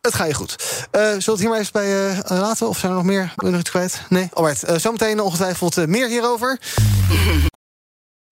Het 0.00 0.14
gaat 0.14 0.26
je 0.26 0.34
goed. 0.34 0.56
Uh, 0.92 1.00
we 1.02 1.30
het 1.30 1.40
hier 1.40 1.48
maar 1.48 1.58
even 1.58 1.72
bij 1.72 2.10
uh, 2.10 2.18
laten? 2.28 2.68
Of 2.68 2.78
zijn 2.78 2.92
er 2.92 2.98
nog 2.98 3.06
meer? 3.06 3.32
Ben 3.36 3.50
nog 3.50 3.60
iets 3.60 3.70
kwijt? 3.70 4.02
Nee? 4.08 4.28
Alright, 4.32 4.70
uh, 4.70 4.76
zometeen 4.76 5.20
ongetwijfeld 5.20 5.86
meer 5.86 6.08
hierover. 6.08 6.58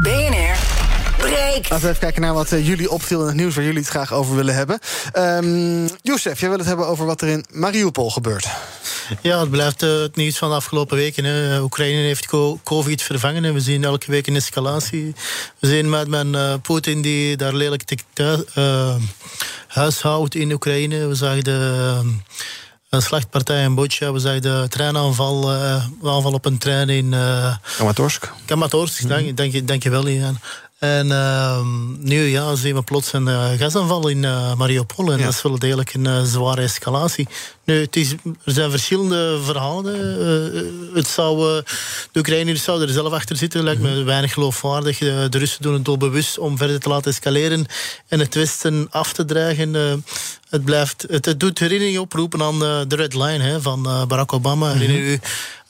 BNR 0.00 0.56
breekt. 1.16 1.70
Laten 1.70 1.80
we 1.80 1.88
even 1.88 1.98
kijken 1.98 2.22
naar 2.22 2.34
wat 2.34 2.52
uh, 2.52 2.66
jullie 2.66 2.90
opviel 2.90 3.20
in 3.20 3.26
het 3.26 3.36
nieuws... 3.36 3.54
waar 3.54 3.64
jullie 3.64 3.78
het 3.78 3.88
graag 3.88 4.12
over 4.12 4.36
willen 4.36 4.54
hebben. 4.54 4.78
Um, 5.18 5.88
Youssef, 6.02 6.40
jij 6.40 6.48
wil 6.48 6.58
het 6.58 6.66
hebben 6.66 6.86
over 6.86 7.06
wat 7.06 7.20
er 7.20 7.28
in 7.28 7.44
Mariupol 7.52 8.10
gebeurt. 8.10 8.48
Ja, 9.20 9.40
het 9.40 9.50
blijft 9.50 9.82
uh, 9.82 10.00
het 10.00 10.16
nieuws 10.16 10.38
van 10.38 10.48
de 10.48 10.54
afgelopen 10.54 10.96
weken. 10.96 11.24
Hè. 11.24 11.60
Oekraïne 11.60 12.00
heeft 12.00 12.26
COVID 12.64 13.02
vervangen 13.02 13.44
en 13.44 13.54
we 13.54 13.60
zien 13.60 13.84
elke 13.84 14.10
week 14.10 14.26
een 14.26 14.36
escalatie. 14.36 15.14
We 15.58 15.66
zien 15.66 15.88
met 15.88 16.08
men 16.08 16.34
uh, 16.34 16.54
Poetin 16.62 17.02
die 17.02 17.36
daar 17.36 17.54
lelijk 17.54 17.84
huishoudt 19.66 20.34
in 20.34 20.52
Oekraïne. 20.52 21.06
We 21.06 21.14
zagen 21.14 21.44
de 21.44 22.00
een 22.94 23.02
slachtpartij 23.02 23.62
in 23.62 23.74
Butcha. 23.74 24.12
We 24.12 24.18
zagen 24.18 24.42
de 24.42 24.66
treinaanval 24.68 25.52
uh, 25.52 25.84
aanval 26.04 26.32
op 26.32 26.44
een 26.44 26.58
trein 26.58 26.88
in... 26.88 27.12
Uh, 27.12 27.54
Kramatorsk. 27.76 28.32
Kramatorsk, 28.44 29.02
mm 29.02 29.10
-hmm. 29.10 29.34
dank, 29.34 29.52
je, 29.52 29.64
dank 29.64 29.82
je 29.82 29.90
wel, 29.90 30.08
Jan. 30.08 30.38
En 30.78 31.06
uh, 31.06 31.60
nu 31.98 32.24
ja, 32.24 32.54
zien 32.54 32.74
we 32.74 32.82
plots 32.82 33.12
een 33.12 33.26
uh, 33.26 33.50
gasaanval 33.56 34.08
in 34.08 34.22
uh, 34.22 34.54
Mariupol. 34.54 35.12
En 35.12 35.18
ja. 35.18 35.24
dat 35.24 35.34
is 35.34 35.42
wel 35.42 35.58
degelijk 35.58 35.94
een 35.94 36.26
zware 36.26 36.62
escalatie. 36.62 37.28
Nu, 37.64 37.80
het 37.80 37.96
is, 37.96 38.10
er 38.44 38.52
zijn 38.52 38.70
verschillende 38.70 39.38
verhalen. 39.42 39.94
het 40.94 41.06
zou, 41.06 41.62
de 42.12 42.18
Oekraïners 42.18 42.62
zouden 42.62 42.88
er 42.88 42.94
zelf 42.94 43.12
achter 43.12 43.36
zitten. 43.36 43.62
Lijkt 43.62 43.80
me 43.80 43.90
mhm. 43.90 44.04
weinig 44.04 44.32
geloofwaardig. 44.32 44.98
de 44.98 45.38
Russen 45.38 45.62
doen 45.62 45.72
het 45.72 45.84
doelbewust 45.84 46.38
om 46.38 46.56
verder 46.56 46.80
te 46.80 46.88
laten 46.88 47.10
escaleren. 47.10 47.66
En 48.08 48.18
het 48.18 48.34
Westen 48.34 48.86
af 48.90 49.12
te 49.12 49.24
dreigen. 49.24 50.04
Het, 50.54 50.64
blijft, 50.64 51.04
het, 51.08 51.24
het 51.24 51.40
doet 51.40 51.58
herinnering 51.58 51.98
oproepen 51.98 52.42
aan 52.42 52.58
de 52.58 52.96
Red 52.96 53.14
Line 53.14 53.44
hè, 53.44 53.60
van 53.60 53.82
Barack 53.82 54.32
Obama. 54.32 54.74
Mm 54.74 54.80
Herinner 54.80 55.12
u 55.12 55.20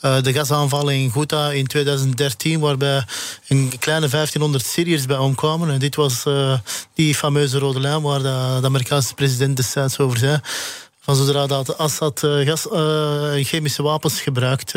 uh, 0.05 0.23
de 0.23 0.33
gasaanval 0.33 0.89
in 0.89 1.11
Ghouta 1.11 1.51
in 1.51 1.67
2013, 1.67 2.61
waarbij 2.61 3.05
een 3.49 3.73
kleine 3.79 4.09
1500 4.09 4.65
Syriërs 4.65 5.07
bij 5.07 5.17
omkwamen. 5.17 5.71
En 5.71 5.79
dit 5.79 5.97
was 5.97 6.25
uh, 6.29 6.59
die 6.95 7.15
fameuze 7.15 7.59
rode 7.59 7.81
lijn 7.81 8.03
waar 8.03 8.19
de, 8.19 8.59
de 8.61 8.67
Amerikaanse 8.67 9.15
president 9.15 9.57
destijds 9.57 9.99
over 9.99 10.19
zei. 10.19 10.39
Van 11.01 11.17
zodra 11.17 11.47
dat 11.47 11.79
Assad 11.79 12.23
uh, 12.25 12.47
gas, 12.47 12.67
chemische 13.49 13.83
wapens 13.83 14.21
gebruikt, 14.21 14.73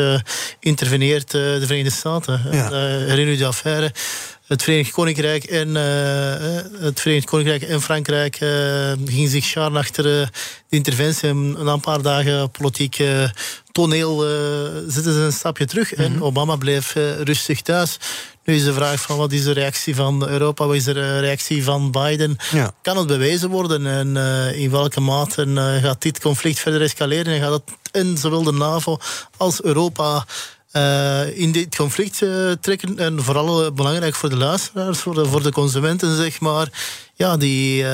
interveneert 0.60 1.30
de 1.30 1.62
Verenigde 1.66 1.98
Staten. 1.98 2.40
Ja. 2.50 2.70
herinner 2.70 3.34
u 3.34 3.36
de 3.36 3.46
affaire? 3.46 3.92
Het 4.48 4.62
Verenigd 4.62 4.90
Koninkrijk 4.90 5.44
en, 5.44 5.68
uh, 5.68 6.82
het 6.82 7.00
Verenigd 7.00 7.26
Koninkrijk 7.26 7.62
en 7.62 7.82
Frankrijk 7.82 8.40
uh, 8.40 8.92
gingen 9.04 9.28
zich 9.28 9.44
scharen 9.44 9.76
achter 9.76 10.04
uh, 10.04 10.26
de 10.68 10.76
interventie. 10.76 11.28
En 11.28 11.50
na 11.64 11.72
een 11.72 11.80
paar 11.80 12.02
dagen 12.02 12.50
politiek 12.50 13.02
toneel 13.72 14.20
zitten 14.86 15.12
ze 15.12 15.20
een 15.20 15.32
stapje 15.32 15.64
terug. 15.64 15.94
En 15.94 16.12
mhm. 16.12 16.22
Obama 16.22 16.56
bleef 16.56 16.94
rustig 17.24 17.60
thuis. 17.62 17.98
Nu 18.44 18.54
is 18.54 18.64
de 18.64 18.72
vraag 18.72 19.00
van 19.00 19.16
wat 19.16 19.32
is 19.32 19.44
de 19.44 19.52
reactie 19.52 19.94
van 19.94 20.28
Europa, 20.28 20.66
wat 20.66 20.74
is 20.76 20.84
de 20.84 21.18
reactie 21.18 21.64
van 21.64 21.90
Biden? 21.90 22.36
Ja. 22.52 22.72
Kan 22.82 22.96
het 22.96 23.06
bewezen 23.06 23.48
worden 23.48 23.86
en 23.86 24.16
in 24.54 24.70
welke 24.70 25.00
mate 25.00 25.46
gaat 25.82 26.02
dit 26.02 26.20
conflict 26.20 26.58
verder 26.58 26.82
escaleren? 26.82 27.34
En 27.34 27.40
gaat 27.40 27.52
het 27.52 27.94
in 28.04 28.16
zowel 28.16 28.42
de 28.42 28.52
NAVO 28.52 28.98
als 29.36 29.62
Europa 29.62 30.26
uh, 30.78 31.38
in 31.38 31.52
dit 31.52 31.76
conflict 31.76 32.20
uh, 32.20 32.52
trekken. 32.60 32.98
En 32.98 33.22
vooral 33.22 33.64
uh, 33.64 33.70
belangrijk 33.70 34.14
voor 34.14 34.28
de 34.28 34.36
luisteraars, 34.36 34.98
voor 34.98 35.14
de, 35.14 35.24
voor 35.24 35.42
de 35.42 35.52
consumenten, 35.52 36.16
zeg 36.16 36.40
maar. 36.40 36.68
Ja, 37.14 37.36
die, 37.36 37.84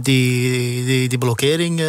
die, 0.00 0.84
die, 0.84 1.08
die 1.08 1.18
blokkering 1.18 1.82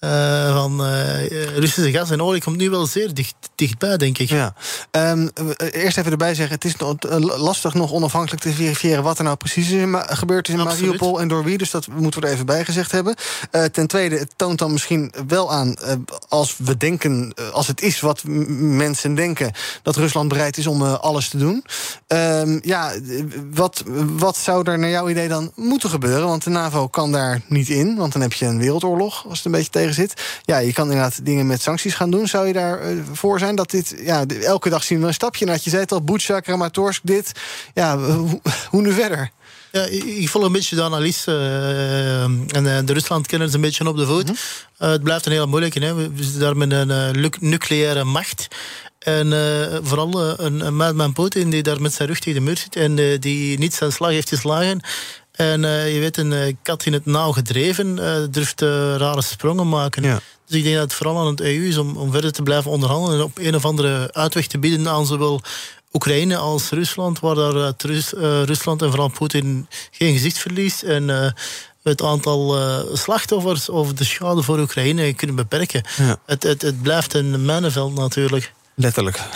uh, 0.00 0.54
van 0.56 0.84
uh, 0.84 1.26
Russische 1.56 1.90
gas 1.90 2.10
en 2.10 2.22
olie 2.22 2.42
komt 2.42 2.56
nu 2.56 2.70
wel 2.70 2.86
zeer 2.86 3.14
dicht, 3.14 3.34
dichtbij, 3.54 3.96
denk 3.96 4.18
ik. 4.18 4.28
Ja. 4.28 4.54
Um, 4.90 5.30
eerst 5.56 5.98
even 5.98 6.10
erbij 6.10 6.34
zeggen: 6.34 6.54
het 6.54 6.64
is 6.64 6.76
nog, 6.76 6.94
lastig 7.38 7.74
nog 7.74 7.92
onafhankelijk 7.92 8.42
te 8.42 8.52
verifiëren 8.52 9.02
wat 9.02 9.18
er 9.18 9.24
nou 9.24 9.36
precies 9.36 9.70
is 9.70 9.86
gebeurd 10.06 10.48
is 10.48 10.54
in 10.54 10.60
Absoluut. 10.60 10.80
Mariupol 10.80 11.20
en 11.20 11.28
door 11.28 11.44
wie. 11.44 11.58
Dus 11.58 11.70
dat 11.70 11.86
moeten 11.86 12.20
we 12.20 12.26
er 12.26 12.32
even 12.32 12.46
bij 12.46 12.64
gezegd 12.64 12.92
hebben. 12.92 13.14
Uh, 13.52 13.64
ten 13.64 13.86
tweede, 13.86 14.18
het 14.18 14.32
toont 14.36 14.58
dan 14.58 14.72
misschien 14.72 15.12
wel 15.26 15.52
aan, 15.52 15.74
als 16.28 16.56
we 16.58 16.76
denken, 16.76 17.34
als 17.52 17.66
het 17.66 17.80
is 17.80 18.00
wat 18.00 18.22
mensen 18.24 19.14
denken, 19.14 19.52
dat 19.82 19.96
Rusland 19.96 20.28
bereid 20.28 20.56
is 20.58 20.66
om 20.66 20.82
alles 20.82 21.28
te 21.28 21.38
doen. 21.38 21.64
Um, 22.06 22.60
ja, 22.62 22.92
wat, 23.54 23.82
wat 24.16 24.36
zou 24.36 24.70
er 24.70 24.78
naar 24.78 24.90
jouw 24.90 25.08
idee 25.08 25.28
dan 25.28 25.52
moeten 25.54 25.90
gebeuren? 25.90 26.26
Want 26.26 26.44
de 26.44 26.50
NAVO 26.50 26.88
kan 26.88 27.12
daar 27.12 27.40
niet 27.48 27.68
in, 27.68 27.96
want 27.96 28.12
dan 28.12 28.22
heb 28.22 28.32
je 28.32 28.46
een 28.46 28.58
wereldoorlog, 28.58 29.24
als 29.28 29.36
het 29.36 29.46
een 29.46 29.52
beetje 29.52 29.70
tegen 29.70 29.87
zit. 29.94 30.40
Ja, 30.44 30.58
je 30.58 30.72
kan 30.72 30.84
inderdaad 30.84 31.24
dingen 31.24 31.46
met 31.46 31.62
sancties 31.62 31.94
gaan 31.94 32.10
doen. 32.10 32.28
Zou 32.28 32.46
je 32.46 32.52
daarvoor 32.52 32.90
uh, 32.90 33.02
voor 33.12 33.38
zijn 33.38 33.56
dat 33.56 33.70
dit... 33.70 33.94
Ja, 34.00 34.24
elke 34.26 34.68
dag 34.68 34.84
zien 34.84 35.00
we 35.00 35.06
een 35.06 35.14
stapje. 35.14 35.46
naar 35.46 35.58
je 35.62 35.70
zei 35.70 35.82
het 35.82 35.92
al, 35.92 36.02
Butsja, 36.02 36.40
Kramatorsk, 36.40 37.00
dit. 37.04 37.32
Ja, 37.74 37.98
hoe, 37.98 38.40
hoe 38.70 38.82
nu 38.82 38.92
verder? 38.92 39.30
Ja, 39.72 39.82
ik 39.84 40.28
volg 40.28 40.44
een 40.44 40.52
beetje 40.52 40.76
de 40.76 40.82
analyse. 40.82 41.30
Uh, 41.30 42.22
en 42.22 42.64
uh, 42.64 42.78
de 42.84 42.92
Rusland 42.92 43.26
kennen 43.26 43.48
ze 43.48 43.54
een 43.54 43.60
beetje 43.60 43.88
op 43.88 43.96
de 43.96 44.06
voet. 44.06 44.28
Mm 44.28 44.36
-hmm. 44.76 44.88
het 44.90 45.02
blijft 45.02 45.26
een 45.26 45.32
heel 45.32 45.46
moeilijke. 45.46 45.80
Hè. 45.84 45.94
We 45.94 46.22
zitten 46.22 46.40
daar 46.40 46.56
met 46.56 46.72
een 46.72 47.30
nucleaire 47.40 48.04
macht. 48.04 48.48
En 48.98 49.32
vooral 49.82 50.40
een, 50.40 50.66
een 50.66 50.76
madman 50.76 51.12
Poetin 51.12 51.50
die 51.50 51.62
daar 51.62 51.80
met 51.80 51.94
zijn 51.94 52.08
rug 52.08 52.18
tegen 52.18 52.40
de 52.40 52.46
muur 52.46 52.56
zit... 52.56 52.76
en 52.76 53.20
die 53.20 53.58
niet 53.58 53.74
zijn 53.74 53.92
slag 53.92 54.10
heeft 54.10 54.28
geslagen... 54.28 54.80
En 55.38 55.62
uh, 55.62 55.94
je 55.94 56.00
weet, 56.00 56.16
een 56.16 56.32
uh, 56.32 56.54
kat 56.62 56.84
in 56.84 56.92
het 56.92 57.06
nauw 57.06 57.32
gedreven 57.32 57.98
uh, 57.98 58.16
durft 58.30 58.60
rare 58.96 59.22
sprongen 59.22 59.68
maken. 59.68 60.02
Ja. 60.02 60.20
Dus 60.46 60.56
ik 60.56 60.62
denk 60.62 60.74
dat 60.74 60.84
het 60.84 60.94
vooral 60.94 61.18
aan 61.18 61.26
het 61.26 61.40
EU 61.40 61.68
is 61.68 61.76
om, 61.76 61.96
om 61.96 62.12
verder 62.12 62.32
te 62.32 62.42
blijven 62.42 62.70
onderhandelen 62.70 63.18
en 63.18 63.24
op 63.24 63.38
een 63.38 63.54
of 63.54 63.64
andere 63.64 64.12
uitweg 64.12 64.46
te 64.46 64.58
bieden 64.58 64.88
aan 64.88 65.06
zowel 65.06 65.40
Oekraïne 65.92 66.36
als 66.36 66.70
Rusland, 66.70 67.20
waar 67.20 67.34
daar 67.34 67.72
Rus, 67.76 68.12
Rusland 68.44 68.82
en 68.82 68.88
vooral 68.88 69.08
Poetin 69.08 69.66
geen 69.90 70.12
gezicht 70.12 70.38
verliest. 70.38 70.82
En 70.82 71.34
het 71.82 72.02
aantal 72.02 72.56
slachtoffers 72.92 73.68
of 73.68 73.92
de 73.92 74.04
schade 74.04 74.42
voor 74.42 74.58
Oekraïne 74.58 75.14
kunnen 75.14 75.36
beperken. 75.36 75.82
Ja. 75.96 76.16
Het, 76.26 76.42
het, 76.42 76.62
het 76.62 76.82
blijft 76.82 77.14
een 77.14 77.44
mijnenveld 77.44 77.94
natuurlijk. 77.94 78.52
Letterlijk. 78.74 79.20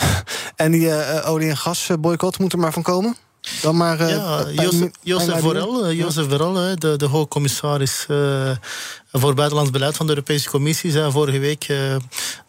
En 0.55 0.71
die 0.71 1.23
olie- 1.23 1.49
en 1.49 1.57
gasboycott 1.57 2.39
moet 2.39 2.53
er 2.53 2.59
maar 2.59 2.73
van 2.73 2.83
komen? 2.83 3.17
Dan 3.61 3.77
maar, 3.77 4.01
uh, 4.01 4.09
ja, 4.09 4.45
Jozef, 5.01 5.41
Borrell, 5.41 5.93
Jozef 5.95 6.27
Borrell 6.27 6.75
de, 6.75 6.95
de 6.95 7.05
hoogcommissaris 7.05 8.05
uh, 8.09 8.51
voor 9.21 9.33
buitenlands 9.33 9.71
beleid 9.71 9.95
van 9.95 10.05
de 10.05 10.11
Europese 10.11 10.49
Commissie 10.49 10.91
zijn 10.91 11.11
vorige 11.11 11.39
week, 11.39 11.61
uh, 11.61 11.77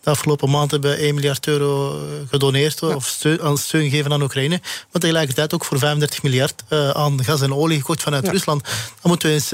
de 0.00 0.10
afgelopen 0.10 0.50
maand, 0.50 0.70
hebben 0.70 0.98
1 0.98 1.14
miljard 1.14 1.46
euro 1.46 2.00
gedoneerd 2.28 2.82
of 2.82 3.06
steun, 3.06 3.42
aan 3.42 3.58
steun 3.58 3.90
gegeven 3.90 4.12
aan 4.12 4.22
Oekraïne. 4.22 4.60
Maar 4.92 5.00
tegelijkertijd 5.00 5.54
ook 5.54 5.64
voor 5.64 5.78
35 5.78 6.22
miljard 6.22 6.62
uh, 6.68 6.90
aan 6.90 7.24
gas 7.24 7.40
en 7.40 7.54
olie 7.54 7.78
gekocht 7.78 8.02
vanuit 8.02 8.24
ja. 8.24 8.30
Rusland. 8.30 8.62
Dan 8.64 8.72
moeten 9.02 9.28
we 9.28 9.34
eens 9.34 9.50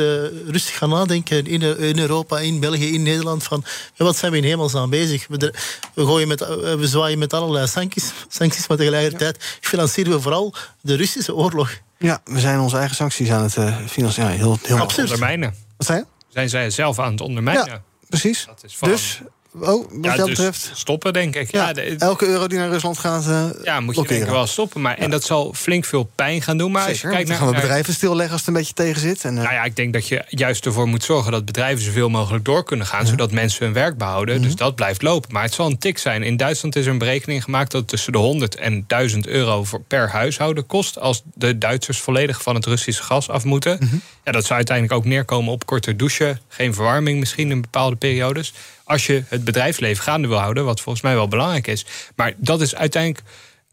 rustig 0.50 0.76
gaan 0.76 0.88
nadenken 0.88 1.46
in, 1.46 1.78
in, 1.78 1.98
Europa, 1.98 2.38
in 2.38 2.60
België, 2.60 2.92
in 2.94 3.02
Nederland. 3.02 3.42
Van 3.42 3.64
ja, 3.94 4.04
wat 4.04 4.16
zijn 4.16 4.32
we 4.32 4.38
in 4.38 4.44
hemelsnaam 4.44 4.90
bezig? 4.90 5.26
We, 5.28 5.54
we, 5.94 6.04
gooien 6.04 6.28
met, 6.28 6.40
we 6.58 6.86
zwaaien 6.86 7.18
met 7.18 7.32
allerlei 7.32 7.66
sancties, 7.66 8.12
sancties 8.28 8.66
maar 8.66 8.76
tegelijkertijd 8.76 9.36
ja. 9.40 9.68
financieren 9.68 10.12
we 10.12 10.20
vooral 10.20 10.54
de 10.80 10.94
Russische 10.94 11.34
oorlog. 11.34 11.70
Ja, 11.98 12.20
we 12.24 12.40
zijn 12.40 12.60
onze 12.60 12.76
eigen 12.76 12.96
sancties 12.96 13.30
aan 13.30 13.42
het 13.42 13.56
financieren. 13.86 14.32
Ja, 14.32 14.38
heel, 14.38 14.58
heel 14.62 14.78
Absoluut. 14.78 15.10
Ondermijnen. 15.10 15.54
Wat 15.76 15.86
zei 15.86 15.98
je? 15.98 16.19
Zijn 16.30 16.48
zij 16.48 16.70
zelf 16.70 16.98
aan 16.98 17.10
het 17.10 17.20
ondermijnen. 17.20 17.66
Ja, 17.66 17.82
precies. 18.08 18.48
Dus 18.80 19.22
Oh, 19.54 19.62
wat 19.62 19.86
Ja, 20.02 20.14
jou 20.14 20.28
dus 20.28 20.36
betreft? 20.38 20.70
stoppen, 20.74 21.12
denk 21.12 21.36
ik. 21.36 21.50
Ja, 21.50 21.74
Elke 21.98 22.26
euro 22.26 22.46
die 22.46 22.58
naar 22.58 22.68
Rusland 22.68 22.98
gaat. 22.98 23.26
eh, 23.26 23.44
ja, 23.64 23.80
moet 23.80 23.96
je 23.96 24.02
denk 24.06 24.22
ik 24.22 24.28
wel 24.28 24.46
stoppen. 24.46 24.80
Maar, 24.80 24.98
En 24.98 25.10
dat 25.10 25.24
zal 25.24 25.52
flink 25.56 25.84
veel 25.84 26.10
pijn 26.14 26.42
gaan 26.42 26.58
doen. 26.58 26.70
Maar 26.70 26.88
als 26.88 27.00
je 27.00 27.08
kijkt 27.08 27.28
naar, 27.28 27.38
gaan 27.38 27.48
we 27.48 27.54
bedrijven 27.54 27.94
stilleggen 27.94 28.30
als 28.32 28.40
het 28.40 28.48
een 28.48 28.54
beetje 28.54 28.72
tegen 28.74 29.00
zit. 29.00 29.24
En, 29.24 29.36
eh, 29.36 29.42
Nou 29.42 29.54
ja, 29.54 29.64
ik 29.64 29.76
denk 29.76 29.92
dat 29.92 30.08
je 30.08 30.24
juist 30.28 30.66
ervoor 30.66 30.88
moet 30.88 31.04
zorgen 31.04 31.32
dat 31.32 31.44
bedrijven 31.44 31.84
zoveel 31.84 32.08
mogelijk 32.08 32.44
door 32.44 32.64
kunnen 32.64 32.86
gaan, 32.86 33.06
zodat 33.06 33.32
mensen 33.32 33.64
hun 33.64 33.74
werk 33.74 33.96
behouden. 33.98 34.34
Mhm. 34.34 34.44
Dus 34.44 34.54
dat 34.56 34.74
blijft 34.74 35.02
lopen. 35.02 35.32
Maar 35.32 35.42
het 35.42 35.54
zal 35.54 35.66
een 35.66 35.78
tik 35.78 35.98
zijn. 35.98 36.22
In 36.22 36.36
Duitsland 36.36 36.76
is 36.76 36.84
er 36.84 36.92
een 36.92 36.98
berekening 36.98 37.44
gemaakt 37.44 37.70
dat 37.70 37.80
het 37.80 37.90
tussen 37.90 38.12
de 38.12 38.18
100 38.18 38.54
en 38.56 38.84
1000 38.86 39.26
euro 39.26 39.64
per 39.86 40.10
huishouden 40.10 40.66
kost 40.66 40.98
als 40.98 41.22
de 41.34 41.58
Duitsers 41.58 41.98
volledig 42.00 42.42
van 42.42 42.54
het 42.54 42.66
Russische 42.66 43.02
gas 43.02 43.28
af 43.28 43.44
moeten. 43.44 43.76
Mhm. 43.80 43.96
Ja, 44.24 44.32
dat 44.32 44.42
zou 44.44 44.54
uiteindelijk 44.54 44.96
ook 44.98 45.04
neerkomen 45.04 45.52
op 45.52 45.66
korter 45.66 45.96
douchen, 45.96 46.40
geen 46.48 46.74
verwarming 46.74 47.18
misschien 47.18 47.50
in 47.50 47.60
bepaalde 47.60 47.96
periodes. 47.96 48.52
Als 48.90 49.06
je 49.06 49.22
het 49.28 49.44
bedrijfsleven 49.44 50.02
gaande 50.04 50.28
wil 50.28 50.38
houden, 50.38 50.64
wat 50.64 50.80
volgens 50.80 51.04
mij 51.04 51.14
wel 51.14 51.28
belangrijk 51.28 51.66
is. 51.66 51.86
Maar 52.16 52.32
dat 52.36 52.60
is 52.60 52.74
uiteindelijk 52.74 53.24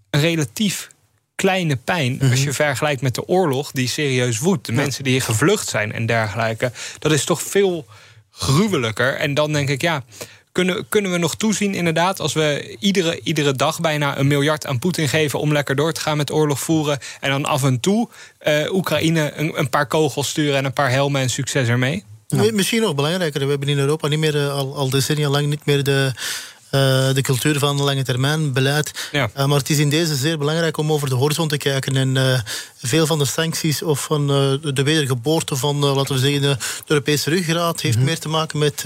een 0.09 0.19
relatief 0.19 0.87
kleine 1.35 1.75
pijn 1.75 2.15
Mhm. 2.15 2.31
als 2.31 2.43
je 2.43 2.53
vergelijkt 2.53 3.01
met 3.01 3.15
de 3.15 3.27
oorlog 3.27 3.71
die 3.71 3.87
serieus 3.87 4.39
woedt. 4.39 4.65
De 4.65 4.71
mensen 4.71 5.03
die 5.03 5.11
hier 5.11 5.21
gevlucht 5.21 5.69
zijn 5.69 5.91
en 5.91 6.05
dergelijke. 6.05 6.71
Dat 6.99 7.11
is 7.11 7.23
toch 7.23 7.41
veel 7.41 7.85
gruwelijker. 8.31 9.15
En 9.15 9.33
dan 9.33 9.53
denk 9.53 9.69
ik, 9.69 9.81
ja, 9.81 10.03
kunnen, 10.51 10.85
kunnen 10.89 11.11
we 11.11 11.17
nog 11.17 11.35
toezien 11.35 11.73
inderdaad... 11.75 12.19
als 12.19 12.33
we 12.33 12.75
iedere, 12.79 13.19
iedere 13.23 13.53
dag 13.53 13.79
bijna 13.79 14.17
een 14.17 14.27
miljard 14.27 14.65
aan 14.65 14.79
Poetin 14.79 15.09
geven... 15.09 15.39
om 15.39 15.51
lekker 15.51 15.75
door 15.75 15.93
te 15.93 16.01
gaan 16.01 16.17
met 16.17 16.31
oorlog 16.31 16.59
voeren... 16.59 16.99
en 17.19 17.29
dan 17.29 17.45
af 17.45 17.63
en 17.63 17.79
toe 17.79 18.09
eh, 18.37 18.73
Oekraïne 18.73 19.33
een, 19.35 19.59
een 19.59 19.69
paar 19.69 19.87
kogels 19.87 20.29
sturen... 20.29 20.57
en 20.57 20.65
een 20.65 20.73
paar 20.73 20.91
helmen 20.91 21.21
en 21.21 21.29
succes 21.29 21.67
ermee? 21.67 22.03
Mi- 22.27 22.51
Misschien 22.51 22.81
nog 22.81 22.95
belangrijker, 22.95 23.43
we 23.43 23.49
hebben 23.49 23.67
in 23.69 23.79
Europa 23.79 24.07
niet 24.07 24.19
meer, 24.19 24.35
eh, 24.35 24.53
al, 24.53 24.75
al 24.75 24.89
decennia 24.89 25.29
lang 25.29 25.47
niet 25.47 25.65
meer 25.65 25.83
de, 25.83 26.11
eh, 26.69 27.13
de 27.13 27.21
cultuur 27.21 27.59
van 27.59 27.81
lange 27.81 28.03
termijn 28.03 28.53
beleid. 28.53 29.09
Ja. 29.11 29.29
Eh, 29.33 29.45
maar 29.45 29.57
het 29.57 29.69
is 29.69 29.77
in 29.77 29.89
deze 29.89 30.15
zeer 30.15 30.37
belangrijk 30.37 30.77
om 30.77 30.91
over 30.91 31.09
de 31.09 31.15
horizon 31.15 31.47
te 31.47 31.57
kijken. 31.57 31.95
En 32.17 32.43
veel 32.77 33.05
van 33.05 33.19
de 33.19 33.25
sancties 33.25 33.81
of 33.81 34.03
van 34.03 34.27
de 34.61 34.83
wedergeboorte 34.83 35.55
van, 35.55 35.77
laten 35.85 36.15
we 36.15 36.21
zeggen, 36.21 36.41
de, 36.41 36.57
Europese 36.85 37.29
ruggengraat 37.29 37.81
heeft 37.81 37.99
meer 37.99 38.19
te 38.19 38.29
maken 38.29 38.59
met. 38.59 38.83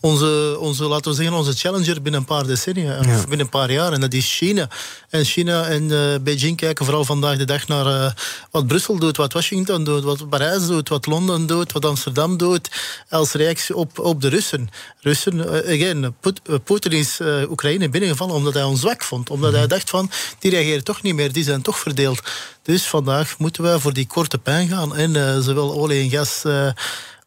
Onze, 0.00 0.56
onze, 0.60 0.84
laten 0.84 1.10
we 1.10 1.16
zeggen, 1.16 1.36
onze 1.36 1.52
challenger 1.52 2.02
binnen 2.02 2.20
een 2.20 2.26
paar 2.26 2.46
decennia, 2.46 2.98
of 2.98 3.28
binnen 3.28 3.40
een 3.40 3.48
paar 3.48 3.72
jaar. 3.72 3.92
En 3.92 4.00
dat 4.00 4.12
is 4.12 4.36
China. 4.36 4.68
En 5.10 5.24
China 5.24 5.66
en 5.66 5.90
eh, 5.90 6.20
Beijing 6.20 6.56
kijken 6.56 6.84
vooral 6.84 7.04
vandaag 7.04 7.36
de 7.36 7.44
dag 7.44 7.68
naar 7.68 7.86
eh, 7.86 8.12
wat 8.50 8.66
Brussel 8.66 8.98
doet, 8.98 9.16
wat 9.16 9.32
Washington 9.32 9.84
doet, 9.84 10.02
wat 10.02 10.28
Parijs 10.28 10.66
doet, 10.66 10.88
wat 10.88 11.06
Londen 11.06 11.46
doet, 11.46 11.72
wat 11.72 11.84
Amsterdam 11.84 12.36
doet, 12.36 12.70
als 13.10 13.32
reactie 13.32 13.76
op, 13.76 13.98
op 13.98 14.20
de 14.20 14.28
Russen. 14.28 14.68
Russen, 15.00 15.64
eh, 15.64 15.74
again, 15.74 16.16
Poetin 16.64 16.92
is 16.92 17.20
Oekraïne 17.48 17.88
binnengevallen 17.88 18.34
omdat 18.34 18.54
hij 18.54 18.62
ons 18.62 18.80
zwak 18.80 19.02
vond. 19.02 19.30
Omdat 19.30 19.52
hij 19.52 19.66
dacht 19.66 19.90
van, 19.90 20.10
die 20.38 20.50
reageren 20.50 20.84
toch 20.84 21.02
niet 21.02 21.14
meer, 21.14 21.32
die 21.32 21.44
zijn 21.44 21.62
toch 21.62 21.78
verdeeld. 21.78 22.20
Dus 22.62 22.86
vandaag 22.86 23.38
moeten 23.38 23.62
wij 23.62 23.78
voor 23.78 23.92
die 23.92 24.06
korte 24.06 24.38
pijn 24.38 24.68
gaan 24.68 24.96
en 24.96 25.42
zowel 25.42 25.72
olie 25.72 26.02
en 26.02 26.10
gas... 26.10 26.42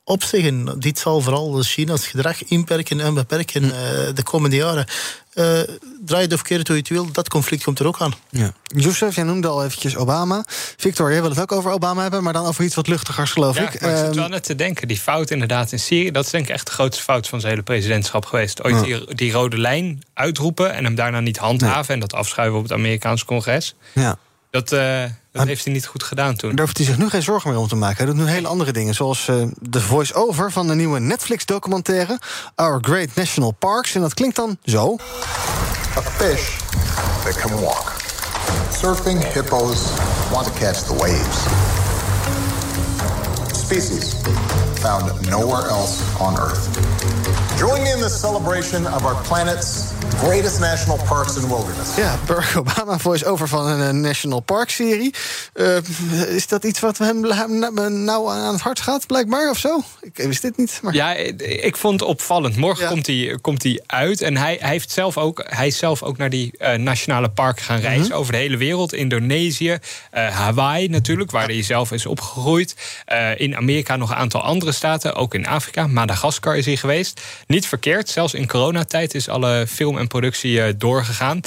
opzeggen. 0.10 0.80
Dit 0.80 0.99
zal 0.99 1.22
vooral 1.22 1.62
China's 1.62 2.07
gedrag 2.07 2.43
inperken 2.43 2.99
en 2.99 3.14
beperken 3.14 3.64
eh, 3.64 3.70
de 4.14 4.24
komende 4.24 4.55
jaren. 4.55 4.86
Eh 5.34 5.60
draai 6.05 6.24
het 6.24 6.34
of 6.34 6.41
keer 6.41 6.57
het 6.57 6.68
hoe 6.68 6.76
je 6.76 6.82
het 6.82 6.91
wil, 6.91 7.12
dat 7.12 7.30
conflict 7.30 7.64
komt 7.64 7.80
er 7.80 7.88
ook 7.88 8.01
aan. 8.01 8.14
Ja. 8.30 8.51
Joseph, 8.64 9.16
jij 9.16 9.24
noemde 9.24 9.47
al 9.47 9.64
eventjes 9.66 9.95
Obama. 9.95 10.43
Victor, 10.78 11.12
jij 11.12 11.22
wil 11.22 11.30
het 11.30 11.39
ook 11.39 11.51
over 11.51 11.72
Obama 11.72 12.01
hebben, 12.01 12.24
maar 12.24 12.34
dan 12.34 12.45
over 12.45 12.64
iets 12.64 12.76
wat 12.76 12.88
luchtigers, 12.88 13.32
geloof 13.32 13.55
Ja, 13.57 13.62
ik. 13.72 13.82
maar 13.82 13.89
ik 13.91 13.97
zit 13.97 14.05
Ehm, 14.05 14.16
wel 14.16 14.28
net 14.28 14.43
te 14.43 14.55
denken, 14.55 14.88
die 14.88 14.97
fout 14.99 15.30
inderdaad 15.30 15.72
in 15.72 15.80
Syrië... 15.80 16.12
dat 16.12 16.26
is 16.26 16.32
denk 16.32 16.45
ik 16.47 16.51
echt 16.53 16.66
de 16.66 16.72
grootste 16.72 17.03
fout 17.03 17.28
van 17.28 17.39
zijn 17.39 17.51
hele 17.51 17.64
presidentschap 17.64 18.26
geweest. 18.26 18.64
Ooit 18.64 18.76
Ja. 18.76 18.82
die, 18.82 19.16
die 19.16 19.32
rode 19.32 19.57
lijn 19.57 20.01
uitroepen 20.14 20.74
en 20.74 20.84
hem 20.84 20.95
daarna 20.95 21.20
niet 21.20 21.38
handhaven... 21.38 21.93
en 21.93 21.99
dat 21.99 22.14
afschuiven 22.14 22.57
op 22.57 22.64
het 22.64 22.74
Amerikaanse 22.74 23.26
congres. 23.26 23.76
ja. 23.93 24.18
Dat, 24.51 24.72
eh, 24.72 25.03
dat 25.32 25.47
heeft 25.47 25.63
hij 25.63 25.73
niet 25.73 25.86
goed 25.86 26.03
gedaan 26.03 26.36
toen. 26.36 26.55
Daar 26.55 26.65
hoeft 26.65 26.77
hij 26.77 26.86
zich 26.86 26.97
nu 26.97 27.09
geen 27.09 27.23
zorgen 27.23 27.49
meer 27.49 27.59
om 27.59 27.67
te 27.67 27.75
maken. 27.75 27.97
Hij 27.97 28.05
doet 28.05 28.15
nu 28.15 28.32
hele 28.32 28.47
andere 28.47 28.71
dingen, 28.71 28.93
zoals 28.93 29.27
eh, 29.27 29.36
de 29.61 29.82
voice-over 29.82 30.51
van 30.51 30.67
de 30.67 30.75
nieuwe 30.75 30.99
Netflix-documentaire 30.99 32.19
Our 32.55 32.77
Great 32.82 33.15
National 33.15 33.51
Parks. 33.51 33.95
En 33.95 34.01
dat 34.01 34.13
klinkt 34.13 34.36
dan 34.36 34.57
zo. 34.63 34.97
A 35.97 36.01
fish 36.01 36.57
that 37.23 37.38
can 37.38 37.61
walk. 37.61 37.95
Surfing 38.80 39.34
hippos 39.34 39.82
want 40.32 40.45
to 40.45 40.51
catch 40.59 40.77
the 40.77 40.93
waves. 40.93 41.38
Species 43.51 44.13
found 44.80 45.30
nowhere 45.30 45.67
else 45.67 46.01
on 46.19 46.38
Earth. 46.38 46.67
Join 47.57 47.82
me 47.82 47.89
in 47.89 47.99
the 47.99 48.09
celebration 48.09 48.88
of 48.88 49.05
our 49.05 49.21
planet's 49.21 49.97
greatest 50.14 50.60
national 50.60 50.99
parks 51.07 51.38
and 51.38 51.47
wilderness. 51.47 51.95
Ja, 51.95 52.18
Barack 52.26 52.57
Obama 52.57 52.97
voice-over 52.97 53.47
van 53.47 53.68
een 53.68 53.88
eh, 53.88 53.93
National 53.93 54.39
Park-serie. 54.39 55.14
Eh, 55.53 55.78
is 56.36 56.47
dat 56.47 56.64
iets 56.64 56.80
wat 56.80 56.97
hem 56.97 57.20
nou 58.03 58.32
aan 58.32 58.53
het 58.53 58.62
hart 58.62 58.80
gaat, 58.80 59.07
blijkbaar, 59.07 59.49
of 59.49 59.57
zo? 59.57 59.84
Ik 60.01 60.18
wist 60.18 60.41
dit 60.41 60.57
niet. 60.57 60.80
Maar... 60.84 60.93
Ja, 60.93 61.14
ik 61.14 61.78
vond 61.78 61.99
het 61.99 62.10
opvallend. 62.10 62.55
Morgen 62.55 62.88
komt, 62.88 63.07
hij, 63.07 63.38
komt 63.41 63.64
hij 63.64 63.82
uit. 63.86 64.22
En 64.22 64.38
hij, 64.38 64.57
hij, 64.60 64.70
heeft 64.70 64.91
zelf 64.91 65.18
ook, 65.18 65.43
hij 65.47 65.68
is 65.68 65.78
zelf 65.78 66.03
ook 66.03 66.18
naar 66.18 66.30
die 66.30 66.51
eh, 66.57 66.78
nationale 66.78 67.30
parken 67.30 67.64
gaan 67.64 67.80
reizen. 67.80 68.07
Mhm. 68.07 68.18
Over 68.18 68.32
de 68.32 68.38
hele 68.38 68.57
wereld. 68.57 68.93
Indonesië, 68.93 69.78
eh, 70.12 70.28
Hawaii 70.28 70.88
natuurlijk, 70.88 71.32
waar 71.32 71.47
hij 71.47 71.64
zelf 71.64 71.91
is 71.91 72.05
opgegroeid. 72.05 72.76
Eh, 73.05 73.39
in 73.39 73.55
Amerika 73.55 73.95
nog 73.95 74.10
een 74.10 74.16
aantal 74.16 74.41
andere 74.41 74.72
staten. 74.72 75.16
Ook 75.16 75.34
in 75.34 75.47
Afrika. 75.47 75.88
Madagaskar 75.88 76.57
is 76.57 76.66
hij 76.66 76.76
geweest. 76.76 77.22
Niet 77.47 77.68
verkeerd. 77.68 78.10
Zelfs 78.10 78.34
in 78.34 78.47
coronatijd 78.47 79.16
is 79.16 79.30
alle 79.30 79.66
film 79.68 79.97
en 79.99 80.07
productie 80.07 80.61
eh, 80.61 80.73
doorgegaan. 80.77 81.39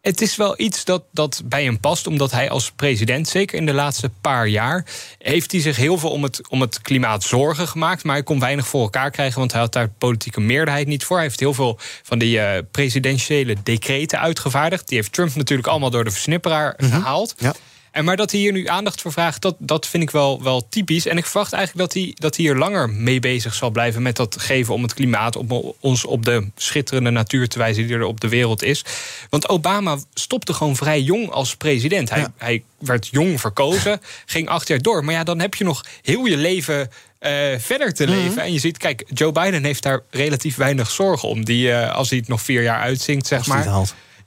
Het 0.00 0.20
is 0.20 0.36
wel 0.36 0.60
iets 0.60 0.84
dat, 0.84 1.02
dat 1.12 1.42
bij 1.44 1.64
hem 1.64 1.80
past, 1.80 2.06
omdat 2.06 2.30
hij 2.30 2.50
als 2.50 2.72
president, 2.72 3.28
zeker 3.28 3.58
in 3.58 3.66
de 3.66 3.72
laatste 3.72 4.10
paar 4.20 4.46
jaar, 4.46 4.86
heeft 5.18 5.52
hij 5.52 5.60
zich 5.60 5.76
heel 5.76 5.98
veel 5.98 6.10
om 6.10 6.22
het, 6.22 6.48
om 6.48 6.60
het 6.60 6.82
klimaat 6.82 7.22
zorgen 7.22 7.68
gemaakt. 7.68 8.04
Maar 8.04 8.14
hij 8.14 8.24
kon 8.24 8.40
weinig 8.40 8.66
voor 8.66 8.82
elkaar 8.82 9.10
krijgen, 9.10 9.38
want 9.38 9.52
hij 9.52 9.60
had 9.60 9.72
daar 9.72 9.88
politieke 9.98 10.40
meerderheid 10.40 10.86
niet 10.86 11.04
voor. 11.04 11.16
Hij 11.16 11.26
heeft 11.26 11.40
heel 11.40 11.54
veel 11.54 11.78
van 12.02 12.18
die 12.18 12.40
eh, 12.40 12.62
presidentiële 12.70 13.56
decreten 13.62 14.20
uitgevaardigd. 14.20 14.88
Die 14.88 14.96
heeft 14.96 15.12
Trump 15.12 15.34
natuurlijk 15.34 15.68
allemaal 15.68 15.90
door 15.90 16.04
de 16.04 16.10
versnipperaar 16.10 16.74
gehaald. 16.76 17.34
Ja. 17.38 17.54
En 17.98 18.04
maar 18.04 18.16
dat 18.16 18.30
hij 18.30 18.40
hier 18.40 18.52
nu 18.52 18.66
aandacht 18.66 19.00
voor 19.00 19.12
vraagt, 19.12 19.42
dat, 19.42 19.56
dat 19.58 19.86
vind 19.86 20.02
ik 20.02 20.10
wel, 20.10 20.42
wel 20.42 20.68
typisch. 20.68 21.06
En 21.06 21.16
ik 21.16 21.26
verwacht 21.26 21.52
eigenlijk 21.52 21.92
dat 21.92 22.02
hij, 22.02 22.14
dat 22.18 22.36
hij 22.36 22.44
hier 22.44 22.56
langer 22.56 22.90
mee 22.90 23.20
bezig 23.20 23.54
zal 23.54 23.70
blijven 23.70 24.02
met 24.02 24.16
dat 24.16 24.40
geven 24.40 24.74
om 24.74 24.82
het 24.82 24.94
klimaat, 24.94 25.36
om 25.36 25.74
ons 25.80 26.04
op 26.04 26.24
de 26.24 26.48
schitterende 26.56 27.10
natuur 27.10 27.48
te 27.48 27.58
wijzen 27.58 27.86
die 27.86 27.96
er 27.96 28.04
op 28.04 28.20
de 28.20 28.28
wereld 28.28 28.62
is. 28.62 28.84
Want 29.30 29.48
Obama 29.48 29.98
stopte 30.14 30.52
gewoon 30.52 30.76
vrij 30.76 31.00
jong 31.00 31.30
als 31.30 31.56
president. 31.56 32.10
Hij, 32.10 32.26
hij 32.36 32.62
werd 32.78 33.08
jong 33.10 33.40
verkozen, 33.40 34.00
ging 34.26 34.48
acht 34.48 34.68
jaar 34.68 34.82
door. 34.82 35.04
Maar 35.04 35.14
ja, 35.14 35.24
dan 35.24 35.40
heb 35.40 35.54
je 35.54 35.64
nog 35.64 35.84
heel 36.02 36.24
je 36.24 36.36
leven 36.36 36.90
eh, 37.18 37.32
verder 37.58 37.94
te 37.94 38.08
leven. 38.08 38.42
En 38.42 38.52
je 38.52 38.58
ziet, 38.58 38.78
kijk, 38.78 39.04
Joe 39.14 39.32
Biden 39.32 39.64
heeft 39.64 39.82
daar 39.82 40.00
relatief 40.10 40.56
weinig 40.56 40.90
zorgen 40.90 41.28
om. 41.28 41.44
Die, 41.44 41.72
eh, 41.72 41.94
als 41.94 42.08
hij 42.08 42.18
het 42.18 42.28
nog 42.28 42.42
vier 42.42 42.62
jaar 42.62 42.80
uitzinkt, 42.80 43.26
zeg 43.26 43.38
Als 43.38 43.48
maar. 43.48 43.64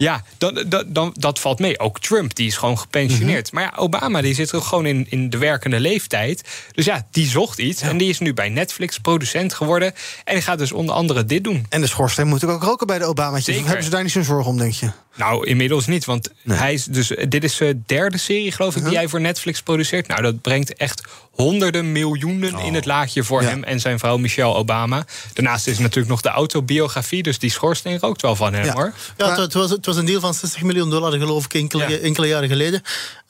Ja, 0.02 0.24
dan, 0.38 0.64
dan, 0.68 0.84
dan, 0.88 1.16
dat 1.18 1.40
valt 1.40 1.60
mee. 1.60 1.80
Ook 1.80 2.00
Trump, 2.00 2.36
die 2.36 2.48
is 2.48 2.58
gewoon 2.58 2.80
gepensioneerd. 2.80 3.52
Maar 3.52 3.64
ja, 3.64 3.74
Obama 3.76 4.22
die 4.22 4.34
zit 4.34 4.52
er 4.52 4.62
gewoon 4.62 4.86
in, 4.86 5.06
in 5.10 5.30
de 5.30 5.38
werkende 5.38 5.80
leeftijd. 5.80 6.44
Dus 6.72 6.86
ja, 6.86 7.08
die 7.12 7.28
zocht 7.28 7.60
iets. 7.60 7.82
En 7.82 7.98
die 7.98 8.10
is 8.10 8.20
nu 8.20 8.34
bij 8.34 8.50
Netflix 8.50 9.00
producent 9.00 9.54
geworden. 9.54 9.94
En 10.24 10.34
die 10.34 10.44
gaat 10.44 10.58
dus 10.58 10.72
onder 10.72 10.96
andere 10.96 11.26
dit 11.26 11.44
doen. 11.44 11.66
En 11.70 11.82
de 11.82 11.88
schoorsteen 11.88 12.28
moet 12.28 12.44
ook 12.44 12.64
roken 12.64 12.88
bij 12.88 13.00
de 13.00 13.06
Obama's. 13.06 13.46
Hebben 13.46 13.84
ze 13.84 13.90
daar 13.90 14.04
niet 14.04 14.12
zo'n 14.12 14.24
zorgen 14.24 14.52
om, 14.52 14.58
denk 14.58 14.74
je? 14.74 14.90
Nou, 15.16 15.48
inmiddels 15.48 15.88
niet. 15.88 16.06
Want 16.06 16.30
hij 16.44 16.74
is 16.74 16.86
dus, 16.86 17.12
dit 17.28 17.44
is 17.44 17.58
de 17.58 17.80
derde 17.86 18.18
serie, 18.18 18.52
geloof 18.52 18.76
ik, 18.76 18.86
die 18.86 18.96
hij 18.96 19.08
voor 19.08 19.22
Netflix 19.22 19.62
produceert. 19.62 20.08
Nou, 20.08 20.22
dat 20.22 20.42
brengt 20.42 20.74
echt 20.74 21.02
honderden 21.32 21.92
miljoenen 21.92 22.60
in 22.60 22.74
het 22.74 22.86
laadje 22.86 23.24
voor 23.24 23.42
hem 23.42 23.64
en 23.64 23.80
zijn 23.80 24.00
vrouw 24.00 24.18
Michelle 24.18 24.54
Obama. 24.54 25.06
Daarnaast 25.34 25.68
is 25.68 25.76
er 25.76 25.82
natuurlijk 25.82 26.10
nog 26.10 26.22
de 26.22 26.30
autobiografie. 26.30 27.24
Dus 27.24 27.40
die 27.40 27.52
schoorsteen 27.52 28.00
rookt 28.00 28.22
wel 28.22 28.36
van 28.36 28.54
hem, 28.54 28.70
hoor. 28.70 28.94
Ja, 29.18 29.30
het, 29.30 29.38
het 29.38 29.54
was, 29.54 29.70
het 29.70 29.86
was 29.86 29.96
een 29.96 30.06
deal 30.06 30.20
van 30.20 30.34
60 30.34 30.62
miljoen 30.62 30.90
dollar, 30.90 31.12
geloof 31.12 31.46
ik, 31.46 31.54
enkele, 31.54 32.00
enkele 32.00 32.28
jaren 32.28 32.50
geleden. 32.50 32.82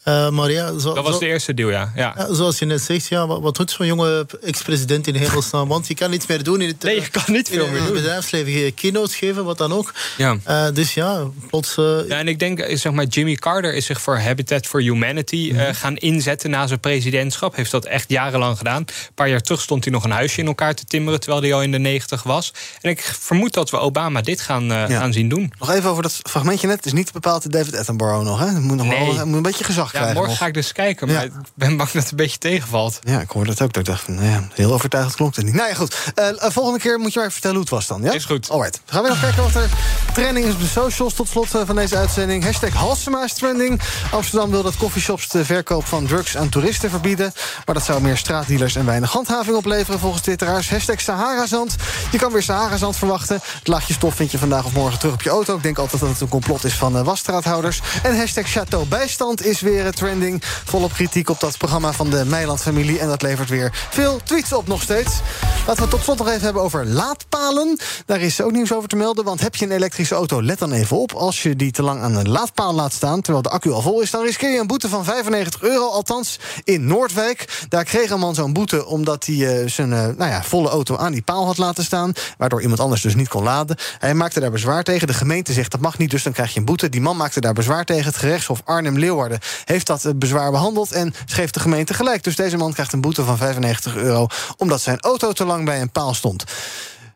Eh, 0.03 0.29
maar 0.29 0.51
ja, 0.51 0.77
zo, 0.79 0.93
Dat 0.93 1.03
was 1.03 1.13
zo- 1.13 1.19
de 1.19 1.25
eerste 1.25 1.53
deal, 1.53 1.69
ja. 1.69 1.91
ja. 1.95 2.13
ja, 2.17 2.33
zoals 2.33 2.59
je 2.59 2.65
net 2.65 2.81
zegt, 2.81 3.07
ja, 3.07 3.27
wat, 3.27 3.41
wat 3.41 3.55
doet 3.55 3.71
zo'n 3.71 3.85
jonge 3.85 4.25
ex-president 4.43 5.07
in 5.07 5.15
hemelsnaam? 5.15 5.67
Want 5.67 5.87
je 5.87 5.93
kan 5.95 6.09
niets 6.09 6.25
meer 6.27 6.43
doen 6.43 6.61
in 6.61 6.67
het, 6.67 6.83
Nee, 6.83 6.95
je 6.95 7.09
kan 7.09 7.23
niet 7.27 7.49
veel 7.49 7.67
meer 7.67 7.83
doen. 7.83 7.93
bedrijfsleven. 7.93 8.51
Je 8.51 8.71
keynotes 8.71 9.15
geven, 9.15 9.45
wat 9.45 9.57
dan 9.57 9.73
ook. 9.73 9.93
Ja. 10.17 10.37
Eh, 10.43 10.65
dus 10.73 10.93
ja, 10.93 11.23
plots... 11.49 11.77
eh, 11.77 11.85
Ja, 12.07 12.17
en 12.17 12.27
ik 12.27 12.39
denk, 12.39 12.65
zeg 12.73 12.91
maar, 12.91 13.05
Jimmy 13.05 13.35
Carter 13.35 13.73
is 13.73 13.85
zich 13.85 14.01
voor 14.01 14.17
Habitat 14.19 14.65
for 14.65 14.81
Humanity 14.81 15.53
eh, 15.55 15.73
gaan 15.75 15.95
inzetten 15.97 16.49
na 16.49 16.67
zijn 16.67 16.79
presidentschap. 16.79 17.55
Heeft 17.55 17.71
dat 17.71 17.85
echt 17.85 18.09
jarenlang 18.09 18.57
gedaan. 18.57 18.77
Een 18.81 19.13
paar 19.15 19.29
jaar 19.29 19.41
terug 19.41 19.61
stond 19.61 19.83
hij 19.83 19.93
nog 19.93 20.03
een 20.03 20.11
huisje 20.11 20.39
in 20.41 20.47
elkaar 20.47 20.73
te 20.75 20.85
timmeren, 20.85 21.19
terwijl 21.19 21.41
hij 21.41 21.53
al 21.53 21.61
in 21.61 21.71
de 21.71 21.79
negentig 21.79 22.23
was. 22.23 22.53
En 22.81 22.89
ik 22.89 23.01
vermoed 23.19 23.53
dat 23.53 23.69
we 23.69 23.77
Obama 23.77 24.21
dit 24.21 24.41
gaan, 24.41 24.63
Ja. 24.65 24.87
gaan 24.87 25.13
zien 25.13 25.29
doen. 25.29 25.53
Nog 25.59 25.71
even 25.71 25.89
over 25.89 26.03
dat 26.03 26.19
fragmentje 26.29 26.67
net. 26.67 26.75
Het 26.75 26.85
is 26.85 26.93
niet 26.93 27.11
bepaald 27.11 27.43
de 27.43 27.49
David 27.49 27.77
Attenborough 27.77 28.25
nog, 28.25 28.39
hè? 28.39 28.45
Het 28.45 28.61
moet 28.61 28.77
nog 28.77 28.87
Nee. 28.87 29.05
wel 29.05 29.15
het 29.17 29.25
moet 29.25 29.35
een 29.35 29.41
beetje 29.41 29.63
gezag 29.63 29.90
Ja, 29.91 29.99
krijgen. 29.99 30.21
morgen 30.21 30.37
ga 30.37 30.45
ik 30.45 30.53
dus 30.53 30.71
kijken, 30.71 31.07
maar 31.07 31.23
ik 31.23 31.31
ben 31.53 31.77
bang 31.77 31.89
dat 31.89 32.01
het 32.01 32.11
een 32.11 32.17
beetje 32.17 32.37
tegenvalt. 32.37 32.99
Ja, 33.03 33.19
ik 33.19 33.29
hoorde 33.29 33.49
dat 33.49 33.61
ook. 33.61 33.73
Dat 33.73 33.83
ik 33.83 33.89
dacht 33.89 34.03
van, 34.03 34.15
nou 34.15 34.27
ja, 34.27 34.47
heel 34.53 34.73
overtuigend 34.73 35.15
klonk 35.15 35.35
het 35.35 35.45
niet. 35.45 35.53
Nou 35.53 35.69
ja, 35.69 35.75
goed. 35.75 36.11
Eh, 36.15 36.27
eh, 36.27 36.51
volgende 36.51 36.79
keer 36.79 36.99
moet 36.99 37.13
je 37.13 37.19
maar 37.19 37.27
even 37.27 37.31
vertellen 37.31 37.55
hoe 37.55 37.65
het 37.65 37.75
was 37.75 37.87
dan, 37.87 38.01
ja? 38.01 38.11
Is 38.11 38.25
goed. 38.25 38.49
Alright. 38.49 38.81
Gaan 38.85 39.03
we 39.03 39.09
nog 39.09 39.19
kijken 39.25 39.43
wat 39.43 39.55
er 39.55 39.69
trending 40.13 40.45
is 40.45 40.53
op 40.53 40.59
de 40.59 40.67
socials 40.67 41.13
tot 41.13 41.27
slot 41.27 41.55
eh, 41.55 41.61
van 41.65 41.75
deze 41.75 41.97
uitzending. 41.97 42.43
Hashtag 42.43 42.73
Halsema 42.73 43.23
is 43.23 43.33
trending. 43.33 43.81
Amsterdam 44.11 44.49
wil 44.51 44.63
dat 44.63 44.77
coffeeshops 44.77 45.27
de 45.27 45.45
verkoop 45.45 45.85
van 45.85 46.05
drugs 46.05 46.37
aan 46.37 46.49
toeristen 46.49 46.89
verbieden. 46.89 47.33
Maar 47.65 47.75
dat 47.75 47.83
zou 47.83 48.01
meer 48.01 48.17
straatdealers 48.17 48.75
en 48.75 48.85
weinig 48.85 49.11
handhaving 49.11 49.55
opleveren 49.55 49.99
volgens 49.99 50.21
twitteraars. 50.21 50.69
Hashtag 50.69 51.01
Saharazand. 51.01 51.75
Je 52.11 52.17
kan 52.17 52.31
weer 52.31 52.43
Saharazand 52.43 52.95
verwachten. 52.95 53.39
Het 53.59 53.67
laagje 53.67 53.93
stof 53.93 54.15
vind 54.15 54.31
je 54.31 54.37
vandaag 54.37 54.65
of 54.65 54.73
morgen 54.73 54.99
terug 54.99 55.13
op 55.13 55.21
je 55.21 55.29
auto. 55.29 55.55
Ik 55.55 55.63
denk 55.63 55.77
altijd 55.77 56.01
dat 56.01 56.09
het 56.09 56.21
een 56.21 56.27
complot 56.27 56.63
is 56.63 56.73
van 56.73 57.03
wasstraathouders. 57.03 57.79
En 58.03 58.17
hashtag 58.17 58.47
Chateau 58.47 58.85
Bijstand 58.85 59.45
is 59.45 59.61
weer 59.61 59.80
trending. 59.89 60.41
Volop 60.43 60.93
kritiek 60.93 61.29
op 61.29 61.39
dat 61.39 61.57
programma 61.57 61.91
van 61.93 62.09
de 62.09 62.25
Meiland-familie. 62.25 62.99
En 62.99 63.07
dat 63.07 63.21
levert 63.21 63.49
weer 63.49 63.87
veel 63.89 64.19
tweets 64.23 64.53
op 64.53 64.67
nog 64.67 64.81
steeds. 64.81 65.19
Laten 65.67 65.83
we 65.83 65.89
tot 65.89 66.03
slot 66.03 66.17
nog 66.17 66.27
even 66.27 66.41
hebben 66.41 66.61
over 66.61 66.85
laadpalen. 66.85 67.79
Daar 68.05 68.21
is 68.21 68.41
ook 68.41 68.51
nieuws 68.51 68.73
over 68.73 68.89
te 68.89 68.95
melden. 68.95 69.25
Want 69.25 69.41
heb 69.41 69.55
je 69.55 69.65
een 69.65 69.71
elektrische 69.71 70.15
auto, 70.15 70.43
let 70.43 70.59
dan 70.59 70.71
even 70.71 70.97
op. 70.97 71.13
Als 71.13 71.43
je 71.43 71.55
die 71.55 71.71
te 71.71 71.83
lang 71.83 72.01
aan 72.01 72.15
een 72.15 72.29
laadpaal 72.29 72.73
laat 72.73 72.93
staan... 72.93 73.21
terwijl 73.21 73.43
de 73.43 73.49
accu 73.49 73.71
al 73.71 73.81
vol 73.81 74.01
is, 74.01 74.11
dan 74.11 74.23
riskeer 74.23 74.49
je 74.49 74.59
een 74.59 74.67
boete 74.67 74.89
van 74.89 75.03
95 75.03 75.61
euro. 75.61 75.89
Althans, 75.89 76.39
in 76.63 76.85
Noordwijk. 76.85 77.65
Daar 77.69 77.83
kreeg 77.83 78.09
een 78.09 78.19
man 78.19 78.35
zo'n 78.35 78.53
boete 78.53 78.85
omdat 78.85 79.25
hij 79.25 79.61
eh, 79.61 79.69
zijn 79.69 79.93
eh, 79.93 79.99
nou 79.99 80.31
ja, 80.31 80.43
volle 80.43 80.69
auto 80.69 80.97
aan 80.97 81.11
die 81.11 81.21
paal 81.21 81.45
had 81.45 81.57
laten 81.57 81.83
staan. 81.83 82.11
Waardoor 82.37 82.61
iemand 82.61 82.79
anders 82.79 83.01
dus 83.01 83.15
niet 83.15 83.27
kon 83.27 83.43
laden. 83.43 83.77
Hij 83.99 84.13
maakte 84.13 84.39
daar 84.39 84.51
bezwaar 84.51 84.83
tegen. 84.83 85.07
De 85.07 85.13
gemeente 85.13 85.53
zegt 85.53 85.71
dat 85.71 85.79
mag 85.79 85.97
niet, 85.97 86.11
dus 86.11 86.23
dan 86.23 86.33
krijg 86.33 86.53
je 86.53 86.59
een 86.59 86.65
boete. 86.65 86.89
Die 86.89 87.01
man 87.01 87.17
maakte 87.17 87.41
daar 87.41 87.53
bezwaar 87.53 87.85
tegen. 87.85 88.05
Het 88.05 88.17
gerechtshof 88.17 88.61
Arnhem-Leeuwarden 88.65 89.39
heeft 89.71 89.87
dat 89.87 90.05
eh, 90.05 90.11
bezwaar 90.15 90.51
behandeld... 90.51 90.91
en 90.91 91.13
schreef 91.25 91.49
de 91.49 91.59
gemeente 91.59 91.93
gelijk. 91.93 92.23
Dus 92.23 92.35
deze 92.35 92.57
man 92.57 92.73
krijgt 92.73 92.93
een 92.93 93.01
boete 93.01 93.23
van 93.23 93.37
95 93.37 93.95
euro... 93.95 94.27
omdat 94.57 94.81
zijn 94.81 94.99
auto 94.99 95.31
te 95.31 95.45
lang 95.45 95.65
bij 95.65 95.81
een 95.81 95.91
paal 95.91 96.13
stond. 96.13 96.43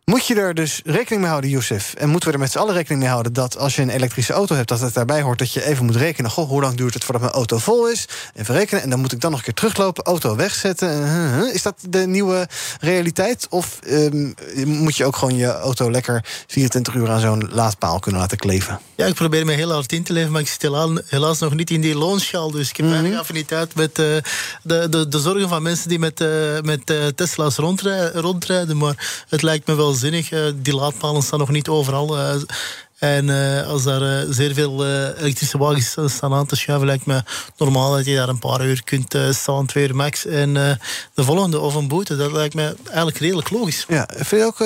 Moet 0.06 0.28
je 0.28 0.36
er 0.36 0.54
dus 0.54 0.82
rekening 0.84 1.22
mee 1.22 1.30
houden, 1.30 1.50
Youssef? 1.50 1.94
En 1.94 2.10
moeten 2.10 2.30
we 2.30 2.36
er 2.36 2.42
met 2.42 2.52
z'n 2.52 2.58
allen 2.58 2.74
rekening 2.74 3.02
mee 3.02 3.10
houden 3.10 3.34
dat 3.34 3.58
als 3.58 3.76
je 3.76 3.82
een 3.82 3.90
elektrische 3.90 4.34
auto 4.34 4.56
hebt, 4.56 4.68
dat 4.68 4.80
het 4.80 4.94
daarbij 4.94 5.22
hoort 5.22 5.40
dat 5.40 5.52
je 5.54 5.66
even 5.66 5.86
moet 5.86 5.96
rekenen: 5.96 6.32
goh, 6.32 6.48
hoe 6.50 6.62
lang 6.62 6.76
duurt 6.78 6.94
het 6.94 7.04
voordat 7.04 7.22
mijn 7.24 7.34
auto 7.34 7.58
vol 7.58 7.90
is? 7.90 8.08
Even 8.36 8.56
rekenen. 8.56 8.84
En 8.84 8.90
dan 8.90 9.00
moet 9.00 9.12
ik 9.12 9.22
dan 9.22 9.30
nog 9.30 9.40
een 9.40 9.46
keer 9.46 9.54
teruglopen, 9.54 10.04
auto 10.04 10.36
wegzetten. 10.36 10.90
Uh, 11.02 11.38
uh. 11.38 11.54
Is 11.54 11.62
dat 11.62 11.76
de 11.90 12.08
nieuwe 12.08 12.48
realiteit? 12.80 13.48
Of 13.50 13.80
um, 13.90 14.34
moet 14.66 14.98
je 14.98 15.06
ook 15.06 15.16
gewoon 15.16 15.36
je 15.36 15.52
auto 15.54 15.92
lekker 15.92 16.26
24 16.48 16.94
uur 16.94 17.10
aan 17.10 17.20
zo'n 17.20 17.50
laadpaal 17.52 18.00
kunnen 18.00 18.22
laten 18.22 18.38
kleven? 18.38 18.80
Ja, 18.96 19.06
ik 19.06 19.14
probeer 19.14 19.46
me 19.46 19.54
heel 19.54 19.72
hard 19.72 19.92
in 19.92 20.04
te 20.04 20.14
leven, 20.14 20.32
maar 20.32 20.42
ik 20.42 20.48
zit 20.48 20.62
helaas, 20.62 20.90
helaas 21.06 21.40
nog 21.40 21.54
niet 21.54 21.70
in 21.70 21.82
die 21.82 21.96
loonschaal. 21.98 22.52
Dus 22.52 22.70
ik 22.70 22.78
heb 22.78 22.86
weinig 22.86 23.12
Mhm. 23.12 23.20
affiniteit 23.20 23.76
met 23.76 24.00
uh, 24.00 24.06
de, 24.64 24.88
de, 24.90 25.08
de 25.08 25.20
zorgen 25.20 25.50
van 25.50 25.64
mensen 25.64 25.90
die 25.90 26.00
met, 26.00 26.22
uh, 26.22 26.30
met 26.62 26.90
uh, 26.90 27.06
Tesla's 27.08 27.56
rondrijden, 27.56 28.22
rondrijden. 28.22 28.78
Maar 28.78 29.24
het 29.30 29.42
lijkt 29.42 29.68
me 29.68 29.76
wel 29.76 29.94
Uh, 30.32 30.52
die 30.56 30.76
laadpalen 30.76 31.22
staan 31.22 31.40
nog 31.40 31.50
niet 31.50 31.68
overal. 31.68 32.18
En 33.06 33.28
uh, 33.28 33.68
als 33.68 33.84
daar 33.84 34.02
uh, 34.02 34.30
zeer 34.30 34.54
veel 34.54 34.86
uh, 34.86 35.20
elektrische 35.20 35.58
wagens 35.58 35.96
staan 36.06 36.34
aan 36.34 36.46
te 36.46 36.56
schuiven, 36.56 36.88
lijkt 36.88 37.06
me 37.06 37.24
normaal 37.58 37.96
dat 37.96 38.06
je 38.06 38.16
daar 38.16 38.30
een 38.30 38.40
paar 38.40 38.66
uur 38.66 38.84
kunt 38.84 39.18
staan, 39.30 39.66
twee 39.66 39.88
uur 39.88 39.96
max. 39.96 40.26
En 40.26 40.54
de 41.14 41.24
volgende 41.24 41.60
of 41.60 41.76
een 41.76 41.88
boete, 41.88 42.16
dat 42.16 42.32
lijkt 42.32 42.54
me 42.54 42.76
eigenlijk 42.86 43.18
redelijk 43.18 43.50
logisch. 43.50 43.86
Ja, 43.88 44.10
vind 44.16 44.42
je 44.42 44.46
ook 44.46 44.64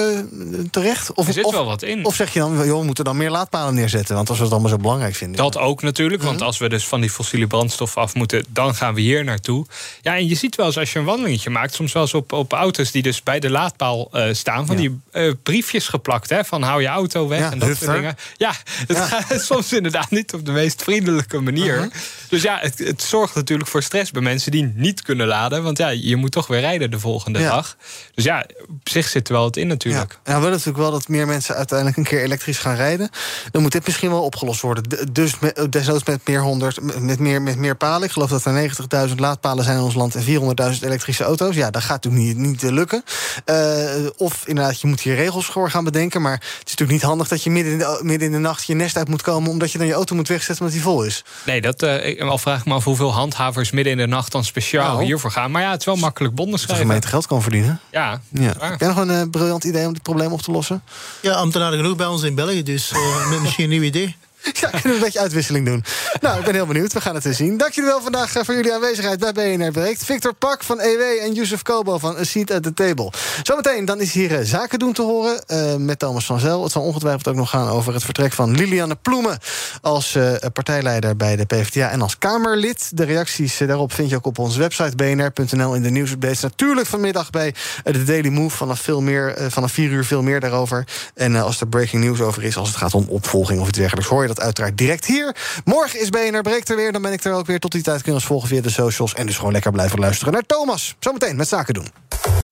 terecht? 0.71 1.13
Of, 1.13 1.27
er 1.27 1.33
zit 1.33 1.43
of, 1.43 1.53
wel 1.53 1.65
wat 1.65 1.81
in. 1.81 2.05
Of 2.05 2.15
zeg 2.15 2.33
je 2.33 2.39
dan, 2.39 2.65
joh, 2.65 2.79
we 2.79 2.85
moeten 2.85 3.03
dan 3.03 3.17
meer 3.17 3.29
laadpalen 3.29 3.73
neerzetten? 3.73 4.15
Want 4.15 4.29
als 4.29 4.37
we 4.37 4.43
het 4.43 4.53
allemaal 4.53 4.71
zo 4.71 4.77
belangrijk 4.77 5.15
vinden. 5.15 5.37
Dat 5.37 5.57
ook 5.57 5.81
natuurlijk, 5.81 6.23
want 6.23 6.41
als 6.41 6.57
we 6.57 6.69
dus 6.69 6.87
van 6.87 7.01
die 7.01 7.09
fossiele 7.09 7.47
brandstof 7.47 7.97
af 7.97 8.15
moeten, 8.15 8.45
dan 8.49 8.75
gaan 8.75 8.93
we 8.93 9.01
hier 9.01 9.23
naartoe. 9.23 9.65
Ja, 10.01 10.15
en 10.15 10.27
je 10.27 10.35
ziet 10.35 10.55
wel 10.55 10.65
eens 10.65 10.77
als 10.77 10.93
je 10.93 10.99
een 10.99 11.05
wandelingetje 11.05 11.49
maakt, 11.49 11.73
soms 11.73 11.93
wel 11.93 12.01
eens 12.01 12.13
op, 12.13 12.31
op 12.31 12.53
auto's 12.53 12.91
die 12.91 13.01
dus 13.01 13.23
bij 13.23 13.39
de 13.39 13.49
laadpaal 13.49 14.11
staan, 14.31 14.65
van 14.65 14.81
ja. 14.81 14.81
die 15.11 15.35
briefjes 15.35 15.87
geplakt, 15.87 16.29
hè, 16.29 16.43
van 16.43 16.61
hou 16.61 16.81
je 16.81 16.87
auto 16.87 17.27
weg 17.27 17.39
ja, 17.39 17.51
en 17.51 17.59
dat 17.59 17.77
soort 17.77 17.91
dingen. 17.91 18.15
Ja, 18.38 18.53
het 18.88 18.97
ja. 18.97 19.05
gaat 19.05 19.41
soms 19.51 19.73
inderdaad 19.73 20.09
niet 20.09 20.34
op 20.34 20.45
de 20.45 20.51
meest 20.51 20.84
vriendelijke 20.84 21.39
manier. 21.39 21.75
Uh 21.75 21.82
-huh. 21.82 21.91
Dus 22.30 22.41
ja, 22.41 22.57
het, 22.61 22.80
het, 22.80 23.01
zorgt 23.01 23.36
natuurlijk 23.36 23.69
voor 23.69 23.84
stress 23.84 24.11
bij 24.11 24.21
mensen 24.21 24.51
die 24.51 24.71
niet 24.75 25.01
kunnen 25.01 25.27
laden. 25.27 25.63
Want 25.63 25.77
ja, 25.77 25.88
je 25.88 26.15
moet 26.15 26.32
toch 26.32 26.47
weer 26.47 26.59
rijden 26.59 26.91
de 26.91 26.99
volgende 26.99 27.39
ja. 27.39 27.49
dag. 27.49 27.77
Dus 28.13 28.23
ja, 28.23 28.45
op 28.67 28.89
zich 28.89 29.07
zit 29.07 29.27
er 29.27 29.34
wel 29.34 29.43
wat 29.43 29.57
in 29.57 29.67
natuurlijk. 29.67 30.11
Ja, 30.11 30.17
nou, 30.23 30.36
we 30.36 30.41
willen 30.41 30.51
natuurlijk 30.51 30.77
wel 30.77 30.91
dat 30.91 31.07
meer 31.07 31.27
mensen 31.27 31.55
uiteindelijk 31.55 31.97
een 31.97 32.03
keer 32.03 32.23
elektrisch 32.23 32.57
gaan 32.57 32.75
rijden. 32.75 33.09
Dan 33.51 33.61
moet 33.61 33.71
dit 33.71 33.86
misschien 33.86 34.09
wel 34.09 34.23
opgelost 34.23 34.61
worden. 34.61 34.84
Dus 35.11 35.39
met, 35.39 35.67
desnoods 35.69 36.03
met 36.03 36.27
meer, 36.27 36.41
100, 36.41 36.99
met 37.01 37.19
meer, 37.19 37.41
met 37.41 37.57
meer 37.57 37.75
palen. 37.75 38.03
Ik 38.07 38.11
geloof 38.11 38.30
dat 38.30 38.45
er 38.45 39.07
90.000 39.09 39.15
laadpalen 39.15 39.63
zijn 39.63 39.77
in 39.77 39.84
ons 39.84 39.95
land 39.95 40.15
en 40.15 40.23
400.000 40.23 40.84
elektrische 40.84 41.23
auto's. 41.23 41.55
Ja, 41.55 41.69
dat 41.69 41.82
gaat 41.82 42.03
natuurlijk 42.03 42.38
niet, 42.38 42.47
niet 42.47 42.61
lukken. 42.61 43.03
Uh, 43.45 44.09
of 44.17 44.43
inderdaad, 44.45 44.82
je 44.82 44.88
moet 44.88 45.01
hier 45.01 45.15
regels 45.15 45.45
voor 45.45 45.69
gaan 45.69 45.84
bedenken. 45.84 46.21
Maar 46.21 46.34
het 46.34 46.41
is 46.41 46.75
natuurlijk 46.75 46.91
niet 46.91 47.01
handig 47.01 47.27
dat 47.27 47.43
je 47.43 47.49
midden 47.49 47.73
in 47.73 47.77
de, 47.80 47.99
midden 48.10 48.28
in 48.28 48.34
de 48.34 48.39
nacht 48.39 48.66
je 48.66 48.74
nest 48.74 48.97
uit 48.97 49.07
moet 49.07 49.22
komen... 49.22 49.51
omdat 49.51 49.72
je 49.72 49.78
dan 49.78 49.88
je 49.88 49.93
auto 49.93 50.16
moet 50.16 50.28
wegzetten 50.28 50.66
omdat 50.66 50.74
die 50.74 50.82
vol 50.84 51.03
is. 51.03 51.24
Nee, 51.45 51.62
dat 51.62 51.84
uh, 51.84 52.22
al 52.30 52.38
vraag 52.38 52.60
ik 52.60 52.66
me 52.66 52.74
af 52.74 52.84
hoeveel 52.84 53.14
handhavers 53.14 53.72
midden 53.72 53.93
in 53.93 53.99
de 53.99 54.07
nacht 54.07 54.32
dan 54.32 54.45
speciaal 54.45 54.93
nou, 54.93 55.05
hiervoor 55.05 55.32
gaan. 55.32 55.51
Maar 55.51 55.62
ja, 55.62 55.72
het 55.72 55.80
is 55.80 55.86
wel 55.86 55.95
makkelijk 55.95 56.36
bonden 56.36 56.60
schrijven. 56.60 56.78
De 56.78 56.86
gemeente 56.86 57.07
geld 57.07 57.28
kan 57.28 57.41
verdienen. 57.41 57.80
Ja. 57.91 58.22
ja. 58.30 58.53
Heb 58.60 58.80
jij 58.80 58.88
nog 58.88 58.97
een 58.97 59.10
uh, 59.10 59.22
briljant 59.32 59.64
idee 59.64 59.86
om 59.86 59.93
dit 59.93 60.01
probleem 60.01 60.32
op 60.32 60.41
te 60.41 60.51
lossen? 60.51 60.84
Ja, 61.22 61.34
ambtenaren 61.34 61.78
genoeg 61.78 61.95
bij 61.95 62.07
ons 62.07 62.24
in 62.24 62.36
België, 62.36 62.64
dus 62.64 62.91
uh, 62.91 63.30
met 63.32 63.41
misschien 63.41 63.64
een 63.64 63.70
nieuw 63.70 63.82
idee. 63.82 64.16
Ja, 64.41 64.69
kunnen 64.69 64.81
we 64.83 64.93
een 64.93 64.99
beetje 64.99 65.19
uitwisseling 65.19 65.65
doen. 65.65 65.83
Nou, 66.21 66.39
ik 66.39 66.45
ben 66.45 66.53
heel 66.53 66.65
benieuwd. 66.65 66.93
We 66.93 67.01
gaan 67.01 67.15
het 67.15 67.25
eens 67.25 67.37
zien. 67.37 67.57
Dank 67.57 67.73
jullie 67.73 67.89
wel 67.89 68.01
vandaag 68.01 68.31
voor 68.31 68.53
jullie 68.53 68.73
aanwezigheid 68.73 69.19
bij 69.19 69.57
BNR 69.57 69.71
Breekt. 69.71 70.05
Victor 70.05 70.33
Pak 70.33 70.63
van 70.63 70.79
EW 70.79 71.01
en 71.21 71.33
Yusuf 71.33 71.61
Kobo 71.61 71.97
van 71.97 72.17
A 72.17 72.23
Seat 72.23 72.51
at 72.51 72.63
the 72.63 72.73
Table. 72.73 73.11
Zometeen 73.43 73.85
dan 73.85 74.01
is 74.01 74.11
hier 74.11 74.45
Zaken 74.45 74.79
doen 74.79 74.93
te 74.93 75.01
horen 75.01 75.43
uh, 75.47 75.75
met 75.75 75.99
Thomas 75.99 76.25
van 76.25 76.39
Zel. 76.39 76.63
Het 76.63 76.71
zal 76.71 76.81
ongetwijfeld 76.81 77.27
ook 77.27 77.35
nog 77.35 77.49
gaan 77.49 77.69
over 77.69 77.93
het 77.93 78.03
vertrek 78.03 78.33
van 78.33 78.55
Liliane 78.55 78.95
Ploemen... 78.95 79.37
als 79.81 80.17
partijleider 80.53 81.15
bij 81.15 81.35
de 81.35 81.45
PvdA 81.45 81.89
en 81.89 82.01
als 82.01 82.17
Kamerlid. 82.17 82.97
De 82.97 83.03
reacties 83.03 83.57
daarop 83.57 83.93
vind 83.93 84.09
je 84.09 84.15
ook 84.15 84.25
op 84.25 84.39
onze 84.39 84.59
website 84.59 84.95
bnr.nl 84.95 85.73
in 85.73 85.81
de 85.81 85.89
nieuwsupdates. 85.89 86.41
Natuurlijk 86.41 86.87
vanmiddag 86.87 87.29
bij 87.29 87.53
de 87.83 88.03
Daily 88.03 88.29
Move 88.29 88.57
vanaf, 88.57 88.79
veel 88.79 89.01
meer, 89.01 89.35
vanaf 89.49 89.71
4 89.71 89.89
uur 89.89 90.05
veel 90.05 90.21
meer 90.21 90.39
daarover. 90.39 90.87
En 91.15 91.35
als 91.35 91.61
er 91.61 91.67
breaking 91.67 92.03
news 92.03 92.21
over 92.21 92.43
is, 92.43 92.57
als 92.57 92.67
het 92.67 92.77
gaat 92.77 92.93
om 92.93 93.05
opvolging 93.07 93.59
of 93.59 93.67
iets 93.67 93.77
dergelijks... 93.77 94.09
hoor 94.09 94.21
je 94.21 94.27
dat 94.27 94.38
uiteraard 94.39 94.77
direct 94.77 95.05
hier. 95.05 95.35
Morgen 95.65 95.99
is 95.99 96.09
BNR 96.09 96.41
Breekt 96.41 96.69
er 96.69 96.75
weer. 96.75 96.91
Dan 96.91 97.01
ben 97.01 97.11
ik 97.11 97.23
er 97.23 97.33
ook 97.33 97.45
weer. 97.45 97.59
Tot 97.59 97.71
die 97.71 97.81
tijd 97.81 98.01
kun 98.01 98.11
je 98.11 98.17
ons 98.17 98.27
volgen 98.27 98.47
via 98.47 98.61
de 98.61 98.69
socials. 98.69 99.13
En 99.13 99.25
dus 99.25 99.37
gewoon 99.37 99.51
lekker 99.51 99.71
blijven 99.71 99.99
luisteren 99.99 100.33
naar 100.33 100.45
Thomas. 100.45 100.95
Zometeen 100.99 101.35
met 101.35 101.47
Zaken 101.47 101.73
doen. 101.73 101.87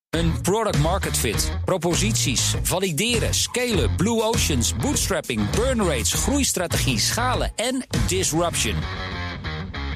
Een 0.10 0.42
product 0.42 0.78
market 0.78 1.18
fit, 1.18 1.52
proposities, 1.66 2.54
valideren, 2.62 3.34
scalen, 3.34 3.96
blue 3.96 4.24
oceans, 4.24 4.76
bootstrapping, 4.76 5.50
burn 5.50 5.82
rates, 5.82 6.14
groeistrategie, 6.14 7.00
schalen 7.00 7.52
en 7.56 7.86
disruption. 8.08 8.76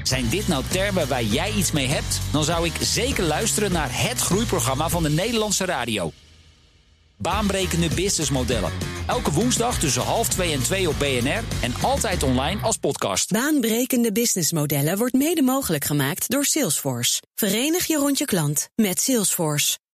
Zijn 0.02 0.28
dit 0.28 0.48
nou 0.48 0.64
termen 0.70 1.08
waar 1.08 1.22
jij 1.22 1.52
iets 1.52 1.72
mee 1.72 1.86
hebt? 1.86 2.20
Dan 2.30 2.44
zou 2.44 2.66
ik 2.66 2.72
zeker 2.80 3.24
luisteren 3.24 3.72
naar 3.72 3.88
het 3.90 4.20
groeiprogramma 4.20 4.88
van 4.88 5.02
de 5.02 5.10
Nederlandse 5.10 5.64
radio. 5.64 6.12
Baanbrekende 7.16 7.88
businessmodellen. 7.94 8.72
Elke 9.06 9.30
woensdag 9.32 9.78
tussen 9.78 10.02
half 10.02 10.28
twee 10.28 10.52
en 10.52 10.62
twee 10.62 10.88
op 10.88 10.98
BNR 10.98 11.42
en 11.62 11.74
altijd 11.82 12.22
online 12.22 12.60
als 12.62 12.76
podcast. 12.76 13.30
Baanbrekende 13.30 14.12
businessmodellen 14.12 14.98
wordt 14.98 15.14
mede 15.14 15.42
mogelijk 15.42 15.84
gemaakt 15.84 16.30
door 16.30 16.44
Salesforce. 16.44 17.22
Verenig 17.34 17.86
je 17.86 17.96
rond 17.96 18.18
je 18.18 18.24
klant 18.24 18.68
met 18.74 19.00
Salesforce. 19.00 19.78